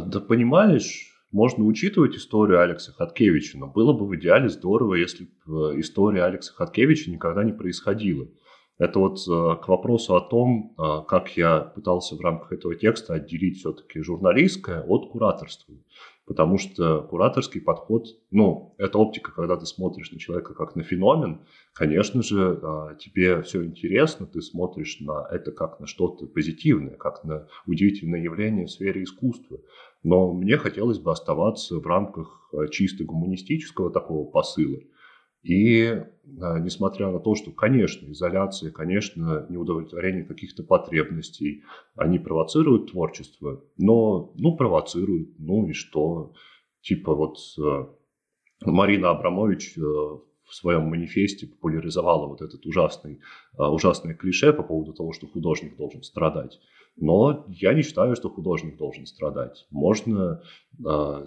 да 0.00 0.20
понимаешь, 0.20 1.15
можно 1.36 1.64
учитывать 1.64 2.16
историю 2.16 2.62
Алекса 2.62 2.92
Хаткевича, 2.92 3.58
но 3.58 3.66
было 3.66 3.92
бы 3.92 4.06
в 4.06 4.16
идеале 4.16 4.48
здорово, 4.48 4.94
если 4.94 5.28
бы 5.44 5.74
э, 5.74 5.80
история 5.80 6.24
Алекса 6.24 6.54
Хаткевича 6.54 7.10
никогда 7.10 7.44
не 7.44 7.52
происходила. 7.52 8.26
Это 8.78 8.98
вот 8.98 9.18
э, 9.18 9.62
к 9.62 9.68
вопросу 9.68 10.16
о 10.16 10.22
том, 10.22 10.74
э, 10.78 11.02
как 11.06 11.36
я 11.36 11.60
пытался 11.60 12.16
в 12.16 12.20
рамках 12.22 12.52
этого 12.52 12.74
текста 12.74 13.12
отделить 13.12 13.58
все-таки 13.58 14.00
журналистское 14.00 14.80
от 14.80 15.10
кураторства. 15.12 15.74
Потому 16.26 16.58
что 16.58 17.02
кураторский 17.02 17.60
подход, 17.60 18.08
ну, 18.32 18.74
это 18.78 18.98
оптика, 18.98 19.30
когда 19.32 19.56
ты 19.56 19.64
смотришь 19.64 20.10
на 20.10 20.18
человека 20.18 20.54
как 20.54 20.74
на 20.74 20.82
феномен, 20.82 21.42
конечно 21.72 22.20
же, 22.20 22.60
тебе 22.98 23.42
все 23.42 23.64
интересно, 23.64 24.26
ты 24.26 24.42
смотришь 24.42 24.98
на 25.00 25.24
это 25.30 25.52
как 25.52 25.78
на 25.78 25.86
что-то 25.86 26.26
позитивное, 26.26 26.96
как 26.96 27.22
на 27.22 27.46
удивительное 27.66 28.20
явление 28.20 28.66
в 28.66 28.72
сфере 28.72 29.04
искусства. 29.04 29.60
Но 30.02 30.32
мне 30.32 30.56
хотелось 30.56 30.98
бы 30.98 31.12
оставаться 31.12 31.78
в 31.78 31.86
рамках 31.86 32.48
э, 32.52 32.68
чисто 32.70 33.04
гуманистического 33.04 33.90
такого 33.90 34.28
посыла. 34.28 34.80
И 35.46 35.84
э, 35.84 36.04
несмотря 36.24 37.08
на 37.12 37.20
то, 37.20 37.36
что, 37.36 37.52
конечно, 37.52 38.10
изоляция, 38.10 38.72
конечно, 38.72 39.46
неудовлетворение 39.48 40.24
каких-то 40.24 40.64
потребностей, 40.64 41.62
они 41.94 42.18
провоцируют 42.18 42.90
творчество, 42.90 43.62
но, 43.76 44.32
ну, 44.34 44.56
провоцируют, 44.56 45.38
ну 45.38 45.68
и 45.68 45.72
что? 45.72 46.32
Типа 46.80 47.14
вот 47.14 47.38
э, 47.58 47.86
Марина 48.64 49.10
Абрамович 49.10 49.76
в 49.76 50.54
своем 50.54 50.88
манифесте 50.88 51.46
популяризовала 51.46 52.26
вот 52.26 52.40
этот 52.40 52.64
ужасный, 52.66 53.20
ужасное 53.56 54.14
клише 54.14 54.52
по 54.52 54.62
поводу 54.62 54.94
того, 54.94 55.12
что 55.12 55.26
художник 55.26 55.76
должен 55.76 56.02
страдать. 56.02 56.60
Но 56.98 57.44
я 57.48 57.74
не 57.74 57.82
считаю, 57.82 58.16
что 58.16 58.30
художник 58.30 58.78
должен 58.78 59.04
страдать. 59.04 59.66
Можно 59.70 60.40
э, 60.78 61.26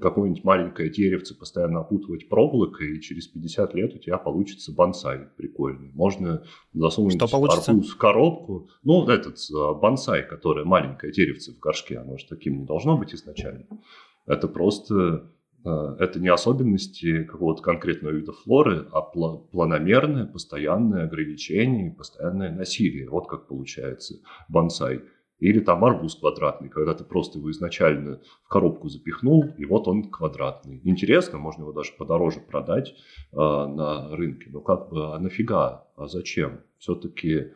какое-нибудь 0.00 0.44
маленькое 0.44 0.88
деревце 0.88 1.34
постоянно 1.34 1.80
опутывать 1.80 2.28
проволокой, 2.28 2.96
и 2.96 3.00
через 3.00 3.26
50 3.26 3.74
лет 3.74 3.94
у 3.94 3.98
тебя 3.98 4.18
получится 4.18 4.72
бонсай 4.72 5.26
прикольный. 5.36 5.90
Можно 5.94 6.44
засунуть 6.72 7.14
что 7.14 7.26
получится? 7.26 7.72
арбуз 7.72 7.90
в 7.90 7.96
коробку. 7.96 8.68
Ну, 8.84 9.08
этот 9.08 9.38
э, 9.50 9.74
бонсай, 9.80 10.22
которое 10.22 10.64
маленькое 10.64 11.12
деревце 11.12 11.52
в 11.52 11.58
горшке, 11.58 11.98
оно 11.98 12.16
же 12.16 12.26
таким 12.28 12.60
не 12.60 12.64
должно 12.64 12.96
быть 12.96 13.12
изначально. 13.12 13.66
Это 14.26 14.46
просто 14.46 15.32
это 15.64 16.20
не 16.20 16.28
особенности 16.28 17.24
какого-то 17.24 17.62
конкретного 17.62 18.12
вида 18.12 18.32
флоры, 18.32 18.86
а 18.92 19.02
планомерное, 19.02 20.26
постоянное 20.26 21.04
ограничение, 21.04 21.90
постоянное 21.90 22.52
насилие. 22.52 23.08
Вот 23.08 23.28
как 23.28 23.48
получается 23.48 24.16
бонсай. 24.48 25.02
Или 25.38 25.60
там 25.60 25.84
арбуз 25.84 26.16
квадратный, 26.16 26.68
когда 26.68 26.94
ты 26.94 27.04
просто 27.04 27.38
его 27.38 27.50
изначально 27.52 28.20
в 28.44 28.48
коробку 28.48 28.88
запихнул, 28.88 29.44
и 29.56 29.64
вот 29.66 29.86
он 29.86 30.10
квадратный. 30.10 30.80
Интересно, 30.82 31.38
можно 31.38 31.62
его 31.62 31.72
даже 31.72 31.92
подороже 31.96 32.40
продать 32.40 32.94
э, 33.32 33.36
на 33.36 34.16
рынке. 34.16 34.50
Но 34.50 34.60
как 34.60 34.88
бы, 34.90 35.14
а 35.14 35.18
нафига? 35.20 35.86
А 35.96 36.08
зачем? 36.08 36.62
Все-таки 36.78 37.34
э, 37.34 37.52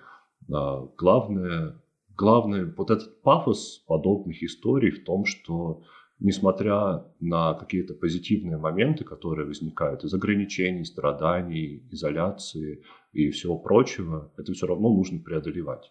главное, 0.97 1.83
главное, 2.17 2.73
вот 2.77 2.93
этот 2.93 3.21
пафос 3.23 3.83
подобных 3.89 4.41
историй 4.45 4.93
в 4.93 5.05
том, 5.05 5.25
что 5.25 5.83
несмотря 6.23 7.05
на 7.21 7.55
какие-то 7.55 7.95
позитивные 7.95 8.57
моменты, 8.57 9.05
которые 9.05 9.47
возникают 9.47 10.05
из 10.05 10.15
ограничений, 10.15 10.85
страданий, 10.85 11.83
изоляции 11.91 12.83
и 13.13 13.31
всего 13.31 13.59
прочего, 13.59 14.33
это 14.37 14.53
все 14.53 14.67
равно 14.67 14.89
нужно 14.95 15.19
преодолевать. 15.19 15.91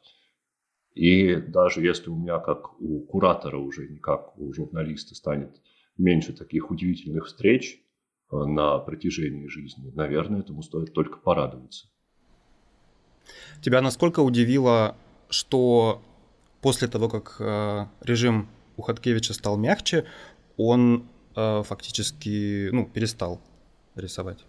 И 0.93 1.35
даже 1.35 1.81
если 1.81 2.09
у 2.09 2.15
меня, 2.15 2.39
как 2.39 2.81
у 2.81 3.01
куратора 3.01 3.57
уже, 3.57 3.87
не 3.87 3.99
как 3.99 4.37
у 4.37 4.53
журналиста, 4.53 5.15
станет 5.15 5.61
меньше 5.97 6.33
таких 6.33 6.71
удивительных 6.71 7.27
встреч 7.27 7.81
э, 8.31 8.35
на 8.35 8.77
протяжении 8.79 9.47
жизни, 9.47 9.91
наверное, 9.93 10.39
этому 10.39 10.63
стоит 10.63 10.93
только 10.93 11.17
порадоваться. 11.17 11.87
Тебя 13.61 13.81
насколько 13.81 14.21
удивило, 14.21 14.95
что 15.29 16.01
после 16.61 16.87
того, 16.87 17.09
как 17.09 17.35
э, 17.39 17.85
режим 18.01 18.47
у 18.81 18.83
Хаткевича 18.83 19.33
стал 19.33 19.57
мягче, 19.57 20.05
он 20.57 21.05
э, 21.35 21.63
фактически 21.63 22.69
ну, 22.71 22.85
перестал 22.85 23.39
рисовать. 23.95 24.45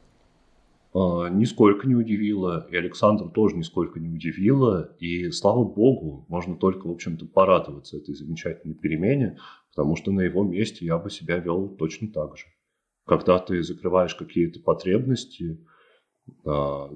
А, 0.95 1.29
нисколько 1.29 1.87
не 1.87 1.95
удивило, 1.95 2.67
и 2.71 2.77
Александр 2.77 3.29
тоже 3.29 3.57
нисколько 3.57 4.01
не 4.01 4.09
удивило, 4.09 4.97
и 4.99 5.31
слава 5.31 5.65
богу, 5.65 6.25
можно 6.29 6.57
только, 6.57 6.87
в 6.87 6.91
общем-то, 6.91 7.27
порадоваться 7.27 7.99
этой 7.99 8.15
замечательной 8.15 8.75
перемене, 8.75 9.39
потому 9.75 9.97
что 9.97 10.13
на 10.13 10.21
его 10.21 10.45
месте 10.45 10.87
я 10.87 10.99
бы 10.99 11.11
себя 11.11 11.39
вел 11.39 11.69
точно 11.69 12.09
так 12.11 12.37
же. 12.37 12.47
Когда 13.07 13.39
ты 13.39 13.63
закрываешь 13.63 14.15
какие-то 14.15 14.61
потребности, 14.61 15.65
а, 16.47 16.91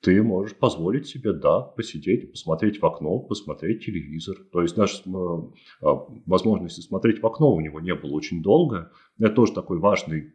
ты 0.00 0.22
можешь 0.22 0.56
позволить 0.56 1.06
себе, 1.06 1.32
да, 1.32 1.60
посидеть, 1.60 2.30
посмотреть 2.30 2.80
в 2.80 2.86
окно, 2.86 3.18
посмотреть 3.18 3.84
телевизор. 3.84 4.36
То 4.52 4.62
есть 4.62 4.76
наша 4.76 5.02
э, 5.04 5.86
возможности 6.26 6.80
смотреть 6.80 7.20
в 7.20 7.26
окно 7.26 7.52
у 7.52 7.60
него 7.60 7.80
не 7.80 7.94
было 7.94 8.12
очень 8.12 8.42
долго. 8.42 8.92
Это 9.18 9.34
тоже 9.34 9.52
такой 9.52 9.78
важный 9.78 10.34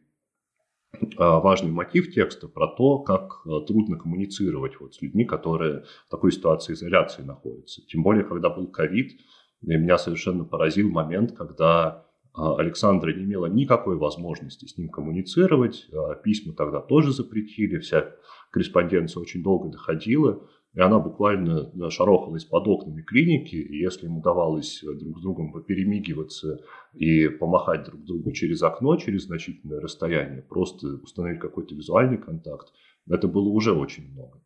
а, 1.18 1.40
важный 1.40 1.72
мотив 1.72 2.14
текста 2.14 2.48
про 2.48 2.68
то, 2.68 3.00
как 3.00 3.42
э, 3.46 3.66
трудно 3.66 3.98
коммуницировать 3.98 4.80
вот 4.80 4.94
с 4.94 5.02
людьми, 5.02 5.26
которые 5.26 5.86
в 6.08 6.12
такой 6.12 6.32
ситуации 6.32 6.74
изоляции 6.74 7.24
находятся. 7.24 7.82
Тем 7.88 8.04
более, 8.04 8.24
когда 8.24 8.50
был 8.50 8.68
ковид, 8.68 9.20
меня 9.62 9.98
совершенно 9.98 10.44
поразил 10.44 10.90
момент, 10.90 11.32
когда 11.32 12.06
а, 12.34 12.56
Александра 12.58 13.14
не 13.14 13.24
имела 13.24 13.46
никакой 13.46 13.98
возможности 13.98 14.66
с 14.66 14.78
ним 14.78 14.90
коммуницировать, 14.90 15.88
а, 15.94 16.16
письма 16.16 16.54
тогда 16.54 16.80
тоже 16.80 17.12
запретили, 17.12 17.80
вся 17.80 18.12
корреспонденция 18.54 19.20
очень 19.20 19.42
долго 19.42 19.70
доходила, 19.70 20.48
и 20.74 20.80
она 20.80 21.00
буквально 21.00 21.72
шарохалась 21.90 22.46
под 22.46 22.68
окнами 22.68 23.02
клиники, 23.02 23.56
и 23.56 23.78
если 23.78 24.06
им 24.06 24.20
удавалось 24.20 24.84
друг 24.84 25.20
с 25.20 25.22
другом 25.22 25.64
перемигиваться 25.64 26.60
и 26.94 27.28
помахать 27.28 27.86
друг 27.86 28.04
другу 28.04 28.32
через 28.32 28.62
окно, 28.62 28.96
через 28.98 29.24
значительное 29.26 29.82
расстояние, 29.82 30.44
просто 30.44 30.88
установить 31.02 31.40
какой-то 31.40 31.76
визуальный 31.76 32.18
контакт, 32.18 32.72
это 33.10 33.28
было 33.28 33.50
уже 33.50 33.74
очень 33.74 34.12
много. 34.12 34.40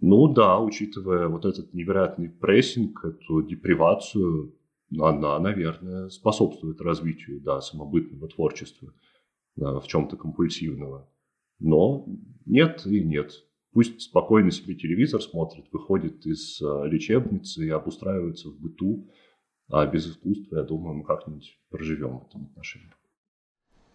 Ну 0.00 0.32
да, 0.32 0.58
учитывая 0.58 1.28
вот 1.28 1.44
этот 1.44 1.72
невероятный 1.74 2.28
прессинг, 2.28 3.04
эту 3.04 3.42
депривацию, 3.42 4.54
она, 4.98 5.38
наверное, 5.38 6.08
способствует 6.08 6.80
развитию 6.80 7.40
да, 7.40 7.60
самобытного 7.60 8.28
творчества, 8.28 8.92
в 9.56 9.84
чем-то 9.86 10.16
компульсивного. 10.16 11.08
Но 11.62 12.04
нет 12.44 12.84
и 12.86 13.02
нет. 13.04 13.32
Пусть 13.72 14.02
спокойно 14.02 14.50
себе 14.50 14.74
телевизор 14.74 15.22
смотрит, 15.22 15.66
выходит 15.72 16.26
из 16.26 16.60
а, 16.60 16.84
лечебницы 16.84 17.64
и 17.64 17.70
обустраивается 17.70 18.48
в 18.50 18.60
быту, 18.60 19.08
а 19.70 19.86
без 19.86 20.06
искусства, 20.08 20.56
я 20.58 20.62
думаю, 20.64 20.96
мы 20.96 21.04
как-нибудь 21.04 21.56
проживем 21.70 22.18
в 22.18 22.26
этом 22.26 22.46
отношении. 22.50 22.90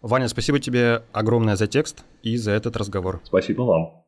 Ваня, 0.00 0.28
спасибо 0.28 0.58
тебе 0.58 1.02
огромное 1.12 1.56
за 1.56 1.66
текст 1.66 2.04
и 2.22 2.36
за 2.36 2.52
этот 2.52 2.76
разговор. 2.76 3.20
Спасибо 3.24 3.62
вам. 3.62 4.04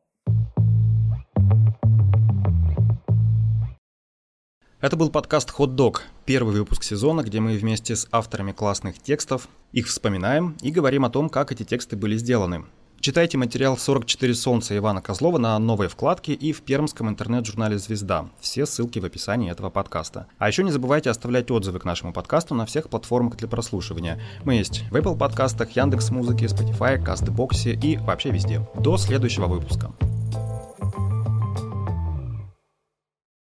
Это 4.81 4.97
был 4.97 5.11
подкаст 5.11 5.51
«Хот 5.51 5.75
Дог», 5.75 6.01
первый 6.25 6.55
выпуск 6.55 6.81
сезона, 6.81 7.21
где 7.21 7.39
мы 7.39 7.55
вместе 7.55 7.95
с 7.95 8.07
авторами 8.11 8.51
классных 8.51 8.97
текстов 8.97 9.47
их 9.71 9.85
вспоминаем 9.85 10.57
и 10.63 10.71
говорим 10.71 11.05
о 11.05 11.11
том, 11.11 11.29
как 11.29 11.51
эти 11.51 11.63
тексты 11.63 11.95
были 11.95 12.17
сделаны. 12.17 12.65
Читайте 13.01 13.35
материал 13.35 13.77
«44 13.77 14.31
солнца» 14.35 14.77
Ивана 14.77 15.01
Козлова 15.01 15.39
на 15.39 15.57
новой 15.57 15.87
вкладке 15.87 16.33
и 16.33 16.53
в 16.53 16.61
пермском 16.61 17.09
интернет-журнале 17.09 17.79
«Звезда». 17.79 18.29
Все 18.39 18.67
ссылки 18.67 18.99
в 18.99 19.05
описании 19.05 19.49
этого 19.49 19.71
подкаста. 19.71 20.27
А 20.37 20.47
еще 20.47 20.63
не 20.63 20.69
забывайте 20.69 21.09
оставлять 21.09 21.49
отзывы 21.49 21.79
к 21.79 21.85
нашему 21.85 22.13
подкасту 22.13 22.53
на 22.53 22.67
всех 22.67 22.89
платформах 22.89 23.37
для 23.37 23.47
прослушивания. 23.47 24.21
Мы 24.45 24.53
есть 24.53 24.83
в 24.91 24.95
Apple 24.95 25.17
подкастах, 25.17 25.71
Яндекс 25.71 26.11
Музыке, 26.11 26.45
Spotify, 26.45 27.03
Кастбоксе 27.03 27.73
и 27.73 27.97
вообще 27.97 28.29
везде. 28.29 28.61
До 28.75 28.97
следующего 28.97 29.47
выпуска. 29.47 29.91